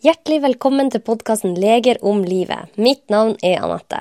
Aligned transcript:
Hjertelig 0.00 0.38
velkommen 0.40 0.88
til 0.88 1.02
podkasten 1.04 1.58
Leger 1.60 1.98
om 2.08 2.22
livet. 2.24 2.70
Mitt 2.80 3.02
navn 3.12 3.34
er 3.44 3.58
Anette. 3.60 3.98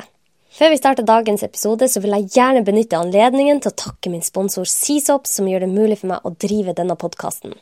Før 0.56 0.70
vi 0.72 0.78
starter 0.79 1.04
dagens 1.04 1.42
episode, 1.44 1.89
så 1.91 2.00
vil 2.00 2.14
jeg 2.16 2.29
gjerne 2.38 2.62
benytte 2.64 2.96
anledningen 2.96 3.57
til 3.60 3.73
å 3.73 3.75
takke 3.82 4.12
min 4.14 4.23
sponsor 4.23 4.64
Seasop, 4.64 5.25
som 5.27 5.50
gjør 5.52 5.66
det 5.66 5.68
mulig 5.73 5.98
for 6.00 6.14
meg 6.14 6.23
å 6.23 6.32
drive 6.39 6.71
denne 6.77 6.96
podkasten. 6.96 7.57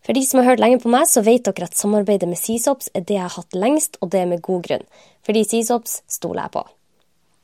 For 0.00 0.16
de 0.16 0.22
som 0.24 0.40
har 0.40 0.48
hørt 0.48 0.62
lenge 0.64 0.78
på 0.80 0.88
meg, 0.94 1.04
så 1.10 1.20
vet 1.26 1.44
dere 1.44 1.68
at 1.68 1.76
samarbeidet 1.76 2.30
med 2.30 2.40
Seasops 2.40 2.88
er 2.96 3.04
det 3.04 3.18
jeg 3.18 3.26
har 3.26 3.34
hatt 3.36 3.58
lengst, 3.64 3.98
og 4.00 4.14
det 4.14 4.22
er 4.22 4.30
med 4.30 4.40
god 4.46 4.64
grunn. 4.70 4.86
Fordi 5.28 5.42
Seasops 5.50 5.98
stoler 6.08 6.46
jeg 6.46 6.54
på. 6.54 6.62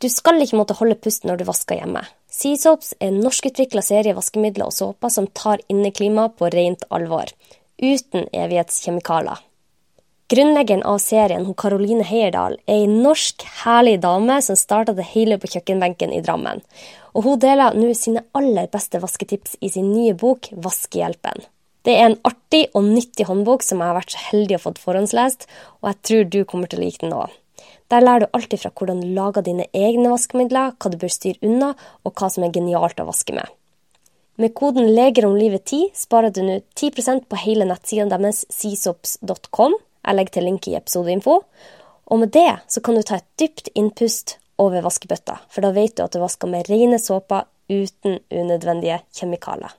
Du 0.01 0.09
skal 0.15 0.41
ikke 0.41 0.63
måtte 0.63 0.79
holde 0.79 0.97
pusten 1.05 1.29
når 1.29 1.43
du 1.43 1.51
vasker 1.51 1.83
hjemme. 1.83 2.07
Seasops 2.33 2.95
er 2.97 3.11
en 3.11 3.21
norskutvikla 3.27 3.85
serie 3.85 4.17
vaskemidler 4.17 4.73
og 4.73 4.79
såper 4.79 5.13
som 5.13 5.29
tar 5.37 5.61
inneklimaet 5.69 6.41
på 6.41 6.49
rent 6.57 6.89
alvor. 6.89 7.29
Uten 7.77 8.25
evighetskjemikalier. 8.33 9.45
Grunnleggeren 10.29 10.83
av 10.85 10.99
serien, 11.01 11.47
hun 11.47 11.57
Karoline 11.57 12.05
Heierdal, 12.05 12.59
er 12.69 12.83
ei 12.83 12.89
norsk, 12.91 13.47
herlig 13.63 13.95
dame 14.03 14.35
som 14.45 14.59
starta 14.61 14.93
det 14.93 15.07
hele 15.15 15.39
på 15.41 15.49
kjøkkenbenken 15.55 16.13
i 16.13 16.21
Drammen. 16.21 16.61
Og 17.17 17.25
hun 17.25 17.39
deler 17.41 17.73
nå 17.73 17.95
sine 17.97 18.21
aller 18.37 18.69
beste 18.69 19.01
vasketips 19.01 19.57
i 19.65 19.71
sin 19.73 19.89
nye 19.95 20.13
bok 20.13 20.51
Vaskehjelpen. 20.53 21.47
Det 21.89 21.95
er 21.97 22.11
en 22.11 22.19
artig 22.29 22.67
og 22.77 22.85
nyttig 22.85 23.25
håndbok 23.25 23.65
som 23.65 23.81
jeg 23.81 23.89
har 23.89 23.97
vært 23.97 24.13
så 24.13 24.27
heldig 24.27 24.59
å 24.59 24.63
få 24.67 24.75
forhåndslest, 24.83 25.49
og 25.81 25.91
jeg 25.95 26.01
tror 26.11 26.29
du 26.29 26.39
kommer 26.45 26.69
til 26.69 26.83
å 26.83 26.85
like 26.85 27.05
den 27.07 27.17
òg. 27.17 27.33
Der 27.89 28.05
lærer 28.05 28.27
du 28.27 28.37
alltid 28.37 28.67
fra 28.67 28.75
hvordan 28.77 29.01
du 29.01 29.09
lager 29.17 29.49
dine 29.49 29.71
egne 29.73 30.13
vaskemidler, 30.13 30.77
hva 30.77 30.93
du 30.93 31.01
bør 31.01 31.17
styre 31.17 31.41
unna, 31.41 31.73
og 32.05 32.13
hva 32.21 32.29
som 32.29 32.45
er 32.45 32.53
genialt 32.53 33.01
å 33.01 33.09
vaske 33.09 33.33
med. 33.33 33.49
Med 34.37 34.53
koden 34.55 34.93
'Leger 34.93 35.25
om 35.25 35.41
livet 35.41 35.65
10' 35.65 35.97
sparer 35.97 36.31
du 36.31 36.45
nå 36.45 36.61
10% 36.77 37.25
på 37.27 37.45
hele 37.49 37.65
nettsiden 37.65 38.13
deres 38.13 38.45
seasops.com 38.53 39.81
jeg 40.07 40.17
legger 40.17 40.39
til 40.39 40.49
link 40.49 40.69
i 40.69 40.77
episodeinfo. 40.79 41.41
Og 42.09 42.23
med 42.23 42.33
det 42.33 42.51
så 42.69 42.81
kan 42.85 42.97
du 42.97 43.03
ta 43.05 43.21
et 43.21 43.29
dypt 43.41 43.69
innpust 43.75 44.39
over 44.59 44.83
vaskebøtta, 44.83 45.37
for 45.53 45.65
da 45.65 45.75
vet 45.77 45.97
du 45.97 46.05
at 46.05 46.15
du 46.15 46.23
vasker 46.23 46.51
med 46.51 46.71
rene 46.71 46.99
såper 46.99 47.47
uten 47.69 48.19
unødvendige 48.33 49.03
kjemikalier. 49.15 49.77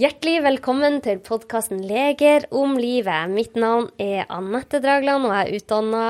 Hjertelig 0.00 0.38
velkommen 0.40 0.94
til 1.04 1.18
podkasten 1.20 1.82
Leger 1.84 2.46
om 2.56 2.78
livet. 2.80 3.28
Mitt 3.28 3.58
navn 3.58 3.90
er 4.00 4.22
Anette 4.32 4.78
Dragland, 4.80 5.26
og 5.28 5.34
jeg 5.34 5.42
er 5.42 5.58
utdanna 5.58 6.04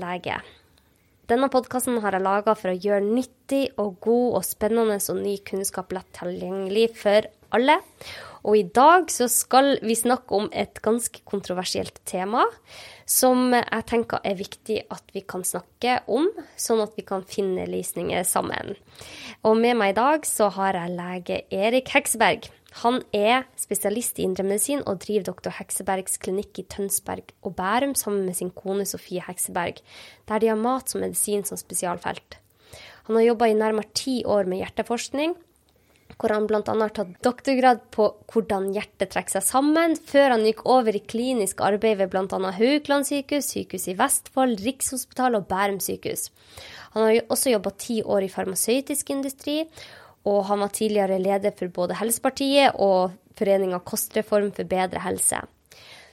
lege. 0.00 0.38
Denne 1.28 1.50
podkasten 1.52 1.98
har 2.00 2.16
jeg 2.16 2.24
laga 2.24 2.54
for 2.56 2.72
å 2.72 2.78
gjøre 2.86 3.04
nyttig 3.04 3.66
og 3.76 3.98
god 4.06 4.38
og 4.38 4.46
spennende 4.48 4.96
og 4.96 5.20
ny 5.20 5.34
kunnskap 5.44 5.92
lett 5.92 6.08
tilgjengelig 6.16 6.86
for 7.02 7.28
alle. 7.52 7.76
Og 8.48 8.58
i 8.62 8.64
dag 8.80 9.12
så 9.12 9.28
skal 9.28 9.74
vi 9.84 9.98
snakke 9.98 10.40
om 10.40 10.48
et 10.48 10.80
ganske 10.84 11.20
kontroversielt 11.28 12.00
tema 12.08 12.46
som 13.04 13.52
jeg 13.52 13.84
tenker 13.92 14.24
er 14.24 14.40
viktig 14.40 14.80
at 14.88 15.04
vi 15.12 15.20
kan 15.20 15.44
snakke 15.44 16.00
om, 16.08 16.30
sånn 16.56 16.80
at 16.84 16.96
vi 16.96 17.04
kan 17.04 17.28
finne 17.28 17.68
løsninger 17.68 18.24
sammen. 18.24 18.72
Og 19.44 19.60
med 19.60 19.76
meg 19.76 19.92
i 19.92 20.00
dag 20.00 20.28
så 20.28 20.48
har 20.56 20.80
jeg 20.80 20.96
lege 20.96 21.42
Erik 21.52 21.92
Hekseberg. 21.92 22.48
Han 22.82 23.02
er 23.14 23.44
spesialist 23.60 24.18
i 24.18 24.24
indremedisin 24.26 24.82
og 24.82 24.98
driver 25.04 25.28
doktor 25.28 25.54
Heksebergs 25.54 26.18
klinikk 26.22 26.58
i 26.58 26.66
Tønsberg 26.66 27.30
og 27.46 27.54
Bærum 27.58 27.94
sammen 27.98 28.24
med 28.26 28.34
sin 28.34 28.50
kone 28.50 28.86
Sofie 28.88 29.22
Hekseberg, 29.22 29.78
der 30.26 30.42
de 30.42 30.50
har 30.50 30.58
mat 30.58 30.90
som 30.90 31.04
medisin 31.04 31.46
som 31.46 31.60
spesialfelt. 31.60 32.40
Han 33.06 33.20
har 33.20 33.28
jobba 33.28 33.50
i 33.50 33.58
nærmere 33.58 33.92
ti 33.94 34.22
år 34.26 34.48
med 34.50 34.64
hjerteforskning, 34.64 35.36
hvor 36.18 36.34
han 36.34 36.46
bl.a. 36.48 36.62
har 36.62 36.92
tatt 36.94 37.14
doktorgrad 37.26 37.80
på 37.94 38.08
hvordan 38.32 38.70
hjertet 38.74 39.10
trekker 39.12 39.36
seg 39.36 39.46
sammen, 39.46 39.96
før 39.96 40.34
han 40.34 40.46
gikk 40.46 40.62
over 40.70 40.94
i 40.94 41.02
klinisk 41.02 41.62
arbeid 41.64 42.00
ved 42.00 42.12
bl.a. 42.12 42.38
Haukeland 42.58 43.06
sykehus, 43.08 43.50
Sykehus 43.54 43.88
i 43.90 43.96
Vestfold, 43.98 44.62
Rikshospitalet 44.66 45.42
og 45.42 45.50
Bærum 45.50 45.80
sykehus. 45.82 46.30
Han 46.94 47.06
har 47.06 47.20
også 47.34 47.54
jobba 47.54 47.74
ti 47.78 48.00
år 48.02 48.26
i 48.26 48.32
farmasøytisk 48.32 49.10
industri, 49.14 49.62
og 50.24 50.44
han 50.48 50.62
var 50.64 50.72
tidligere 50.72 51.20
leder 51.20 51.52
for 51.56 51.72
både 51.72 51.98
Helsepartiet 52.00 52.78
og 52.80 53.14
foreninga 53.38 53.80
Kostreform 53.84 54.52
for 54.56 54.68
bedre 54.68 55.02
helse. 55.04 55.42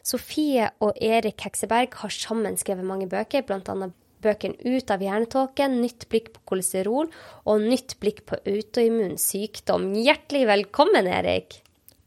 Sofie 0.04 0.68
og 0.82 0.98
Erik 0.98 1.44
Hekseberg 1.46 1.94
har 2.02 2.14
sammen 2.14 2.58
skrevet 2.58 2.88
mange 2.88 3.08
bøker, 3.10 3.46
bl.a. 3.46 3.92
bøkene 4.22 4.58
Ut 4.66 4.92
av 4.94 5.04
hjernetåken, 5.06 5.78
Nytt 5.84 6.08
blikk 6.10 6.32
på 6.36 6.44
kolesterol 6.54 7.12
og 7.46 7.64
Nytt 7.64 7.96
blikk 8.02 8.24
på 8.30 8.42
autoimmun 8.42 9.18
sykdom. 9.22 9.92
Hjertelig 10.02 10.48
velkommen, 10.50 11.08
Erik. 11.08 11.62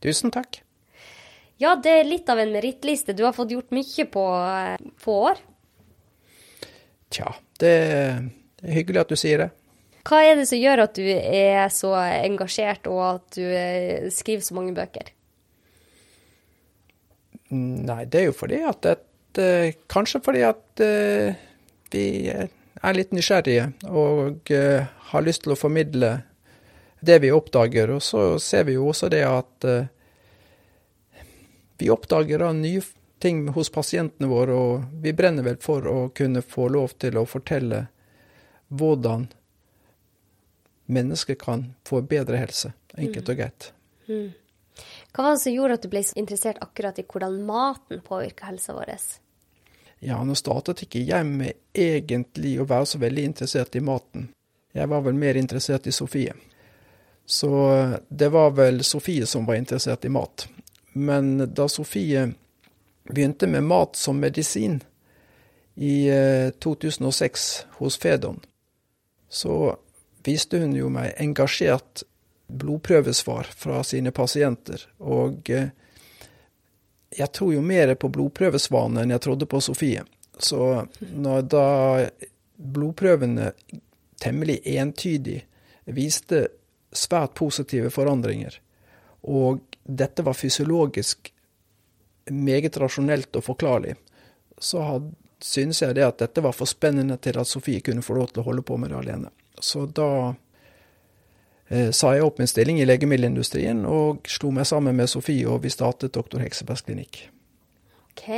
Tusen 0.05 0.35
takk. 0.35 0.61
Ja, 1.63 1.77
det 1.79 1.93
er 2.01 2.09
litt 2.09 2.29
av 2.29 2.41
en 2.43 2.53
merittliste. 2.53 3.15
Du 3.15 3.23
har 3.25 3.35
fått 3.37 3.55
gjort 3.55 3.71
mye 3.73 4.07
på 4.11 4.25
få 5.01 5.19
år. 5.31 5.43
Tja, 7.15 7.31
det 7.63 7.75
er 7.79 8.25
hyggelig 8.75 9.05
at 9.05 9.15
du 9.15 9.17
sier 9.19 9.47
det. 9.47 9.53
Hva 10.05 10.21
er 10.21 10.37
det 10.37 10.49
som 10.51 10.61
gjør 10.61 10.85
at 10.85 10.99
du 10.99 11.05
er 11.09 11.71
så 11.73 11.95
engasjert, 11.97 12.89
og 12.93 13.01
at 13.07 13.39
du 13.39 13.45
eh, 13.45 14.11
skriver 14.13 14.45
så 14.45 14.57
mange 14.57 14.75
bøker? 14.77 15.09
Nei, 17.55 18.03
det 18.11 18.21
er 18.21 18.29
jo 18.29 18.37
fordi 18.37 18.61
at 18.67 18.85
det, 18.85 18.99
Kanskje 19.91 20.21
fordi 20.23 20.45
at 20.47 20.83
uh, 20.83 21.35
vi 21.91 22.05
er 22.31 22.95
litt 22.97 23.15
nysgjerrige 23.15 23.65
og 23.91 24.53
uh, 24.55 24.85
har 25.11 25.25
lyst 25.27 25.45
til 25.45 25.55
å 25.55 25.59
formidle 25.59 26.13
det 27.05 27.19
vi 27.25 27.33
oppdager. 27.35 27.91
Og 27.97 28.05
så 28.05 28.27
ser 28.43 28.69
vi 28.69 28.77
jo 28.77 28.91
også 28.93 29.11
det 29.13 29.25
at 29.27 29.67
vi 31.81 31.91
oppdager 31.93 32.45
da 32.45 32.53
nye 32.57 32.83
ting 33.25 33.49
hos 33.57 33.73
pasientene 33.73 34.29
våre, 34.31 34.55
og 34.55 35.01
vi 35.03 35.15
brenner 35.17 35.47
vel 35.47 35.59
for 35.63 35.87
å 35.89 35.99
kunne 36.17 36.43
få 36.45 36.69
lov 36.73 36.95
til 37.01 37.19
å 37.19 37.27
fortelle 37.29 37.87
hvordan 38.75 39.27
mennesker 40.87 41.35
kan 41.35 41.73
få 41.87 42.03
bedre 42.03 42.41
helse. 42.41 42.73
Enkelt 42.97 43.29
og 43.29 43.37
greit. 43.39 43.73
Mm. 44.09 44.33
Hva 45.15 45.23
var 45.23 45.37
det 45.37 45.43
som 45.45 45.55
gjorde 45.55 45.79
at 45.79 45.85
du 45.85 45.91
ble 45.93 46.03
interessert 46.19 46.63
akkurat 46.63 46.99
i 46.99 47.07
hvordan 47.07 47.37
maten 47.47 48.03
påvirker 48.05 48.51
helsa 48.51 48.75
vår? 48.75 48.95
Ja, 50.05 50.19
nå 50.25 50.35
startet 50.37 50.83
ikke 50.85 51.05
jeg 51.07 51.27
med 51.27 51.61
egentlig 51.73 52.59
å 52.61 52.67
være 52.69 52.89
så 52.91 53.01
veldig 53.03 53.29
interessert 53.31 53.77
i 53.79 53.85
maten. 53.85 54.29
Jeg 54.75 54.91
var 54.91 55.05
vel 55.07 55.15
mer 55.17 55.39
interessert 55.39 55.87
i 55.87 55.95
Sofie. 55.95 56.35
Så 57.27 57.51
det 58.09 58.29
var 58.35 58.51
vel 58.59 58.83
Sofie 58.85 59.27
som 59.27 59.47
var 59.47 59.57
interessert 59.57 60.05
i 60.05 60.13
mat. 60.13 60.49
Men 60.93 61.39
da 61.55 61.69
Sofie 61.71 62.27
begynte 63.09 63.47
med 63.47 63.65
mat 63.65 63.97
som 63.97 64.21
medisin 64.21 64.83
i 65.75 66.11
2006 66.59 67.47
eh, 67.61 67.67
hos 67.79 67.99
Fedon, 67.99 68.41
så 69.29 69.77
viste 70.25 70.61
hun 70.63 70.75
jo 70.77 70.91
meg 70.93 71.15
engasjert 71.21 72.05
blodprøvesvar 72.47 73.49
fra 73.57 73.83
sine 73.87 74.13
pasienter. 74.15 74.83
Og 74.99 75.51
eh, 75.51 75.71
jeg 77.15 77.33
tror 77.33 77.55
jo 77.55 77.63
mer 77.65 77.95
på 77.95 78.11
blodprøvesvarene 78.13 79.05
enn 79.05 79.15
jeg 79.15 79.25
trodde 79.25 79.49
på 79.51 79.61
Sofie. 79.65 80.05
Så 80.39 80.85
når 81.15 81.47
da 81.47 81.67
blodprøvene 82.57 83.53
temmelig 84.23 84.61
entydig 84.77 85.41
viste 85.85 86.47
svært 86.95 87.35
positive 87.39 87.91
forandringer, 87.95 88.57
og 89.25 89.63
dette 89.85 90.25
var 90.25 90.37
fysiologisk 90.37 91.31
meget 92.31 92.77
rasjonelt 92.81 93.37
og 93.37 93.45
forklarlig, 93.45 93.95
så 94.59 95.03
synes 95.45 95.83
jeg 95.83 95.97
det 95.97 96.07
at 96.07 96.21
dette 96.23 96.43
var 96.45 96.55
for 96.57 96.69
spennende 96.69 97.19
til 97.21 97.39
at 97.41 97.49
Sofie 97.49 97.83
kunne 97.85 98.05
få 98.05 98.17
lov 98.17 98.33
til 98.33 98.43
å 98.43 98.49
holde 98.49 98.65
på 98.65 98.79
med 98.81 98.93
det 98.93 99.01
alene. 99.01 99.33
Så 99.63 99.87
da 99.87 100.35
eh, 101.69 101.91
sa 101.95 102.13
jeg 102.15 102.27
opp 102.27 102.41
min 102.41 102.51
stilling 102.51 102.81
i 102.81 102.87
legemiddelindustrien 102.89 103.85
og 103.89 104.29
slo 104.31 104.53
meg 104.55 104.69
sammen 104.71 104.97
med 104.99 105.11
Sofie, 105.13 105.47
og 105.49 105.63
vi 105.65 105.73
startet 105.73 106.15
Doktor 106.17 106.43
Heksebergs 106.45 106.85
klinikk. 106.87 107.27
Ok. 108.11 108.29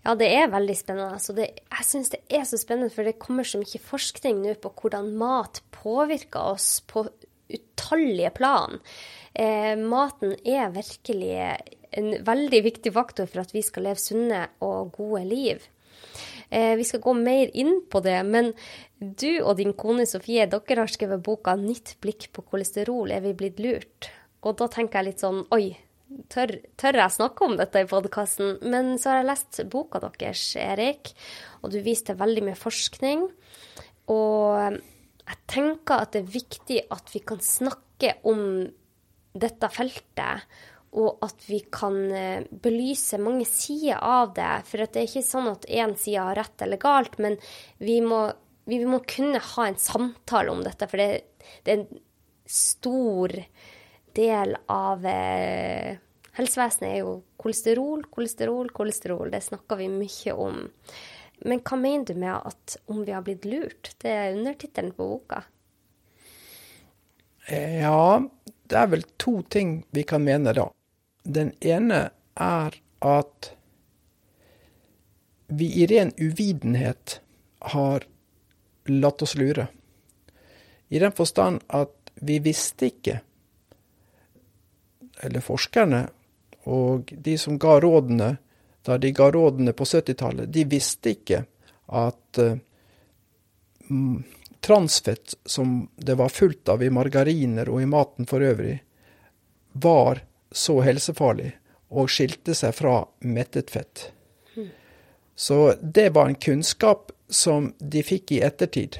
Ja, 0.00 0.14
det 0.16 0.30
er 0.32 0.52
veldig 0.52 0.76
spennende. 0.78 1.16
Altså 1.18 1.34
det, 1.36 1.50
jeg 1.68 1.86
syns 1.86 2.12
det 2.14 2.22
er 2.32 2.46
så 2.48 2.58
spennende, 2.60 2.92
for 2.92 3.04
det 3.04 3.18
kommer 3.20 3.44
så 3.44 3.60
mye 3.60 3.82
forskning 3.84 4.40
nå 4.40 4.54
på 4.62 4.72
hvordan 4.80 5.12
mat 5.20 5.60
påvirker 5.76 6.54
oss 6.54 6.78
på 6.88 7.04
utallige 7.50 8.30
plan. 8.32 8.78
Eh, 9.34 9.76
maten 9.76 10.36
er 10.46 10.72
virkelig 10.72 11.34
en 11.90 12.14
veldig 12.24 12.62
viktig 12.64 12.92
faktor 12.94 13.28
for 13.28 13.42
at 13.42 13.52
vi 13.54 13.62
skal 13.66 13.88
leve 13.88 14.00
sunne 14.00 14.46
og 14.64 14.94
gode 14.96 15.24
liv. 15.28 15.68
Eh, 16.50 16.74
vi 16.76 16.84
skal 16.84 17.02
gå 17.04 17.14
mer 17.14 17.50
inn 17.54 17.84
på 17.90 18.02
det, 18.02 18.18
men 18.26 18.52
du 18.98 19.40
og 19.40 19.56
din 19.60 19.72
kone 19.78 20.06
Sofie, 20.08 20.48
dere 20.50 20.82
har 20.82 20.90
skrevet 20.90 21.22
boka 21.22 21.54
'Nytt 21.56 21.96
blikk 22.02 22.32
på 22.34 22.42
kolesterol 22.42 23.12
er 23.14 23.22
vi 23.22 23.36
blitt 23.38 23.62
lurt'. 23.62 24.10
Og 24.42 24.56
da 24.58 24.66
tenker 24.66 24.98
jeg 24.98 25.06
litt 25.06 25.22
sånn 25.22 25.44
Oi, 25.54 25.76
tør, 26.32 26.58
tør 26.76 26.98
jeg 26.98 27.16
snakke 27.16 27.46
om 27.46 27.56
dette 27.60 27.84
i 27.84 27.88
podkasten. 27.88 28.58
Men 28.62 28.96
så 28.98 29.12
har 29.12 29.20
jeg 29.20 29.30
lest 29.30 29.60
boka 29.70 30.00
deres, 30.00 30.56
Erik, 30.56 31.12
og 31.62 31.70
du 31.70 31.80
viste 31.84 32.18
veldig 32.18 32.46
mye 32.48 32.58
forskning. 32.58 33.28
Og 34.10 34.80
jeg 35.30 35.38
tenker 35.46 36.02
at 36.02 36.12
det 36.16 36.24
er 36.24 36.34
viktig 36.34 36.80
at 36.90 37.14
vi 37.14 37.22
kan 37.22 37.38
snakke 37.38 38.16
om 38.26 38.42
dette 39.38 39.70
feltet, 39.70 40.48
og 40.90 41.22
at 41.22 41.44
vi 41.46 41.60
kan 41.70 41.98
eh, 42.10 42.46
belyse 42.50 43.18
mange 43.22 43.46
sider 43.46 44.00
av 44.02 44.34
det. 44.34 44.52
For 44.66 44.82
det 44.82 45.02
er 45.02 45.08
ikke 45.08 45.26
sånn 45.26 45.50
at 45.52 45.68
én 45.70 45.94
side 45.98 46.26
har 46.26 46.38
rett 46.38 46.64
eller 46.66 46.80
galt, 46.82 47.18
men 47.22 47.38
vi 47.78 48.00
må, 48.02 48.24
vi 48.66 48.80
må 48.88 49.02
kunne 49.06 49.42
ha 49.52 49.66
en 49.68 49.78
samtale 49.78 50.50
om 50.50 50.64
dette. 50.66 50.88
For 50.90 50.98
det, 51.00 51.10
det 51.66 51.74
er 51.74 51.82
en 51.84 52.02
stor 52.50 53.36
del 54.18 54.56
av 54.66 55.06
eh, 55.06 56.00
helsevesenet 56.40 56.88
er 56.90 56.98
jo 57.04 57.14
kolesterol, 57.40 58.04
kolesterol, 58.10 58.74
kolesterol. 58.74 59.30
Det 59.30 59.44
snakker 59.46 59.78
vi 59.80 59.88
mye 59.92 60.34
om. 60.34 60.60
Men 61.46 61.62
hva 61.64 61.78
mener 61.80 62.10
du 62.10 62.18
med 62.20 62.34
at 62.34 62.76
om 62.90 63.04
vi 63.06 63.14
har 63.14 63.22
blitt 63.24 63.46
lurt? 63.48 63.94
Det 64.02 64.10
er 64.10 64.34
undertittelen 64.34 64.92
på 64.96 65.06
boka. 65.14 65.44
Ja, 67.50 68.20
det 68.70 68.76
er 68.78 68.90
vel 68.92 69.06
to 69.18 69.40
ting 69.50 69.80
vi 69.94 70.04
kan 70.06 70.22
mene 70.26 70.52
da. 70.54 70.68
Den 71.22 71.52
ene 71.60 72.10
er 72.34 72.76
at 73.00 73.50
vi 75.50 75.66
i 75.82 75.86
ren 75.86 76.12
uvitenhet 76.16 77.20
har 77.72 78.06
latt 78.86 79.22
oss 79.22 79.34
lure. 79.34 79.66
I 80.88 80.98
den 80.98 81.12
forstand 81.12 81.60
at 81.66 82.12
vi 82.14 82.38
visste 82.38 82.90
ikke, 82.90 83.20
eller 85.20 85.44
forskerne 85.44 86.06
og 86.70 87.12
de 87.12 87.36
som 87.38 87.58
ga 87.60 87.78
rådene 87.80 88.36
da 88.82 88.96
de 88.98 89.12
ga 89.12 89.28
rådene 89.32 89.72
på 89.76 89.84
70-tallet, 89.84 90.48
de 90.48 90.64
visste 90.64 91.12
ikke 91.12 91.42
at 91.86 92.40
uh, 92.40 92.56
transfett, 94.60 95.34
som 95.44 95.88
det 95.96 96.16
var 96.16 96.32
fullt 96.32 96.68
av 96.68 96.82
i 96.82 96.90
margariner 96.90 97.68
og 97.68 97.82
i 97.82 97.88
maten 97.90 98.28
for 98.28 98.44
øvrig, 98.44 98.78
var 99.72 100.22
så 100.50 100.80
helsefarlig 100.82 101.52
og 101.90 102.10
skilte 102.10 102.54
seg 102.54 102.74
fra 102.76 103.02
mettet 103.26 103.70
fett. 103.70 104.10
Så 105.40 105.74
det 105.80 106.10
var 106.14 106.28
en 106.28 106.34
kunnskap 106.34 107.12
som 107.28 107.70
de 107.78 108.02
fikk 108.04 108.34
i 108.36 108.42
ettertid, 108.44 108.98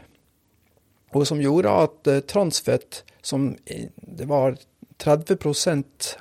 og 1.13 1.27
som 1.29 1.43
gjorde 1.43 1.75
at 1.85 2.09
uh, 2.09 2.21
transfett, 2.25 3.03
som 3.21 3.51
det 3.67 4.29
var 4.31 4.57
30% 5.03 6.15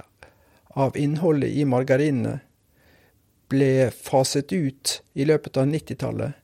av 0.80 0.98
innholdet 0.98 1.54
i 1.56 1.64
margarinene, 1.64 2.40
ble 3.50 3.90
faset 3.96 4.52
ut 4.52 5.00
i 5.14 5.26
løpet 5.26 5.58
av 5.58 5.70
90-tallet 5.72 6.36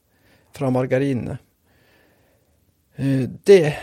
fra 0.56 0.72
margarinene. 0.74 1.36
Eh, 2.96 3.28
det 3.28 3.76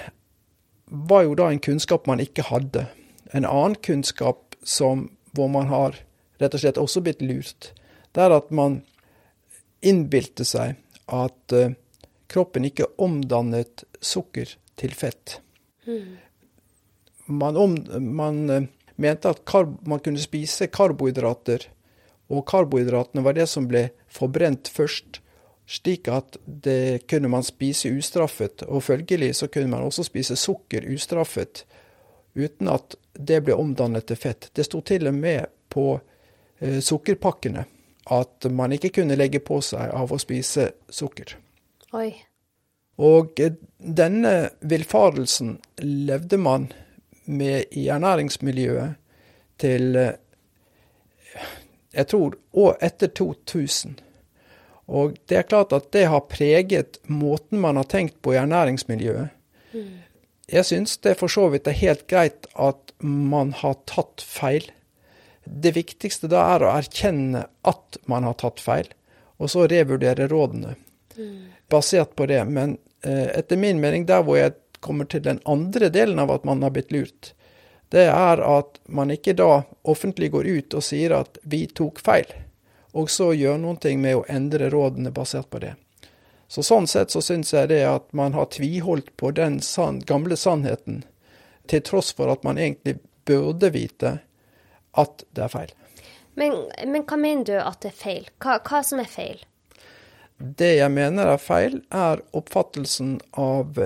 var 0.86 1.26
jo 1.28 1.36
da 1.38 1.50
en 1.52 1.60
kunnskap 1.62 2.08
man 2.08 2.20
ikke 2.24 2.48
hadde. 2.48 2.86
En 3.30 3.44
annen 3.44 3.76
kunnskap 3.84 4.51
som, 4.62 5.08
hvor 5.36 5.50
man 5.52 5.68
har 5.70 5.98
rett 6.42 6.56
og 6.56 6.62
slett 6.62 6.80
også 6.80 7.02
blitt 7.04 7.22
lurt, 7.24 7.72
det 8.12 8.24
er 8.24 8.34
at 8.34 8.50
man 8.54 8.80
innbilte 9.82 10.46
seg 10.46 10.76
at 11.12 11.54
uh, 11.56 11.74
kroppen 12.30 12.66
ikke 12.68 12.90
omdannet 13.02 13.84
sukker 14.00 14.54
til 14.78 14.94
fett. 14.96 15.40
Mm. 15.86 16.18
Man, 17.26 17.58
om, 17.58 17.76
man 18.14 18.42
uh, 18.50 18.68
mente 18.96 19.32
at 19.32 19.54
man 19.88 20.02
kunne 20.02 20.22
spise 20.22 20.70
karbohydrater 20.70 21.68
og 22.32 22.46
karbohydratene 22.48 23.24
var 23.24 23.36
det 23.36 23.48
som 23.50 23.66
ble 23.68 23.88
forbrent 24.12 24.70
først, 24.72 25.20
slik 25.68 26.08
at 26.10 26.38
det 26.46 27.04
kunne 27.10 27.30
man 27.32 27.44
spise 27.46 27.92
ustraffet. 27.92 28.64
Og 28.68 28.84
følgelig 28.86 29.34
så 29.40 29.48
kunne 29.52 29.72
man 29.74 29.84
også 29.86 30.06
spise 30.08 30.36
sukker 30.40 30.86
ustraffet, 30.94 31.64
uten 32.34 32.70
at 32.72 32.96
det 33.12 33.42
ble 33.44 33.56
omdannet 33.58 34.06
til 34.08 34.18
fett. 34.18 34.50
Det 34.54 34.64
sto 34.66 34.80
til 34.86 35.08
og 35.10 35.14
med 35.14 35.46
på 35.72 35.86
eh, 36.58 36.80
sukkerpakkene 36.80 37.64
at 38.12 38.46
man 38.50 38.72
ikke 38.74 38.90
kunne 38.98 39.16
legge 39.18 39.40
på 39.44 39.60
seg 39.62 39.92
av 39.94 40.12
å 40.12 40.20
spise 40.20 40.72
sukker. 40.90 41.36
Oi. 41.96 42.10
Og 43.02 43.40
eh, 43.40 43.58
denne 43.78 44.34
villfarelsen 44.60 45.56
levde 45.82 46.40
man 46.40 46.70
med 47.24 47.76
i 47.78 47.86
ernæringsmiljøet 47.92 48.98
til 49.62 49.96
eh, 49.96 50.16
jeg 51.92 52.08
tror, 52.08 52.36
og 52.56 52.80
etter 52.80 53.12
2000. 53.12 53.98
Og 54.92 55.16
det 55.28 55.38
er 55.38 55.48
klart 55.48 55.74
at 55.76 55.90
det 55.94 56.06
har 56.10 56.24
preget 56.28 56.98
måten 57.06 57.60
man 57.60 57.76
har 57.76 57.88
tenkt 57.88 58.18
på 58.24 58.34
i 58.34 58.40
ernæringsmiljøet. 58.40 59.28
Mm. 59.72 59.90
Jeg 60.52 60.68
syns 60.68 60.98
det 61.00 61.16
for 61.20 61.32
så 61.32 61.46
vidt 61.52 61.68
er 61.70 61.78
helt 61.78 62.06
greit 62.10 62.46
at 62.60 62.92
man 63.00 63.54
har 63.56 63.78
tatt 63.88 64.20
feil. 64.20 64.66
Det 65.44 65.72
viktigste 65.74 66.28
da 66.30 66.44
er 66.54 66.64
å 66.66 66.72
erkjenne 66.76 67.46
at 67.66 67.98
man 68.10 68.26
har 68.28 68.36
tatt 68.42 68.60
feil, 68.60 68.90
og 69.40 69.50
så 69.50 69.64
revurdere 69.70 70.28
rådene 70.30 70.74
mm. 71.16 71.38
basert 71.72 72.12
på 72.18 72.28
det. 72.28 72.42
Men 72.44 72.76
eh, 73.00 73.32
etter 73.40 73.56
min 73.56 73.80
mening, 73.80 74.04
der 74.06 74.26
hvor 74.26 74.38
jeg 74.38 74.54
kommer 74.84 75.08
til 75.08 75.24
den 75.24 75.40
andre 75.48 75.88
delen 75.94 76.20
av 76.20 76.30
at 76.34 76.44
man 76.44 76.62
har 76.62 76.74
blitt 76.74 76.92
lurt, 76.92 77.32
det 77.92 78.06
er 78.12 78.40
at 78.44 78.78
man 78.88 79.12
ikke 79.12 79.34
da 79.36 79.64
offentlig 79.88 80.30
går 80.32 80.48
ut 80.48 80.76
og 80.76 80.84
sier 80.84 81.16
at 81.16 81.40
vi 81.42 81.64
tok 81.68 82.00
feil, 82.04 82.28
og 82.92 83.08
så 83.12 83.32
gjør 83.36 83.58
noen 83.60 83.80
ting 83.80 84.00
med 84.04 84.20
å 84.20 84.26
endre 84.32 84.70
rådene 84.72 85.12
basert 85.16 85.48
på 85.52 85.60
det. 85.64 85.74
Så 86.52 86.60
Sånn 86.66 86.84
sett 86.90 87.14
så 87.14 87.22
syns 87.24 87.54
jeg 87.54 87.70
det 87.70 87.80
at 87.88 88.10
man 88.12 88.34
har 88.36 88.50
tviholdt 88.52 89.14
på 89.16 89.30
den 89.32 89.54
san 89.64 90.02
gamle 90.04 90.36
sannheten, 90.36 90.98
til 91.64 91.80
tross 91.80 92.10
for 92.12 92.28
at 92.28 92.42
man 92.44 92.60
egentlig 92.60 92.98
burde 93.24 93.70
vite 93.72 94.18
at 95.00 95.24
det 95.32 95.46
er 95.46 95.54
feil. 95.54 95.72
Men, 96.36 96.58
men 96.84 97.06
hva 97.08 97.16
mener 97.16 97.48
du 97.48 97.54
at 97.56 97.80
det 97.80 97.94
er 97.94 97.96
feil? 97.96 98.28
Hva, 98.44 98.58
hva 98.68 98.82
som 98.84 99.00
er 99.00 99.08
feil? 99.08 99.40
Det 100.36 100.74
jeg 100.74 100.92
mener 100.92 101.32
er 101.32 101.40
feil, 101.40 101.80
er 101.88 102.20
oppfattelsen 102.36 103.16
av 103.38 103.80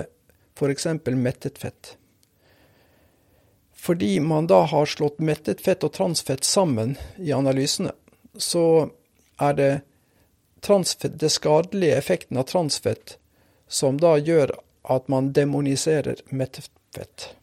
f.eks. 0.57 0.87
mettet 1.15 1.63
fett. 1.63 1.95
Fordi 3.77 4.17
man 4.19 4.51
da 4.51 4.65
har 4.67 4.91
slått 4.91 5.23
mettet 5.23 5.63
fett 5.63 5.87
og 5.87 5.95
transfett 5.95 6.43
sammen 6.43 6.97
i 7.15 7.31
analysene, 7.31 7.95
så 8.35 8.89
er 9.39 9.55
det 9.55 9.73
transfett, 10.61 11.19
det 11.19 11.29
skadelige 11.33 11.97
effekten 11.97 12.37
av 12.37 12.49
transfett 12.51 13.17
som 13.67 13.99
da 13.99 14.15
gjør 14.17 14.55
at 14.87 15.07
man 15.11 15.33
demoniserer 15.35 16.21
mettet. 16.29 16.71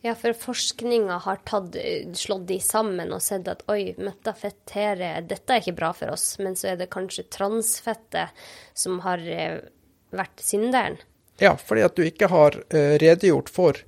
Ja, 0.02 0.14
for 0.18 0.34
forskninga 0.34 1.20
har 1.22 1.42
tatt, 1.46 1.76
slått 2.18 2.46
de 2.48 2.56
sammen 2.64 3.12
og 3.14 3.22
sett 3.22 3.46
at 3.46 3.62
oi, 3.70 3.92
mettafett 4.00 4.72
her, 4.74 5.02
dette 5.22 5.52
er 5.52 5.62
ikke 5.62 5.76
bra 5.78 5.92
for 5.94 6.10
oss. 6.16 6.40
Men 6.42 6.56
så 6.58 6.72
er 6.72 6.80
det 6.80 6.90
kanskje 6.90 7.26
transfettet 7.30 8.34
som 8.74 8.98
har 9.04 9.22
eh, 9.22 9.60
vært 10.10 10.42
synderen. 10.42 10.98
Ja, 11.38 11.54
fordi 11.60 11.84
at 11.86 11.94
du 11.94 12.02
ikke 12.06 12.30
har 12.32 12.56
uh, 12.56 12.96
redegjort 13.02 13.52
for 13.52 13.78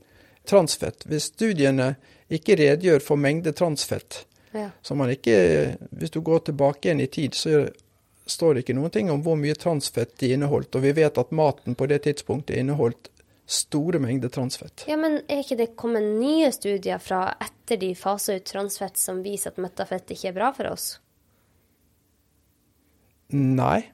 transfett. 0.46 1.06
Hvis 1.10 1.32
studiene 1.32 1.94
ikke 2.32 2.58
redegjør 2.58 3.02
for 3.02 3.18
mengde 3.22 3.54
transfett. 3.56 4.24
Ja. 4.54 4.70
Så 4.82 4.94
man 4.94 5.10
ikke, 5.10 5.76
Hvis 5.90 6.10
du 6.10 6.20
går 6.20 6.46
tilbake 6.46 6.88
igjen 6.88 7.00
i 7.00 7.06
tid, 7.06 7.34
så 7.34 7.68
står 8.26 8.54
det 8.54 8.64
ikke 8.64 8.76
noen 8.78 8.92
ting 8.94 9.10
om 9.10 9.22
hvor 9.24 9.38
mye 9.38 9.54
transfett 9.58 10.16
de 10.20 10.32
inneholdt. 10.34 10.74
Og 10.74 10.84
vi 10.84 10.94
vet 10.96 11.18
at 11.18 11.34
maten 11.34 11.78
på 11.78 11.88
det 11.90 12.02
tidspunktet 12.06 12.58
inneholdt 12.60 13.10
store 13.46 13.98
mengder 14.02 14.28
transfett. 14.28 14.84
Ja, 14.90 14.96
Men 14.96 15.20
er 15.28 15.44
ikke 15.44 15.58
det 15.58 15.74
kommet 15.78 16.02
nye 16.02 16.50
studier 16.52 16.98
fra 16.98 17.28
etter 17.40 17.78
de 17.78 17.92
faser 17.94 18.40
ut 18.40 18.46
transfett 18.46 18.98
som 18.98 19.22
viser 19.22 19.54
at 19.54 19.60
mettafett 19.62 20.10
ikke 20.10 20.32
er 20.32 20.38
bra 20.38 20.50
for 20.56 20.72
oss? 20.72 20.88
Nei. 23.30 23.86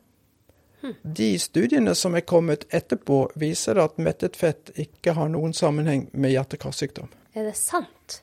Hm. 0.82 0.96
De 1.02 1.38
studiene 1.38 1.94
som 1.94 2.16
er 2.16 2.24
kommet 2.26 2.64
etterpå, 2.74 3.30
viser 3.38 3.78
at 3.84 4.00
mettet 4.02 4.36
fett 4.36 4.72
ikke 4.74 5.14
har 5.16 5.30
noen 5.32 5.52
sammenheng 5.54 6.08
med 6.12 6.32
hjerte-karsykdom. 6.34 7.12
Er 7.36 7.48
det 7.48 7.56
sant? 7.56 8.20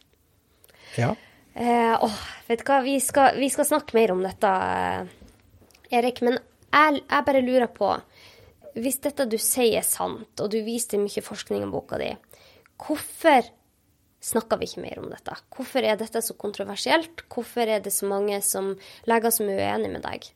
Ja. 0.98 1.14
Eh, 1.54 1.96
åh, 2.04 2.20
vet 2.48 2.62
du 2.62 2.68
hva, 2.68 2.82
vi 2.86 3.00
skal, 3.02 3.38
vi 3.40 3.50
skal, 3.50 3.66
snakke 3.66 3.96
mer 3.98 4.12
om 4.14 4.22
dette, 4.24 4.50
eh, 4.50 5.08
Erik. 5.90 6.22
Men 6.26 6.38
jeg, 6.40 7.02
jeg, 7.02 7.26
bare 7.26 7.42
lurer 7.46 7.70
på 7.74 7.94
Hvis 8.80 9.00
dette 9.04 9.26
du 9.30 9.38
sier 9.42 9.80
er 9.82 9.88
sant, 9.88 10.34
og 10.40 10.52
du 10.54 10.60
viste 10.64 11.00
mye 11.02 11.24
forskning 11.26 11.66
i 11.66 11.72
boka 11.72 11.98
di, 12.00 12.12
hvorfor 12.80 13.48
snakker 14.24 14.60
vi 14.60 14.68
ikke 14.70 14.84
mer 14.84 15.00
om 15.02 15.10
dette? 15.12 15.36
Hvorfor 15.56 15.84
er 15.84 15.98
dette 16.00 16.22
så 16.24 16.36
kontroversielt? 16.38 17.24
Hvorfor 17.32 17.68
er 17.68 17.82
det 17.84 17.94
så 17.96 18.08
mange 18.08 18.42
som 18.46 18.76
leger 19.10 19.34
som 19.34 19.50
er 19.50 19.64
uenig 19.64 19.94
med 19.96 20.06
deg? 20.06 20.30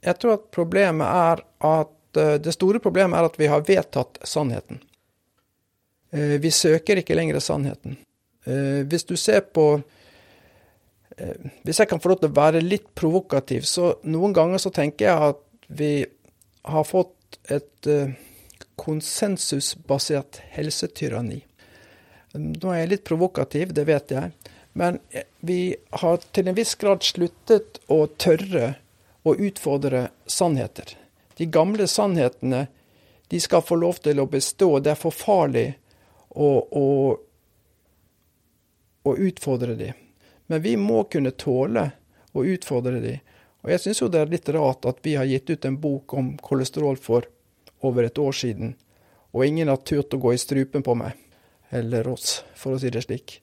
Jeg 0.00 0.16
tror 0.16 0.38
at 0.38 0.46
problemet 0.54 1.06
er 1.06 1.42
at 1.68 2.20
eh, 2.20 2.36
det 2.40 2.54
store 2.56 2.80
problemet 2.80 3.18
er 3.18 3.28
at 3.28 3.36
vi 3.38 3.50
har 3.52 3.66
vedtatt 3.66 4.22
sannheten. 4.24 4.80
Eh, 6.10 6.38
vi 6.40 6.50
søker 6.50 7.02
ikke 7.02 7.18
lenger 7.18 7.42
sannheten. 7.44 7.98
Eh, 8.48 8.80
hvis 8.88 9.04
du 9.04 9.16
ser 9.20 9.44
på 9.52 9.82
Hvis 11.66 11.80
jeg 11.82 11.90
kan 11.90 12.00
få 12.00 12.12
lov 12.12 12.22
til 12.22 12.30
å 12.30 12.38
være 12.38 12.62
litt 12.64 12.88
provokativ, 12.98 13.66
så 13.68 13.94
noen 14.08 14.34
ganger 14.36 14.62
så 14.62 14.72
tenker 14.74 15.08
jeg 15.08 15.30
at 15.34 15.70
vi 15.80 15.92
har 16.70 16.86
fått 16.86 17.38
et 17.52 17.88
uh, 17.88 18.12
konsensusbasert 18.80 20.40
helsetyranni. 20.54 21.42
Nå 22.34 22.72
er 22.72 22.82
jeg 22.82 22.92
litt 22.94 23.06
provokativ, 23.06 23.74
det 23.76 23.84
vet 23.88 24.14
jeg. 24.14 24.32
Men 24.72 25.00
vi 25.44 25.74
har 26.02 26.20
til 26.32 26.48
en 26.48 26.56
viss 26.56 26.76
grad 26.78 27.02
sluttet 27.04 27.80
å 27.90 28.04
tørre 28.20 28.74
å 29.26 29.34
utfordre 29.34 30.08
sannheter. 30.30 30.94
De 31.36 31.48
gamle 31.50 31.88
sannhetene 31.90 32.66
de 33.30 33.40
skal 33.40 33.62
få 33.62 33.78
lov 33.80 34.00
til 34.04 34.20
å 34.20 34.28
bestå. 34.30 34.78
Det 34.78 34.94
er 34.94 35.00
for 35.00 35.14
farlig 35.14 35.72
å, 36.30 36.48
å, 36.60 36.86
å 39.02 39.16
utfordre 39.28 39.76
dem. 39.78 39.98
Men 40.50 40.62
vi 40.62 40.74
må 40.76 41.04
kunne 41.06 41.30
tåle 41.30 41.84
å 42.34 42.44
utfordre 42.44 42.98
dem. 43.02 43.20
Og 43.62 43.70
jeg 43.70 43.82
syns 43.84 44.00
jo 44.00 44.08
det 44.10 44.22
er 44.22 44.32
litt 44.32 44.48
rart 44.56 44.86
at 44.88 44.98
vi 45.04 45.14
har 45.14 45.28
gitt 45.28 45.50
ut 45.50 45.66
en 45.68 45.76
bok 45.78 46.14
om 46.16 46.32
kolesterol 46.42 46.96
for 46.98 47.28
over 47.86 48.08
et 48.08 48.18
år 48.18 48.34
siden, 48.36 48.72
og 49.30 49.44
ingen 49.46 49.70
har 49.70 49.82
turt 49.86 50.14
å 50.16 50.20
gå 50.20 50.32
i 50.34 50.40
strupen 50.40 50.82
på 50.84 50.96
meg, 50.98 51.14
eller 51.70 52.08
oss, 52.10 52.40
for 52.58 52.74
å 52.74 52.80
si 52.80 52.90
det 52.90 53.04
slik, 53.04 53.36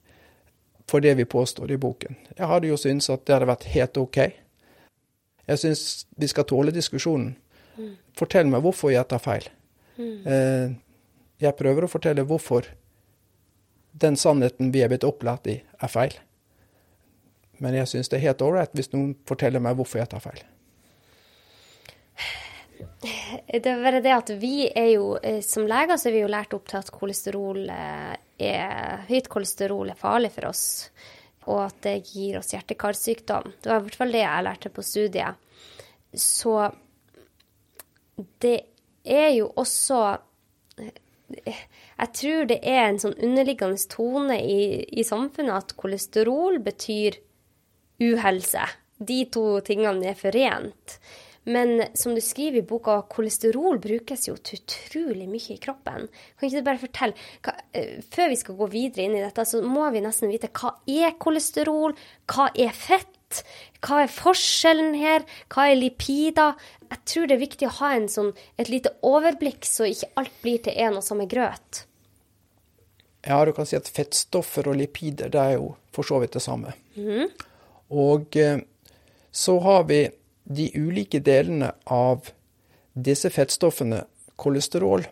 for 0.90 1.00
det 1.00 1.14
vi 1.18 1.24
påstår 1.24 1.72
i 1.72 1.80
boken. 1.80 2.18
Jeg 2.36 2.50
hadde 2.50 2.70
jo 2.70 2.78
syntes 2.80 3.08
at 3.14 3.24
det 3.24 3.36
hadde 3.36 3.50
vært 3.50 3.66
helt 3.72 4.02
OK. 4.02 4.20
Jeg 5.48 5.62
syns 5.64 5.82
vi 6.18 6.28
skal 6.28 6.46
tåle 6.50 6.74
diskusjonen. 6.76 7.32
Mm. 7.78 7.94
Fortell 8.18 8.52
meg 8.52 8.62
hvorfor 8.66 8.92
jeg 8.92 9.08
tar 9.08 9.22
feil. 9.22 9.48
Mm. 9.96 10.14
Eh, 10.28 10.76
jeg 11.40 11.56
prøver 11.56 11.86
å 11.86 11.90
fortelle 11.90 12.26
hvorfor 12.28 12.68
den 13.98 14.18
sannheten 14.18 14.72
vi 14.74 14.84
er 14.84 14.92
blitt 14.92 15.06
opplært 15.06 15.48
i, 15.50 15.60
er 15.62 15.92
feil. 15.92 16.18
Men 17.58 17.74
jeg 17.74 17.90
syns 17.90 18.10
det 18.10 18.20
er 18.20 18.28
helt 18.30 18.44
ålreit 18.44 18.74
hvis 18.76 18.92
noen 18.94 19.12
forteller 19.28 19.62
meg 19.62 19.78
hvorfor 19.78 20.02
jeg 20.02 20.10
tar 20.12 20.22
feil. 20.22 20.44
Det 23.48 23.66
er 23.66 23.82
bare 23.82 24.00
det 24.02 24.14
at 24.14 24.30
vi 24.38 24.68
er 24.68 24.92
jo, 24.92 25.12
eh, 25.22 25.40
som 25.44 25.66
leger 25.68 25.98
så 25.98 26.10
er 26.10 26.14
vi 26.16 26.22
jo 26.24 26.30
lært 26.30 26.54
opp 26.54 26.66
til 26.70 26.78
at 26.80 26.90
kolesterol 26.94 27.60
eh, 27.70 28.14
er, 28.48 29.04
høyt 29.08 29.30
kolesterol 29.30 29.90
er 29.92 29.98
farlig 29.98 30.30
for 30.34 30.48
oss, 30.50 30.64
og 31.48 31.62
at 31.64 31.78
det 31.86 31.96
gir 32.10 32.38
oss 32.38 32.52
hjerte-karsykdom. 32.54 33.52
Det 33.62 33.70
var 33.70 33.80
i 33.80 33.86
hvert 33.86 33.98
fall 33.98 34.14
det 34.14 34.22
jeg 34.24 34.46
lærte 34.46 34.72
på 34.74 34.84
studiet. 34.86 35.46
Så 36.14 36.56
det 38.42 38.58
er 39.04 39.30
jo 39.36 39.50
også 39.56 40.00
Jeg 41.98 42.08
tror 42.16 42.46
det 42.48 42.56
er 42.64 42.86
en 42.86 42.98
sånn 43.02 43.16
underliggende 43.20 43.80
tone 43.92 44.38
i, 44.40 44.84
i 44.88 45.04
samfunnet 45.04 45.54
at 45.54 45.74
kolesterol 45.76 46.56
betyr 46.64 47.18
uhelse. 48.02 48.66
De 48.98 49.24
to 49.30 49.60
tingene 49.66 50.10
er 50.10 50.18
forent. 50.18 50.98
Men 51.48 51.80
som 51.96 52.12
du 52.12 52.20
skriver 52.20 52.60
i 52.60 52.66
boka, 52.66 52.98
kolesterol 53.08 53.78
brukes 53.80 54.26
jo 54.28 54.34
til 54.44 54.60
utrolig 54.60 55.28
mye 55.30 55.54
i 55.54 55.60
kroppen. 55.62 56.08
Kan 56.36 56.48
ikke 56.48 56.60
du 56.60 56.66
bare 56.66 56.82
fortelle, 56.82 57.28
hva, 57.46 57.54
uh, 57.78 57.94
Før 58.12 58.28
vi 58.28 58.40
skal 58.40 58.58
gå 58.58 58.68
videre 58.74 59.06
inn 59.06 59.16
i 59.16 59.22
dette, 59.24 59.46
så 59.48 59.62
må 59.64 59.86
vi 59.94 60.04
nesten 60.04 60.28
vite 60.32 60.52
hva 60.52 60.74
er 60.84 61.16
kolesterol? 61.16 61.96
Hva 62.28 62.50
er 62.52 62.76
fett? 62.76 63.40
Hva 63.84 64.02
er 64.04 64.12
forskjellen 64.12 64.92
her? 65.00 65.24
Hva 65.48 65.70
er 65.70 65.80
lipider? 65.80 66.60
Jeg 66.88 67.02
tror 67.08 67.28
det 67.28 67.38
er 67.38 67.44
viktig 67.46 67.68
å 67.68 67.74
ha 67.80 67.94
sånn, 68.12 68.32
et 68.60 68.68
lite 68.72 68.92
overblikk, 69.06 69.64
så 69.68 69.88
ikke 69.88 70.12
alt 70.20 70.40
blir 70.44 70.60
til 70.64 70.76
en 70.84 71.00
og 71.00 71.06
samme 71.06 71.28
grøt. 71.30 71.84
Ja, 73.24 73.40
du 73.44 73.52
kan 73.56 73.66
si 73.68 73.76
at 73.76 73.88
fettstoffer 73.88 74.68
og 74.70 74.78
lipider 74.78 75.32
det 75.32 75.40
er 75.40 75.56
jo 75.56 75.72
for 75.92 76.06
så 76.06 76.20
vidt 76.22 76.36
det 76.36 76.44
samme. 76.44 76.76
Mm. 76.96 77.28
Og 77.88 78.36
eh, 78.36 78.60
så 79.30 79.58
har 79.60 79.84
vi 79.88 80.08
de 80.44 80.70
ulike 80.74 81.20
delene 81.20 81.72
av 81.84 82.30
disse 82.94 83.30
fettstoffene. 83.30 84.04
Kolesterol 84.36 85.04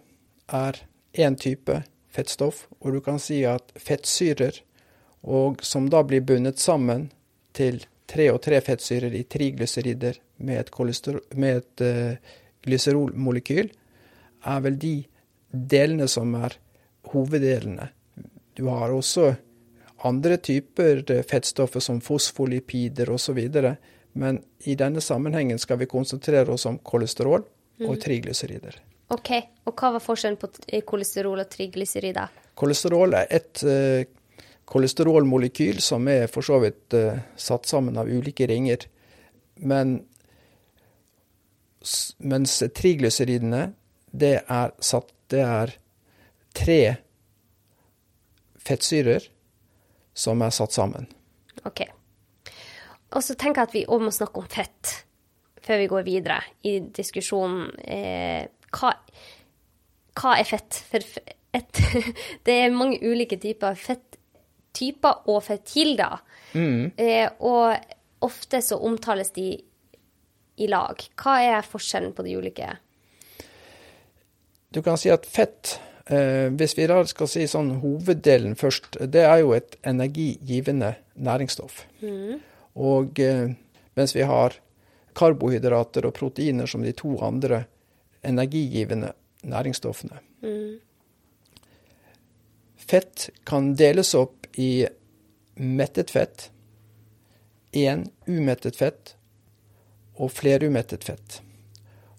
er 0.53 0.81
én 1.13 1.37
type 1.37 1.83
fettstoff, 2.13 2.67
og 2.81 2.97
du 2.97 3.01
kan 3.05 3.21
si 3.21 3.43
at 3.49 3.73
fettsyrer, 3.81 4.63
og 5.27 5.63
som 5.67 5.91
da 5.91 6.03
blir 6.07 6.25
bundet 6.25 6.61
sammen 6.63 7.11
til 7.57 7.83
tre 8.07 8.29
og 8.33 8.41
tre 8.47 8.61
fettsyrer 8.65 9.15
i 9.17 9.25
triglycerider 9.29 10.21
med 10.47 10.61
et, 10.61 10.71
med 11.35 11.57
et 11.61 11.83
uh, 11.83 12.37
glyserolmolekyl, 12.65 13.73
er 14.47 14.63
vel 14.63 14.79
de 14.79 14.95
delene 15.51 16.07
som 16.09 16.35
er 16.39 16.55
hoveddelene. 17.11 17.91
Du 18.57 18.69
har 18.71 18.95
også 18.95 19.35
andre 20.07 20.39
typer 20.43 21.03
eh, 21.11 21.23
fettstoffer 21.27 21.83
som 21.85 22.01
fosfolipider 22.01 23.11
osv. 23.13 23.41
Men 24.17 24.41
i 24.65 24.75
denne 24.79 25.03
sammenhengen 25.05 25.59
skal 25.59 25.81
vi 25.83 25.91
konsentrere 25.91 26.53
oss 26.53 26.67
om 26.67 26.79
kolesterol 26.79 27.43
og 27.83 27.93
mm. 27.93 28.01
triglycerider. 28.01 28.79
Ok, 29.13 29.31
Og 29.69 29.75
hva 29.79 29.93
var 29.95 30.03
forskjellen 30.03 30.39
på 30.41 30.49
kolesterol 30.89 31.39
og 31.39 31.51
triglycerider? 31.53 32.33
Kolesterol 32.59 33.15
er 33.15 33.29
et 33.31 33.63
uh, 33.63 34.03
kolesterolmolekyl 34.67 35.79
som 35.85 36.09
er 36.11 36.27
for 36.33 36.47
så 36.47 36.59
vidt 36.65 36.97
uh, 36.97 37.21
satt 37.39 37.69
sammen 37.71 37.99
av 38.01 38.11
ulike 38.11 38.49
ringer. 38.51 38.89
Men 39.63 40.01
mens 42.19 42.57
triglyceridene, 42.75 43.69
det 44.11 44.35
er, 44.43 44.73
satt, 44.83 45.13
det 45.31 45.45
er 45.45 45.77
tre 46.57 46.81
fettsyrer 48.67 49.29
som 50.17 50.43
er 50.43 50.55
satt 50.55 50.75
sammen. 50.77 51.09
Ok. 51.69 51.85
Og 53.15 53.23
så 53.25 53.37
tenker 53.39 53.63
jeg 53.63 53.71
at 53.71 53.77
vi 53.77 53.85
òg 53.93 54.07
må 54.07 54.13
snakke 54.15 54.43
om 54.43 54.49
fett 54.51 54.95
før 55.67 55.81
vi 55.83 55.89
går 55.91 56.07
videre 56.07 56.39
i 56.67 56.79
diskusjonen. 56.95 57.73
Eh, 57.83 58.47
hva, 58.77 58.93
hva, 60.17 60.37
er 60.37 60.47
fett? 60.47 60.79
For 60.91 61.03
et, 61.57 61.83
det 62.47 62.59
er 62.63 62.75
mange 62.75 63.01
ulike 63.03 63.39
typer 63.43 63.79
fetttyper 63.79 65.27
og 65.33 65.43
fettkilder. 65.47 66.23
Mm. 66.55 66.93
Eh, 66.97 67.27
og 67.43 68.27
ofte 68.27 68.63
så 68.65 68.79
omtales 68.87 69.33
de 69.37 69.51
i 70.57 70.71
lag. 70.71 71.03
Hva 71.21 71.41
er 71.45 71.67
forskjellen 71.67 72.15
på 72.17 72.25
de 72.27 72.37
ulike? 72.39 72.71
Du 74.73 74.83
kan 74.85 74.99
si 75.01 75.11
at 75.13 75.27
fett 75.29 75.77
hvis 76.07 76.77
vi 76.79 76.87
da 76.87 77.01
skal 77.11 77.27
si 77.31 77.49
sånn 77.51 77.73
hoveddelen 77.83 78.55
først, 78.55 79.01
det 79.11 79.25
er 79.27 79.41
jo 79.43 79.55
et 79.57 79.75
energigivende 79.83 80.93
næringsstoff. 81.19 81.81
Mm. 81.99 82.39
Og 82.77 83.21
eh, 83.21 83.57
mens 83.97 84.15
vi 84.15 84.27
har 84.29 84.55
karbohydrater 85.17 86.07
og 86.07 86.15
proteiner 86.15 86.69
som 86.69 86.85
de 86.85 86.93
to 86.93 87.17
andre 87.25 87.65
energigivende 88.27 89.13
næringsstoffene. 89.43 90.21
Mm. 90.43 90.77
Fett 92.77 93.31
kan 93.45 93.73
deles 93.75 94.15
opp 94.15 94.47
i 94.61 94.87
mettet 95.57 96.13
fett, 96.13 96.51
én 97.73 98.07
umettet 98.29 98.77
fett 98.77 99.17
og 100.17 100.31
flerumettet 100.33 101.05
fett. 101.05 101.41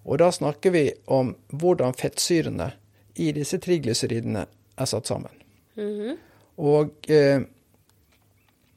Og 0.07 0.19
da 0.21 0.31
snakker 0.31 0.73
vi 0.73 0.83
om 1.05 1.33
hvordan 1.51 1.95
fettsyrene 1.97 2.71
i 3.17 3.31
disse 3.35 3.59
triglyceridene 3.59 4.45
er 4.77 4.85
satt 4.85 5.07
sammen. 5.07 5.31
Mm 5.75 5.93
-hmm. 5.99 6.17
Og 6.55 7.09
eh, 7.09 7.41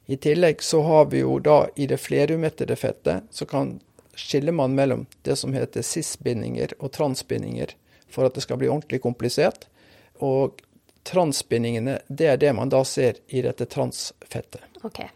i 0.05 0.17
tillegg 0.17 0.63
så 0.63 0.81
har 0.81 1.05
vi 1.05 1.19
jo 1.19 1.39
da 1.39 1.69
i 1.75 1.87
det 1.87 1.97
flerumettede 1.97 2.75
fettet, 2.75 3.23
så 3.29 3.45
kan 3.45 3.79
skiller 4.15 4.51
man 4.51 4.75
mellom 4.75 5.05
det 5.21 5.35
som 5.35 5.53
heter 5.53 5.81
cis-bindinger 5.81 6.73
og 6.79 6.91
transbindinger 6.91 7.75
for 8.09 8.25
at 8.25 8.35
det 8.35 8.41
skal 8.41 8.57
bli 8.57 8.69
ordentlig 8.69 9.01
komplisert. 9.01 9.67
Og 10.15 10.61
transbindingene, 11.03 11.99
det 12.07 12.27
er 12.27 12.37
det 12.37 12.53
man 12.53 12.69
da 12.69 12.83
ser 12.83 13.17
i 13.27 13.41
dette 13.41 13.65
transfettet. 13.65 14.61
Okay. 14.83 15.07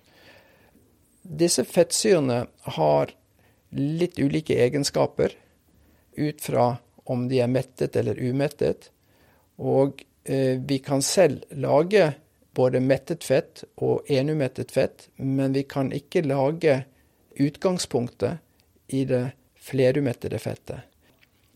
Disse 1.21 1.65
fettsyrene 1.65 2.45
har 2.77 3.13
litt 3.75 4.19
ulike 4.19 4.57
egenskaper 4.63 5.35
ut 6.15 6.41
fra 6.41 6.77
om 7.03 7.27
de 7.29 7.41
er 7.43 7.51
mettet 7.51 7.95
eller 7.95 8.19
umettet. 8.21 8.89
Og 9.57 10.03
eh, 10.23 10.59
vi 10.59 10.79
kan 10.79 11.01
selv 11.01 11.43
lage 11.51 12.13
både 12.55 12.79
mettet 12.79 13.23
fett 13.23 13.63
og 13.83 14.07
enumettet 14.11 14.71
fett, 14.71 15.09
men 15.15 15.53
vi 15.53 15.65
kan 15.67 15.91
ikke 15.93 16.23
lage 16.25 16.83
utgangspunktet 17.35 18.37
i 18.87 19.03
det 19.05 19.31
flerumettede 19.59 20.39
fettet. 20.39 20.79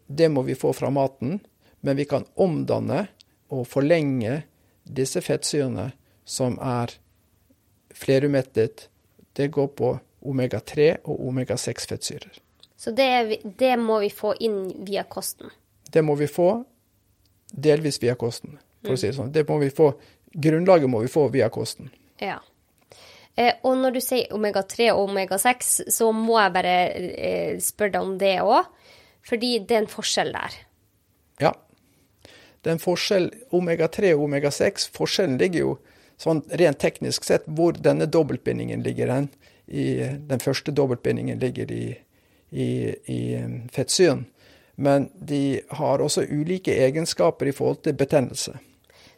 Det 0.08 0.30
må 0.30 0.42
vi 0.42 0.58
få 0.58 0.74
fra 0.74 0.90
maten, 0.90 1.40
men 1.80 1.96
vi 1.96 2.06
kan 2.10 2.26
omdanne 2.36 3.06
og 3.54 3.68
forlenge 3.70 4.42
disse 4.84 5.22
fettsyrene 5.22 5.92
som 6.26 6.58
er 6.60 6.96
flerumettet. 7.96 8.90
Det 9.34 9.48
går 9.54 9.68
på 9.78 9.94
omega-3 10.20 10.90
og 11.04 11.28
omega-6-fettsyrer. 11.30 12.42
Så 12.76 12.92
det, 12.92 13.40
det 13.44 13.76
må 13.80 14.00
vi 14.04 14.10
få 14.10 14.34
inn 14.40 14.60
via 14.88 15.04
kosten? 15.04 15.52
Det 15.92 16.02
må 16.06 16.16
vi 16.20 16.28
få, 16.28 16.64
delvis 17.52 18.00
via 18.02 18.16
kosten, 18.20 18.58
for 18.86 18.96
å 18.96 19.00
si 19.00 19.10
det 19.10 19.18
sånn. 19.18 19.34
Det 19.34 19.46
må 19.50 19.60
vi 19.64 19.72
få, 19.74 19.92
grunnlaget 20.34 20.92
må 20.92 21.04
vi 21.04 21.12
få 21.12 21.28
via 21.34 21.50
kosten. 21.54 21.92
Ja. 22.22 22.40
Eh, 23.40 23.56
og 23.64 23.78
når 23.80 23.96
du 23.96 24.02
sier 24.04 24.34
omega-3 24.36 24.90
og 24.94 25.06
omega-6, 25.10 25.72
så 25.94 26.10
må 26.16 26.40
jeg 26.42 26.56
bare 26.56 26.76
eh, 26.98 27.54
spørre 27.64 27.96
deg 27.96 28.04
om 28.04 28.18
det 28.20 28.36
òg. 28.44 28.68
Fordi 29.30 29.52
det 29.68 29.76
er 29.76 29.84
en 29.84 29.92
forskjell 29.92 30.32
der. 30.34 30.58
Ja. 31.44 31.54
Det 32.60 32.72
er 32.72 32.76
en 32.76 32.84
forskjell 32.84 33.30
omega-3 33.56 34.14
og 34.16 34.26
omega-6. 34.28 34.90
Forskjellen 34.96 35.38
ligger 35.40 35.66
jo 35.66 35.74
sånn 36.20 36.42
rent 36.60 36.82
teknisk 36.82 37.28
sett 37.28 37.46
hvor 37.48 37.78
denne 37.80 38.10
dobbeltbindingen 38.12 38.84
ligger 38.84 39.14
hen. 39.14 39.30
I, 39.70 40.18
den 40.28 40.42
første 40.42 40.74
dobbeltbindingen 40.76 41.40
ligger 41.40 41.72
i, 41.72 41.94
i, 42.50 42.70
i 43.06 43.20
fettsyren. 43.76 44.26
Men 44.80 45.10
de 45.20 45.60
har 45.76 46.00
også 46.00 46.24
ulike 46.30 46.72
egenskaper 46.86 47.50
i 47.50 47.56
forhold 47.56 47.82
til 47.84 47.98
betennelse. 48.00 48.54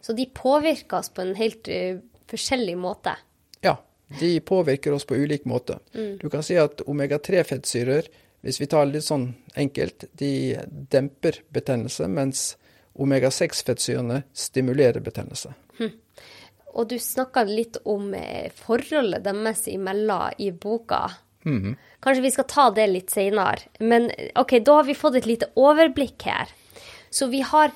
Så 0.01 0.15
de 0.17 0.25
påvirker 0.25 0.97
oss 0.97 1.11
på 1.13 1.21
en 1.21 1.35
helt 1.37 1.69
uh, 1.69 1.99
forskjellig 2.31 2.73
måte? 2.81 3.13
Ja, 3.61 3.75
de 4.19 4.31
påvirker 4.41 4.95
oss 4.97 5.05
på 5.05 5.19
ulik 5.21 5.45
måte. 5.45 5.77
Mm. 5.93 6.17
Du 6.17 6.29
kan 6.33 6.43
si 6.43 6.57
at 6.57 6.81
omega-3-fettsyrer, 6.81 8.09
hvis 8.41 8.57
vi 8.61 8.67
tar 8.71 8.87
det 8.87 8.97
litt 8.97 9.05
sånn 9.05 9.27
enkelt, 9.53 10.07
de 10.17 10.33
demper 10.65 11.43
betennelse, 11.53 12.09
mens 12.09 12.55
omega-6-fettsyrene 12.97 14.23
stimulerer 14.33 15.03
betennelse. 15.05 15.53
Mm. 15.77 15.93
Og 16.71 16.87
du 16.89 16.97
snakka 16.99 17.43
litt 17.47 17.77
om 17.85 18.13
eh, 18.15 18.49
forholdet 18.55 19.23
deres 19.27 19.67
imellom 19.69 20.41
i 20.41 20.49
boka. 20.55 21.03
Mm. 21.45 21.75
Kanskje 22.01 22.25
vi 22.25 22.34
skal 22.34 22.50
ta 22.50 22.67
det 22.74 22.88
litt 22.89 23.13
seinere. 23.13 23.70
Men 23.79 24.10
OK, 24.39 24.58
da 24.65 24.79
har 24.79 24.88
vi 24.89 24.98
fått 24.98 25.20
et 25.20 25.29
lite 25.29 25.51
overblikk 25.60 26.25
her. 26.25 26.50
Så 27.13 27.27
vi 27.29 27.43
har 27.46 27.74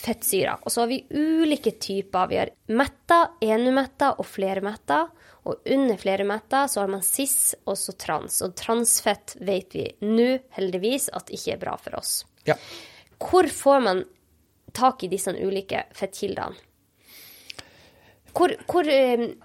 fettsyrer, 0.00 0.60
og 0.62 0.72
så 0.72 0.84
har 0.84 0.90
vi 0.90 1.00
ulike 1.10 1.72
typer. 1.80 2.28
Vi 2.30 2.38
har 2.40 2.52
metta, 2.76 3.22
enumetta 3.40 4.12
og 4.18 4.28
flermetta. 4.28 5.06
Og 5.48 5.68
under 5.72 5.96
flermetta 5.96 6.66
så 6.68 6.82
har 6.82 6.90
man 6.92 7.02
cis 7.02 7.54
og 7.64 7.78
så 7.80 7.94
trans. 7.96 8.42
Og 8.44 8.54
transfett 8.58 9.36
vet 9.40 9.74
vi 9.74 9.86
nå 10.04 10.30
heldigvis 10.56 11.08
at 11.16 11.32
ikke 11.32 11.54
er 11.54 11.62
bra 11.62 11.76
for 11.80 11.96
oss. 12.00 12.20
Ja. 12.48 12.58
Hvor 13.20 13.48
får 13.48 13.80
man 13.86 14.04
tak 14.76 15.04
i 15.04 15.10
disse 15.12 15.32
ulike 15.32 15.86
fettkildene? 15.96 16.66
Hvor, 18.36 18.52
hvor, 18.70 18.86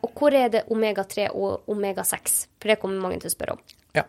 og 0.05 0.19
hvor 0.19 0.35
er 0.37 0.51
det 0.53 0.67
omega-3 0.69 1.31
og 1.33 1.71
omega-6? 1.73 2.35
For 2.61 2.69
det 2.69 2.77
kommer 2.83 3.01
mange 3.01 3.23
til 3.23 3.31
å 3.31 3.33
spørre 3.33 3.55
om. 3.57 3.63
Ja. 3.95 4.05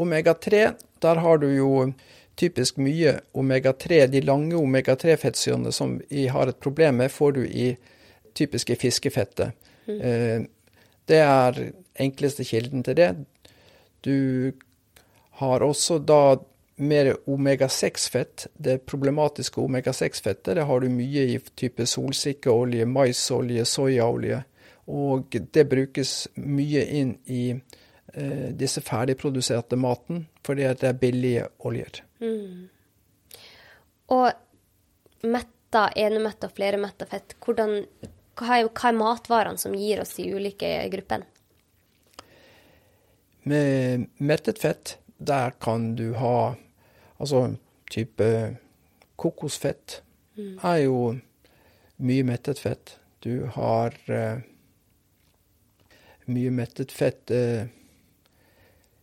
Omega-3, 0.00 0.72
der 1.02 1.20
har 1.24 1.38
du 1.42 1.48
jo 1.50 1.70
typisk 2.40 2.78
mye 2.80 3.18
omega-3. 3.36 4.06
De 4.06 4.22
lange 4.24 4.56
omega-3-fettsyrene 4.56 5.72
som 5.72 5.98
vi 6.08 6.28
har 6.32 6.48
et 6.48 6.60
problem 6.60 7.00
med, 7.02 7.12
får 7.12 7.32
du 7.36 7.42
i 7.46 7.74
typiske 8.34 8.76
fiskefettet. 8.80 9.52
Mm. 9.86 10.00
Eh, 10.00 10.42
det 11.10 11.20
er 11.24 11.60
enkleste 12.00 12.46
kilden 12.46 12.84
til 12.86 12.96
det. 12.96 13.10
Du 14.04 14.52
har 15.40 15.64
også 15.66 15.98
da 15.98 16.38
mer 16.80 17.12
omega-6-fett. 17.28 18.46
Det 18.54 18.86
problematiske 18.88 19.60
omega-6-fettet 19.60 20.56
det 20.56 20.64
har 20.68 20.80
du 20.80 20.88
mye 20.92 21.26
i 21.34 21.38
type 21.58 21.86
solsikkeolje, 21.86 22.86
maisolje, 22.88 23.66
soyaolje. 23.68 24.42
Og 24.90 25.36
det 25.54 25.66
brukes 25.68 26.14
mye 26.40 26.86
inn 27.02 27.14
i 27.26 27.44
disse 28.58 28.82
ferdigproduserte 28.82 29.76
maten, 29.78 30.24
fordi 30.46 30.64
det 30.80 30.88
er 30.88 30.96
billige 30.98 31.44
oljer. 31.68 32.00
Mm. 32.18 32.64
Og 34.10 35.26
metta, 35.30 35.84
enemetta 35.94 36.48
og 36.50 36.56
flermetta 36.56 37.06
fett, 37.10 37.36
hvordan, 37.44 37.76
hva, 38.40 38.56
er, 38.56 38.70
hva 38.70 38.90
er 38.90 38.98
matvarene 38.98 39.62
som 39.62 39.76
gir 39.78 40.02
oss 40.02 40.16
de 40.18 40.26
ulike 40.34 40.72
gruppene? 40.92 41.28
Med 43.50 44.08
mettet 44.18 44.58
fett, 44.60 44.96
der 45.18 45.54
kan 45.60 45.94
du 45.96 46.12
ha 46.18 46.54
Altså 47.20 47.50
type 47.92 48.26
kokosfett 49.20 49.98
mm. 50.38 50.54
er 50.64 50.76
jo 50.86 51.00
mye 52.00 52.24
mettet 52.24 52.62
fett. 52.62 52.94
Du 53.20 53.44
har 53.52 53.92
uh, 54.08 54.40
mye 56.24 56.52
mettet 56.56 56.94
fett 56.96 57.28
uh, 57.36 57.68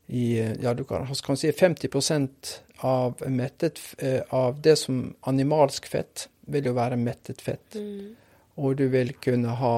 i 0.07 0.37
Ja, 0.61 0.73
du 0.73 0.83
kan, 0.87 1.07
kan 1.07 1.37
si 1.37 1.51
50% 1.51 2.53
av, 2.87 3.23
mettet, 3.27 3.79
uh, 4.03 4.21
av 4.29 4.61
det 4.61 4.75
som 4.79 5.15
animalsk 5.27 5.87
fett 5.91 6.27
vil 6.47 6.69
jo 6.69 6.75
være 6.77 6.99
mettet 6.99 7.41
fett. 7.43 7.75
Mm. 7.75 8.15
Og 8.57 8.77
du 8.79 8.87
vil 8.93 9.13
kunne 9.21 9.57
ha 9.59 9.77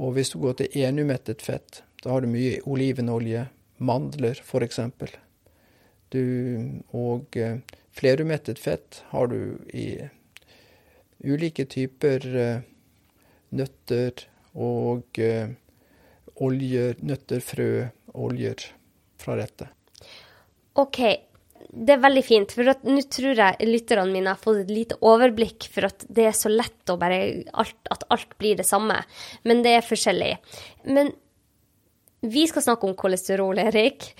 Og 0.00 0.14
hvis 0.16 0.30
du 0.32 0.38
går 0.40 0.54
til 0.56 0.84
enumettet 0.86 1.42
fett, 1.44 1.82
da 2.02 2.14
har 2.14 2.22
du 2.24 2.30
mye 2.32 2.62
olivenolje, 2.64 3.44
mandler 3.76 4.38
f.eks. 4.40 4.78
Du, 6.10 6.22
og 6.96 7.36
eh, 7.36 7.60
flerumettet 7.92 8.58
fett 8.58 9.02
har 9.12 9.28
du 9.28 9.60
i 9.68 10.00
ulike 11.22 11.68
typer 11.68 12.26
eh, 12.32 12.64
nøtter 13.52 14.24
og 14.56 15.20
eh, 15.20 15.52
oljer, 16.42 16.96
nøtter, 17.04 17.44
frø, 17.44 17.70
oljer 18.12 18.72
fra 19.22 19.36
dette. 19.38 19.68
OK, 20.80 21.00
det 21.72 21.94
er 21.94 22.02
veldig 22.02 22.24
fint. 22.26 22.54
For 22.54 22.68
nå 22.88 23.04
tror 23.12 23.42
jeg 23.44 23.68
lytterne 23.70 24.10
mine 24.12 24.34
har 24.34 24.40
fått 24.40 24.64
et 24.64 24.72
lite 24.72 24.98
overblikk 25.00 25.68
for 25.72 25.88
at 25.88 26.06
det 26.08 26.28
er 26.30 26.36
så 26.36 26.52
lett 26.52 26.92
å 26.92 26.98
bare 27.00 27.22
alt, 27.52 27.78
at 27.92 28.06
alt 28.12 28.36
blir 28.42 28.58
det 28.60 28.68
samme. 28.68 28.98
Men 29.48 29.64
det 29.64 29.76
er 29.78 29.86
forskjellig. 29.86 30.34
Men 30.90 31.14
vi 32.22 32.44
skal 32.50 32.66
snakke 32.66 32.86
om 32.86 32.98
kolesterol, 32.98 33.58
Erik. 33.62 34.12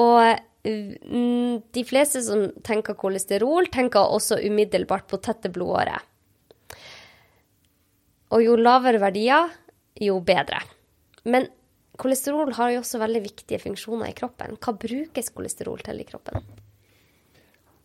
Og 0.00 0.20
Mm, 0.64 1.62
de 1.72 1.84
fleste 1.88 2.20
som 2.24 2.50
tenker 2.66 2.98
kolesterol, 2.98 3.68
tenker 3.72 4.12
også 4.12 4.40
umiddelbart 4.44 5.06
på 5.08 5.20
tette 5.24 5.48
blodårer. 5.52 6.02
Og 8.30 8.44
jo 8.44 8.58
lavere 8.60 9.00
verdier, 9.00 9.48
jo 10.00 10.18
bedre. 10.20 10.60
Men 11.24 11.48
kolesterol 12.00 12.52
har 12.56 12.72
jo 12.74 12.80
også 12.80 13.00
veldig 13.02 13.22
viktige 13.26 13.60
funksjoner 13.60 14.10
i 14.10 14.16
kroppen. 14.16 14.56
Hva 14.56 14.74
brukes 14.80 15.32
kolesterol 15.36 15.82
til 15.84 16.00
i 16.00 16.06
kroppen? 16.08 16.44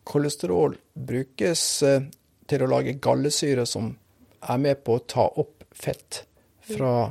Kolesterol 0.06 0.78
brukes 0.94 1.64
eh, 1.84 2.06
til 2.48 2.64
å 2.64 2.70
lage 2.70 2.98
gallesyre 3.02 3.66
som 3.68 3.92
er 4.46 4.62
med 4.62 4.84
på 4.86 5.00
å 5.00 5.04
ta 5.10 5.26
opp 5.28 5.66
fett 5.76 6.22
fra 6.66 7.10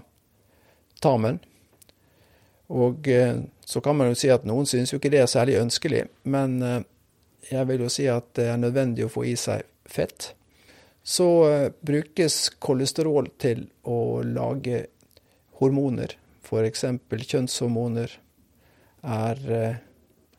tarmen. 1.02 1.40
Og 2.72 3.10
eh, 3.10 3.42
så 3.66 3.82
kan 3.84 3.98
man 3.98 4.12
jo 4.12 4.18
si 4.18 4.30
at 4.32 4.46
noen 4.48 4.68
syns 4.70 4.94
jo 4.94 5.00
ikke 5.00 5.12
det 5.12 5.24
er 5.24 5.30
særlig 5.30 5.58
ønskelig, 5.60 6.06
men 6.30 6.56
eh, 6.62 6.80
jeg 7.50 7.68
vil 7.68 7.84
jo 7.84 7.92
si 7.92 8.08
at 8.08 8.30
det 8.38 8.48
er 8.54 8.62
nødvendig 8.62 9.04
å 9.04 9.12
få 9.12 9.26
i 9.28 9.36
seg 9.36 9.66
fett. 9.84 10.32
Så 11.04 11.26
brukes 11.84 12.46
kolesterol 12.64 13.26
til 13.36 13.66
å 13.84 14.22
lage 14.24 14.86
hormoner, 15.60 16.14
f.eks. 16.54 16.84
kjønnshormoner 17.10 18.14
er 19.04 19.42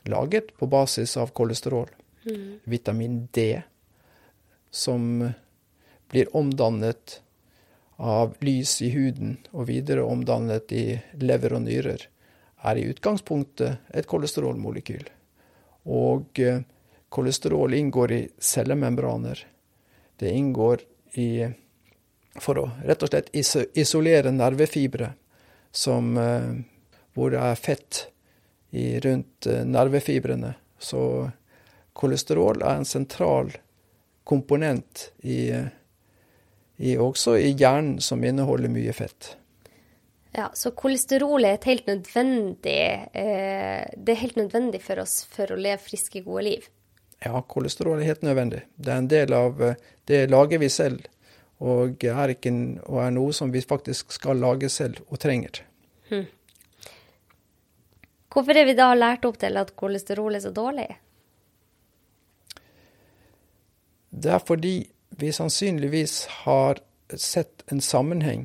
laget 0.10 0.56
på 0.58 0.68
basis 0.72 1.18
av 1.18 1.34
kolesterol. 1.38 1.90
Mm. 2.26 2.60
Vitamin 2.64 3.28
D, 3.34 3.62
som 4.72 5.28
blir 6.10 6.32
omdannet 6.36 7.22
av 7.96 8.36
lys 8.40 8.82
i 8.82 8.90
huden 8.90 9.38
og 9.52 9.68
videre 9.70 10.04
omdannet 10.04 10.72
i 10.76 10.86
lever 11.22 11.56
og 11.56 11.66
nyrer 11.68 12.08
er 12.66 12.80
i 12.80 12.88
utgangspunktet 12.90 13.94
et 13.94 14.08
kolesterolmolekyl. 14.10 15.06
Og 15.86 16.40
eh, 16.42 16.64
kolesterol 17.14 17.76
inngår 17.78 18.12
i 18.12 18.22
cellemembraner. 18.40 19.46
Det 20.18 20.32
inngår 20.32 20.82
i 21.22 21.30
For 22.36 22.58
å 22.60 22.66
rett 22.84 23.04
og 23.06 23.08
slett 23.08 23.30
isolere 23.80 24.32
nervefibre 24.36 25.14
som, 25.76 26.18
eh, 26.18 26.52
hvor 27.14 27.32
det 27.32 27.42
er 27.42 27.56
fett 27.56 28.08
i, 28.72 29.00
rundt 29.00 29.48
eh, 29.48 29.66
nervefibrene. 29.66 30.54
Så 30.80 31.32
kolesterol 31.96 32.64
er 32.64 32.80
en 32.80 32.88
sentral 32.88 33.54
komponent 34.24 35.10
i, 35.24 35.52
i, 36.78 36.96
også 36.98 37.38
i 37.40 37.54
hjernen, 37.54 38.00
som 38.02 38.24
inneholder 38.24 38.72
mye 38.72 38.94
fett. 38.96 39.36
Ja, 40.36 40.50
Så 40.54 40.74
kolesterol 40.76 41.46
er 41.48 41.62
helt 41.64 41.86
nødvendig 41.88 42.82
eh, 43.16 43.84
Det 43.96 44.12
er 44.12 44.20
helt 44.20 44.36
nødvendig 44.36 44.82
for 44.84 45.00
oss 45.00 45.22
for 45.32 45.54
å 45.54 45.56
leve 45.56 45.80
friske, 45.80 46.26
gode 46.26 46.44
liv? 46.50 46.66
Ja, 47.24 47.40
kolesterol 47.48 48.02
er 48.02 48.10
helt 48.10 48.26
nødvendig. 48.28 48.66
Det 48.76 48.92
er 48.92 49.00
en 49.00 49.08
del 49.08 49.34
av 49.34 49.64
Det 50.04 50.26
lager 50.28 50.60
vi 50.60 50.68
selv, 50.70 51.08
og 51.64 52.04
er, 52.04 52.34
ikke, 52.34 52.52
og 52.90 53.00
er 53.06 53.14
noe 53.16 53.34
som 53.34 53.54
vi 53.54 53.62
faktisk 53.64 54.12
skal 54.12 54.42
lage 54.44 54.70
selv 54.70 55.00
og 55.08 55.20
trenger. 55.24 55.62
Hmm. 56.10 56.26
Hvorfor 58.36 58.58
er 58.60 58.68
vi 58.68 58.76
da 58.76 58.90
lært 58.98 59.24
opp 59.28 59.40
til 59.40 59.56
at 59.56 59.72
kolesterol 59.80 60.36
er 60.36 60.44
så 60.44 60.52
dårlig? 60.52 60.90
Det 64.12 64.34
er 64.36 64.44
fordi 64.44 64.76
vi 65.16 65.32
sannsynligvis 65.32 66.26
har 66.44 66.82
sett 67.16 67.64
en 67.72 67.80
sammenheng 67.80 68.44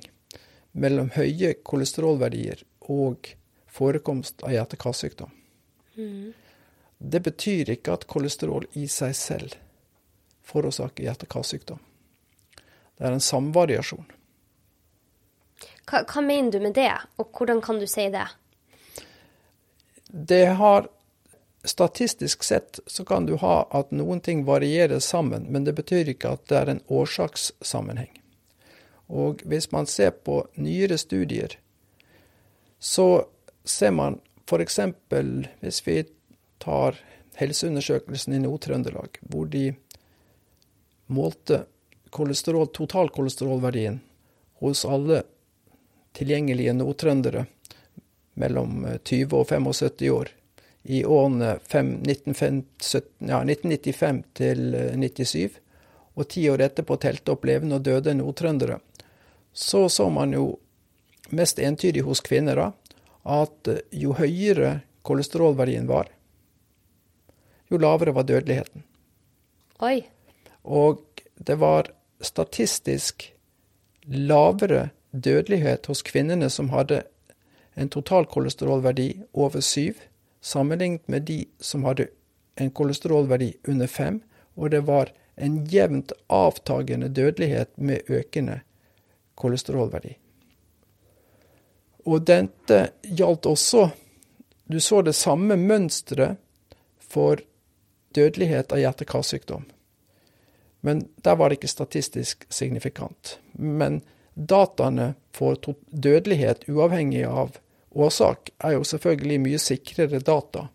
mellom 0.71 1.11
høye 1.17 1.57
kolesterolverdier 1.67 2.63
og 2.87 3.33
forekomst 3.71 4.45
av 4.47 4.55
hjerte-karsykdom. 4.55 5.35
Det 6.99 7.21
betyr 7.27 7.75
ikke 7.75 7.99
at 7.99 8.07
kolesterol 8.11 8.67
i 8.79 8.87
seg 8.91 9.15
selv 9.19 9.59
forårsaker 10.47 11.07
hjerte-karsykdom. 11.07 11.81
Det 13.01 13.09
er 13.09 13.17
en 13.17 13.25
samvariasjon. 13.25 14.05
Hva, 15.89 16.05
hva 16.05 16.23
mener 16.23 16.53
du 16.53 16.61
med 16.61 16.77
det, 16.77 16.93
og 17.17 17.33
hvordan 17.33 17.63
kan 17.65 17.81
du 17.81 17.87
si 17.89 18.11
det? 18.13 18.27
Det 20.11 20.47
har 20.61 20.91
Statistisk 21.65 22.43
sett 22.43 22.79
så 22.87 23.05
kan 23.05 23.27
du 23.29 23.35
ha 23.37 23.67
at 23.77 23.91
noen 23.93 24.23
ting 24.25 24.47
varierer 24.49 24.99
sammen, 25.05 25.43
men 25.53 25.67
det 25.67 25.75
betyr 25.77 26.09
ikke 26.09 26.31
at 26.33 26.47
det 26.49 26.57
er 26.57 26.71
en 26.73 26.81
årsakssammenheng. 26.89 28.15
Og 29.13 29.43
hvis 29.45 29.69
man 29.73 29.85
ser 29.91 30.15
på 30.25 30.39
nyere 30.57 30.97
studier, 30.99 31.59
så 32.79 33.27
ser 33.65 33.93
man 33.93 34.17
f.eks. 34.49 34.81
hvis 35.61 35.83
vi 35.87 35.99
tar 36.65 36.97
helseundersøkelsen 37.37 38.39
i 38.39 38.41
Nord-Trøndelag, 38.41 39.21
hvor 39.21 39.45
de 39.53 39.75
målte 41.13 41.67
kolesterol, 42.11 42.67
totalkolesterolverdien 42.67 44.01
hos 44.61 44.85
alle 44.85 45.23
tilgjengelige 46.17 46.75
nordtrøndere 46.77 47.47
mellom 48.41 48.87
20 49.05 49.37
og 49.37 49.49
75 49.49 50.11
år 50.11 50.33
i 50.83 51.05
årene 51.05 51.59
1995 51.61 54.25
til 54.35 54.75
1997, 54.75 55.51
og 56.17 56.29
ti 56.29 56.51
år 56.51 56.61
etterpå 56.65 56.97
telte 57.01 57.33
opp 57.35 57.45
levende 57.49 57.77
og 57.79 57.85
døde 57.87 58.15
nordtrøndere, 58.17 58.81
så 59.53 59.89
så 59.89 60.09
man 60.11 60.33
jo 60.33 60.59
mest 61.31 61.59
entydig 61.59 62.03
hos 62.07 62.21
kvinner 62.25 62.57
da, 62.57 62.71
at 63.25 63.69
jo 63.93 64.15
høyere 64.17 64.81
kolesterolverdien 65.07 65.87
var, 65.89 66.09
jo 67.71 67.79
lavere 67.79 68.15
var 68.17 68.27
dødeligheten. 68.27 68.83
Oi. 69.85 70.03
Og 70.65 71.05
det 71.37 71.57
var 71.61 71.93
statistisk 72.21 73.33
lavere 74.07 74.91
dødelighet 75.13 75.87
hos 75.87 76.03
kvinnene 76.03 76.51
som 76.51 76.71
hadde 76.71 77.03
en 77.75 77.89
totalkolesterolverdi 77.89 79.23
over 79.33 79.61
syv, 79.61 79.95
sammenlignet 80.41 81.09
med 81.09 81.27
de 81.29 81.45
som 81.61 81.85
hadde 81.85 82.09
en 82.61 82.71
kolesterolverdi 82.71 83.53
under 83.69 83.87
fem, 83.87 84.23
og 84.57 84.71
det 84.71 84.87
var 84.87 85.13
en 85.37 85.65
jevnt 85.73 86.13
avtagende 86.29 87.09
dødelighet 87.09 87.71
med 87.77 88.01
økende 88.09 88.61
kolesterolverdi. 89.35 90.17
Og 92.05 92.27
dette 92.27 92.91
gjaldt 93.05 93.47
også 93.47 93.91
Du 94.71 94.79
så 94.81 95.01
det 95.03 95.17
samme 95.19 95.57
mønsteret 95.57 96.37
for 97.03 97.41
dødelighet 98.15 98.71
av 98.71 98.79
hjerte-karsykdom. 98.79 99.65
Men 100.81 101.09
der 101.17 101.37
var 101.37 101.49
det 101.49 101.61
ikke 101.61 101.73
statistisk 101.73 102.47
signifikant. 102.49 103.39
Men 103.53 104.01
dataene 104.35 105.15
for 105.37 105.59
dødelighet 105.91 106.65
uavhengig 106.69 107.25
av 107.29 107.59
årsak 107.91 108.53
er 108.59 108.79
jo 108.79 108.87
selvfølgelig 108.87 109.41
mye 109.45 109.61
sikrere 109.61 110.23
data 110.25 110.69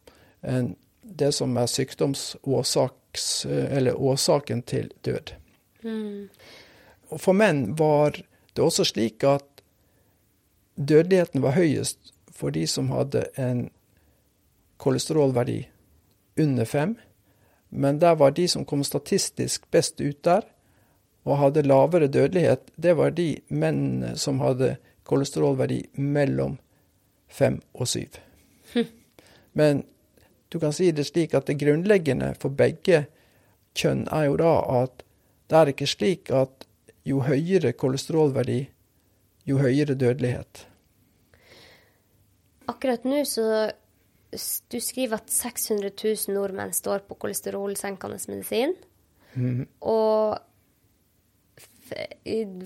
enn 0.45 0.75
det 1.15 1.31
som 1.37 1.53
er 1.57 1.69
sykdomsårsaks, 1.69 3.45
eller 3.45 3.95
årsaken 3.95 4.61
til 4.67 4.89
død. 5.05 5.31
Mm. 5.85 6.27
For 7.13 7.37
menn 7.37 7.75
var 7.79 8.17
det 8.17 8.63
også 8.63 8.87
slik 8.89 9.23
at 9.23 9.45
dødeligheten 10.75 11.45
var 11.45 11.55
høyest 11.55 12.11
for 12.35 12.51
de 12.51 12.65
som 12.67 12.89
hadde 12.91 13.23
en 13.39 13.69
kolesterolverdi 14.81 15.61
under 16.41 16.67
fem, 16.67 16.97
men 17.75 17.99
der 17.99 18.15
var 18.15 18.31
de 18.31 18.47
som 18.47 18.65
kom 18.65 18.83
statistisk 18.83 19.69
best 19.71 20.01
ut 20.01 20.23
der, 20.23 20.45
og 21.25 21.39
hadde 21.41 21.65
lavere 21.65 22.07
dødelighet, 22.07 22.69
det 22.75 22.93
var 22.97 23.15
de 23.17 23.39
mennene 23.49 24.13
som 24.17 24.39
hadde 24.39 24.75
kolesterolverdi 25.09 25.81
mellom 25.97 26.57
fem 27.27 27.59
og 27.73 27.89
syv. 27.89 28.19
Hm. 28.73 28.87
Men 29.53 29.83
du 30.49 30.59
kan 30.59 30.73
si 30.73 30.91
det 30.91 31.07
slik 31.09 31.33
at 31.33 31.49
det 31.49 31.57
grunnleggende 31.59 32.33
for 32.39 32.53
begge 32.53 33.05
kjønn 33.75 34.05
er 34.13 34.29
jo 34.29 34.37
da 34.39 34.53
at 34.83 35.03
det 35.49 35.57
er 35.59 35.71
ikke 35.73 35.89
slik 35.89 36.31
at 36.33 36.65
jo 37.05 37.21
høyere 37.25 37.73
kolesterolverdi, 37.77 38.63
jo 39.45 39.59
høyere 39.61 39.97
dødelighet. 39.97 40.65
Akkurat 42.69 43.03
nå 43.05 43.21
så 43.29 43.45
Du 44.31 44.79
skriver 44.81 45.21
at 45.21 45.31
600 45.31 45.91
000 45.95 46.35
nordmenn 46.35 46.73
står 46.75 47.05
på 47.07 47.17
kolesterolsenkende 47.19 48.19
medisin. 48.31 48.75
Mm. 49.35 49.65
Og 49.85 50.37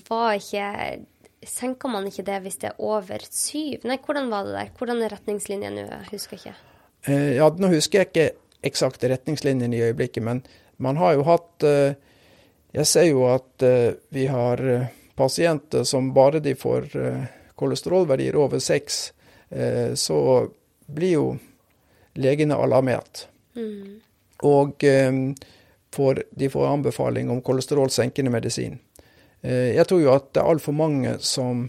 var 0.10 0.38
ikke 0.40 1.06
Senker 1.40 1.88
man 1.88 2.08
ikke 2.10 2.26
det 2.28 2.38
hvis 2.44 2.58
det 2.60 2.68
er 2.68 2.82
over 2.84 3.22
syv? 3.24 3.86
Nei, 3.88 3.96
hvordan 4.04 4.28
var 4.28 4.44
det 4.44 4.58
der? 4.58 4.72
Hvordan 4.76 5.00
er 5.06 5.14
retningslinjen 5.14 5.78
nå? 5.78 5.86
Jeg 5.88 6.10
husker 6.12 6.36
ikke. 6.36 6.52
Eh, 7.08 7.30
ja, 7.38 7.46
nå 7.48 7.70
husker 7.72 8.02
jeg 8.02 8.10
ikke 8.10 8.26
eksakte 8.68 9.08
retningslinjene 9.08 9.78
i 9.78 9.86
øyeblikket, 9.88 10.26
men 10.26 10.42
man 10.84 11.00
har 11.00 11.16
jo 11.16 11.24
hatt 11.30 11.64
eh, 11.64 11.96
Jeg 12.76 12.86
ser 12.86 13.08
jo 13.08 13.24
at 13.32 13.64
eh, 13.64 13.96
vi 14.12 14.28
har 14.28 14.60
pasienter 15.16 15.88
som 15.88 16.12
bare 16.14 16.44
de 16.44 16.52
får 16.60 16.92
kolesterolverdier 17.56 18.36
over 18.40 18.60
seks, 18.64 19.00
så 20.00 20.20
blir 20.88 21.12
jo 21.12 21.24
legene 22.16 22.56
alarmert. 22.56 23.28
Mm. 23.56 24.00
Og 24.48 24.86
får, 25.96 26.24
de 26.32 26.50
får 26.50 26.68
anbefaling 26.68 27.30
om 27.30 27.42
kolesterolsenkende 27.42 28.32
medisin. 28.32 28.80
Eh, 29.42 29.76
jeg 29.76 29.88
tror 29.88 30.02
jo 30.02 30.14
at 30.14 30.32
det 30.34 30.42
er 30.42 30.52
altfor 30.54 30.76
mange 30.76 31.16
som 31.20 31.68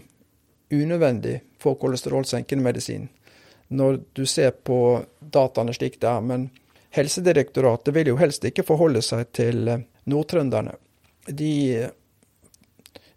unødvendig 0.71 1.41
får 1.59 1.75
kolesterolsenkende 1.75 2.63
medisin, 2.63 3.09
når 3.67 4.01
du 4.13 4.25
ser 4.25 4.51
på 4.51 5.03
dataene 5.19 5.73
slik 5.73 5.99
det 6.01 6.09
er. 6.09 6.21
Men 6.21 6.49
Helsedirektoratet 6.91 7.95
vil 7.95 8.11
jo 8.11 8.19
helst 8.19 8.45
ikke 8.45 8.67
forholde 8.67 9.01
seg 9.05 9.29
til 9.35 9.67
eh, 9.67 9.85
nordtrønderne. 10.11 10.75
De 11.27 11.53
eh, 11.77 11.93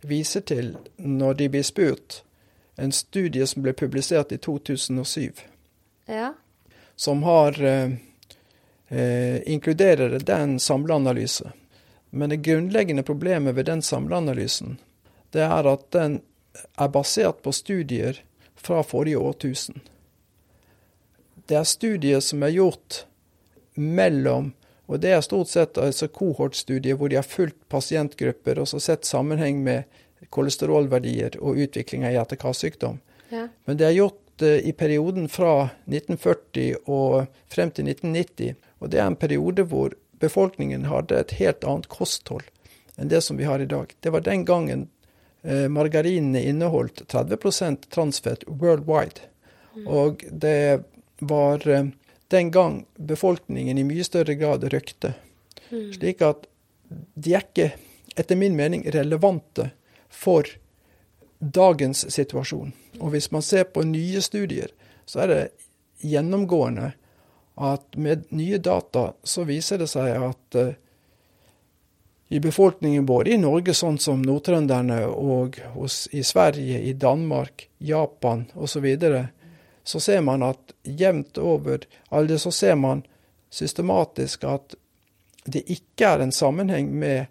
viser 0.04 0.44
til, 0.46 0.76
når 0.98 1.40
de 1.40 1.48
blir 1.48 1.66
spurt, 1.66 2.22
en 2.76 2.92
studie 2.92 3.46
som 3.46 3.62
ble 3.62 3.72
publisert 3.72 4.32
i 4.34 4.38
2007, 4.42 5.44
ja. 6.10 6.32
Som 6.96 7.22
har 7.22 7.58
eh, 7.62 7.92
inkluderer 9.46 10.18
den 10.18 10.60
samleanalyse. 10.60 11.52
Men 12.10 12.30
det 12.30 12.44
grunnleggende 12.46 13.02
problemet 13.02 13.54
ved 13.54 13.66
den 13.66 13.82
samleanalysen, 13.82 14.78
det 15.30 15.42
er 15.42 15.66
at 15.66 15.90
den 15.90 16.20
er 16.78 16.88
basert 16.88 17.42
på 17.42 17.52
studier 17.52 18.20
fra 18.54 18.82
forrige 18.82 19.18
årtusen. 19.18 19.80
Det 21.46 21.58
er 21.58 21.66
studier 21.66 22.22
som 22.22 22.42
er 22.42 22.54
gjort 22.54 23.04
mellom 23.74 24.52
og 24.86 25.00
det 25.00 25.14
er 25.16 25.22
stort 25.24 25.48
sett 25.48 25.78
altså 25.80 26.08
kohortstudier 26.12 26.98
hvor 27.00 27.08
de 27.08 27.16
har 27.16 27.26
fulgt 27.26 27.60
pasientgrupper 27.72 28.60
og 28.60 28.68
så 28.68 28.80
sett 28.82 29.08
sammenheng 29.08 29.62
med 29.64 29.88
kolesterolverdier 30.34 31.38
og 31.40 31.60
utvikling 31.64 32.04
av 32.04 32.14
hjerte-karsykdom. 32.14 32.98
Ja. 33.32 33.48
Men 33.64 33.80
det 33.80 33.88
er 33.88 33.96
gjort 33.96 34.20
uh, 34.42 34.58
i 34.58 34.72
perioden 34.72 35.28
fra 35.28 35.68
1940 35.86 36.74
og 36.86 37.26
frem 37.52 37.70
til 37.70 37.90
1990. 37.90 38.54
Og 38.80 38.90
det 38.90 39.00
er 39.00 39.06
en 39.06 39.20
periode 39.20 39.66
hvor 39.70 39.94
befolkningen 40.22 40.88
hadde 40.88 41.18
et 41.20 41.36
helt 41.40 41.64
annet 41.64 41.88
kosthold 41.92 42.46
enn 42.96 43.10
det 43.10 43.20
som 43.26 43.36
vi 43.36 43.46
har 43.48 43.62
i 43.62 43.68
dag. 43.70 43.90
Det 44.00 44.12
var 44.14 44.22
den 44.22 44.44
gangen 44.46 44.88
eh, 45.42 45.68
margarinene 45.68 46.42
inneholdt 46.46 47.08
30 47.10 47.76
transfett 47.90 48.44
worldwide. 48.46 49.26
Mm. 49.74 49.86
Og 49.86 50.24
det 50.30 50.84
var 51.18 51.68
eh, 51.68 51.88
den 52.28 52.50
gang 52.50 52.84
befolkningen 52.96 53.78
i 53.78 53.86
mye 53.86 54.04
større 54.06 54.36
grad 54.38 54.64
røykte. 54.70 55.14
Mm. 55.70 55.92
Slik 55.96 56.22
at 56.22 56.46
de 57.14 57.34
er 57.34 57.42
ikke, 57.48 57.72
etter 58.14 58.38
min 58.38 58.54
mening, 58.56 58.84
relevante 58.94 59.72
for 60.08 60.46
dagens 61.52 62.06
situasjon. 62.12 62.72
Og 63.00 63.14
hvis 63.14 63.30
man 63.32 63.42
ser 63.42 63.64
på 63.64 63.84
nye 63.86 64.22
studier, 64.22 64.70
så 65.06 65.24
er 65.24 65.32
det 65.32 65.42
gjennomgående 66.04 66.92
at 67.54 67.96
med 67.96 68.24
nye 68.34 68.58
data 68.58 69.12
så 69.22 69.44
viser 69.46 69.78
det 69.78 69.88
seg 69.92 70.16
at 70.16 70.58
uh, 70.58 70.72
i 72.34 72.40
befolkningen 72.40 73.06
både 73.06 73.34
i 73.34 73.38
Norge, 73.38 73.74
sånn 73.76 73.98
som 74.00 74.22
nordtrønderne, 74.24 75.04
og 75.06 75.60
hos, 75.74 76.06
i 76.10 76.24
Sverige, 76.26 76.80
i 76.82 76.94
Danmark, 76.98 77.68
Japan 77.78 78.46
osv., 78.54 78.72
så, 78.72 78.80
videre, 78.82 79.20
så 79.84 80.00
ser 80.00 80.24
man 80.24 80.42
at 80.42 80.72
jevnt 80.82 81.38
over 81.38 81.84
alle 82.08 82.38
så 82.40 82.50
ser 82.50 82.74
man 82.80 83.04
systematisk 83.54 84.48
at 84.48 84.74
det 85.44 85.62
ikke 85.70 86.08
er 86.08 86.24
en 86.24 86.32
sammenheng 86.32 86.88
med 86.90 87.28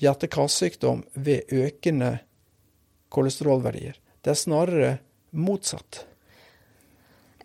hjerte-karsykdom 0.00 1.02
ved 1.14 1.50
økende 1.52 2.18
kolesterolverdier. 3.14 3.96
Det 4.24 4.32
er 4.34 4.40
snarere 4.40 4.90
motsatt. 5.30 6.04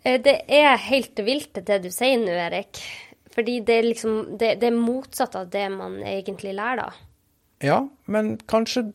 Eh, 0.02 0.20
Det 0.22 0.42
er 0.48 0.76
helt 0.76 1.18
vilt 1.18 1.54
det 1.54 1.82
du 1.84 1.90
sier 1.90 2.18
nå, 2.18 2.32
Erik. 2.32 2.82
Fordi 3.30 3.60
det 3.62 3.74
er 3.78 3.86
liksom 3.86 4.38
det, 4.38 4.56
det 4.60 4.70
er 4.70 4.76
motsatt 4.76 5.36
av 5.38 5.50
det 5.52 5.68
man 5.70 6.00
egentlig 6.02 6.54
lærer, 6.58 6.90
da. 6.90 6.92
Ja, 7.62 7.88
men 8.06 8.38
kanskje 8.48 8.88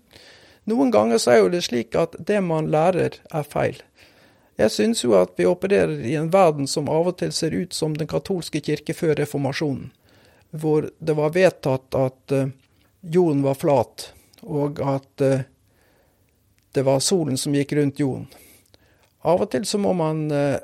noen 0.66 0.92
ganger 0.92 1.22
så 1.22 1.32
er 1.32 1.44
jo 1.44 1.52
det 1.54 1.62
slik 1.68 1.96
at 1.96 2.18
det 2.20 2.42
man 2.44 2.68
lærer, 2.74 3.20
er 3.32 3.46
feil. 3.48 3.80
Jeg 4.58 4.72
syns 4.72 5.04
jo 5.04 5.14
at 5.20 5.36
vi 5.38 5.46
opererer 5.48 6.00
i 6.08 6.16
en 6.20 6.32
verden 6.34 6.68
som 6.68 6.90
av 6.92 7.12
og 7.12 7.18
til 7.20 7.32
ser 7.36 7.54
ut 7.56 7.76
som 7.76 7.96
den 7.96 8.08
katolske 8.08 8.62
kirke 8.64 8.96
før 8.96 9.16
reformasjonen, 9.20 9.92
hvor 10.56 10.90
det 11.00 11.16
var 11.16 11.34
vedtatt 11.36 11.96
at 12.00 12.36
eh, 12.36 12.54
jorden 13.04 13.44
var 13.46 13.60
flat, 13.60 14.10
og 14.44 14.80
at 14.80 15.22
eh, 15.24 15.44
det 16.76 16.84
var 16.84 17.00
solen 17.00 17.38
som 17.40 17.56
gikk 17.56 17.74
rundt 17.78 18.00
jorden. 18.00 18.28
Av 19.26 19.42
og 19.42 19.50
til 19.52 19.66
så 19.66 19.80
må 19.82 19.94
man 19.98 20.28
eh, 20.32 20.60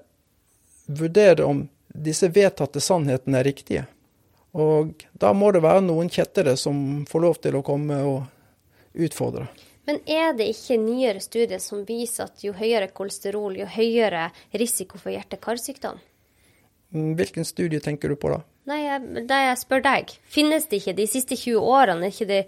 vurdere 0.92 1.48
om 1.48 1.64
disse 1.88 2.30
vedtatte 2.32 2.84
sannhetene 2.84 3.40
er 3.40 3.48
riktige. 3.48 3.88
Og 4.52 5.06
da 5.16 5.32
må 5.34 5.52
det 5.56 5.64
være 5.64 5.84
noen 5.86 6.12
kjettere 6.12 6.58
som 6.60 7.04
får 7.10 7.24
lov 7.24 7.40
til 7.44 7.58
å 7.58 7.64
komme 7.66 7.98
og 8.04 9.00
utfordre. 9.08 9.48
Men 9.88 9.98
er 10.06 10.36
det 10.38 10.52
ikke 10.52 10.78
nyere 10.78 11.24
studier 11.24 11.62
som 11.64 11.86
viser 11.88 12.28
at 12.28 12.44
jo 12.46 12.54
høyere 12.54 12.92
kolesterol, 12.94 13.56
jo 13.58 13.66
høyere 13.66 14.28
risiko 14.54 15.00
for 15.02 15.16
hjerte-karsykdom? 15.16 15.98
Mm, 16.94 17.16
Hvilken 17.18 17.48
studie 17.48 17.82
tenker 17.82 18.12
du 18.12 18.20
på 18.20 18.30
da? 18.36 18.42
Nei, 18.70 18.84
jeg, 18.84 19.26
jeg 19.32 19.58
spør 19.58 19.84
deg, 19.88 20.12
finnes 20.30 20.68
det 20.70 20.84
ikke 20.84 21.00
de 21.00 21.08
siste 21.10 21.40
20 21.40 21.66
årene 21.66 22.06
er 22.06 22.14
ikke 22.14 22.30
det 22.30 22.42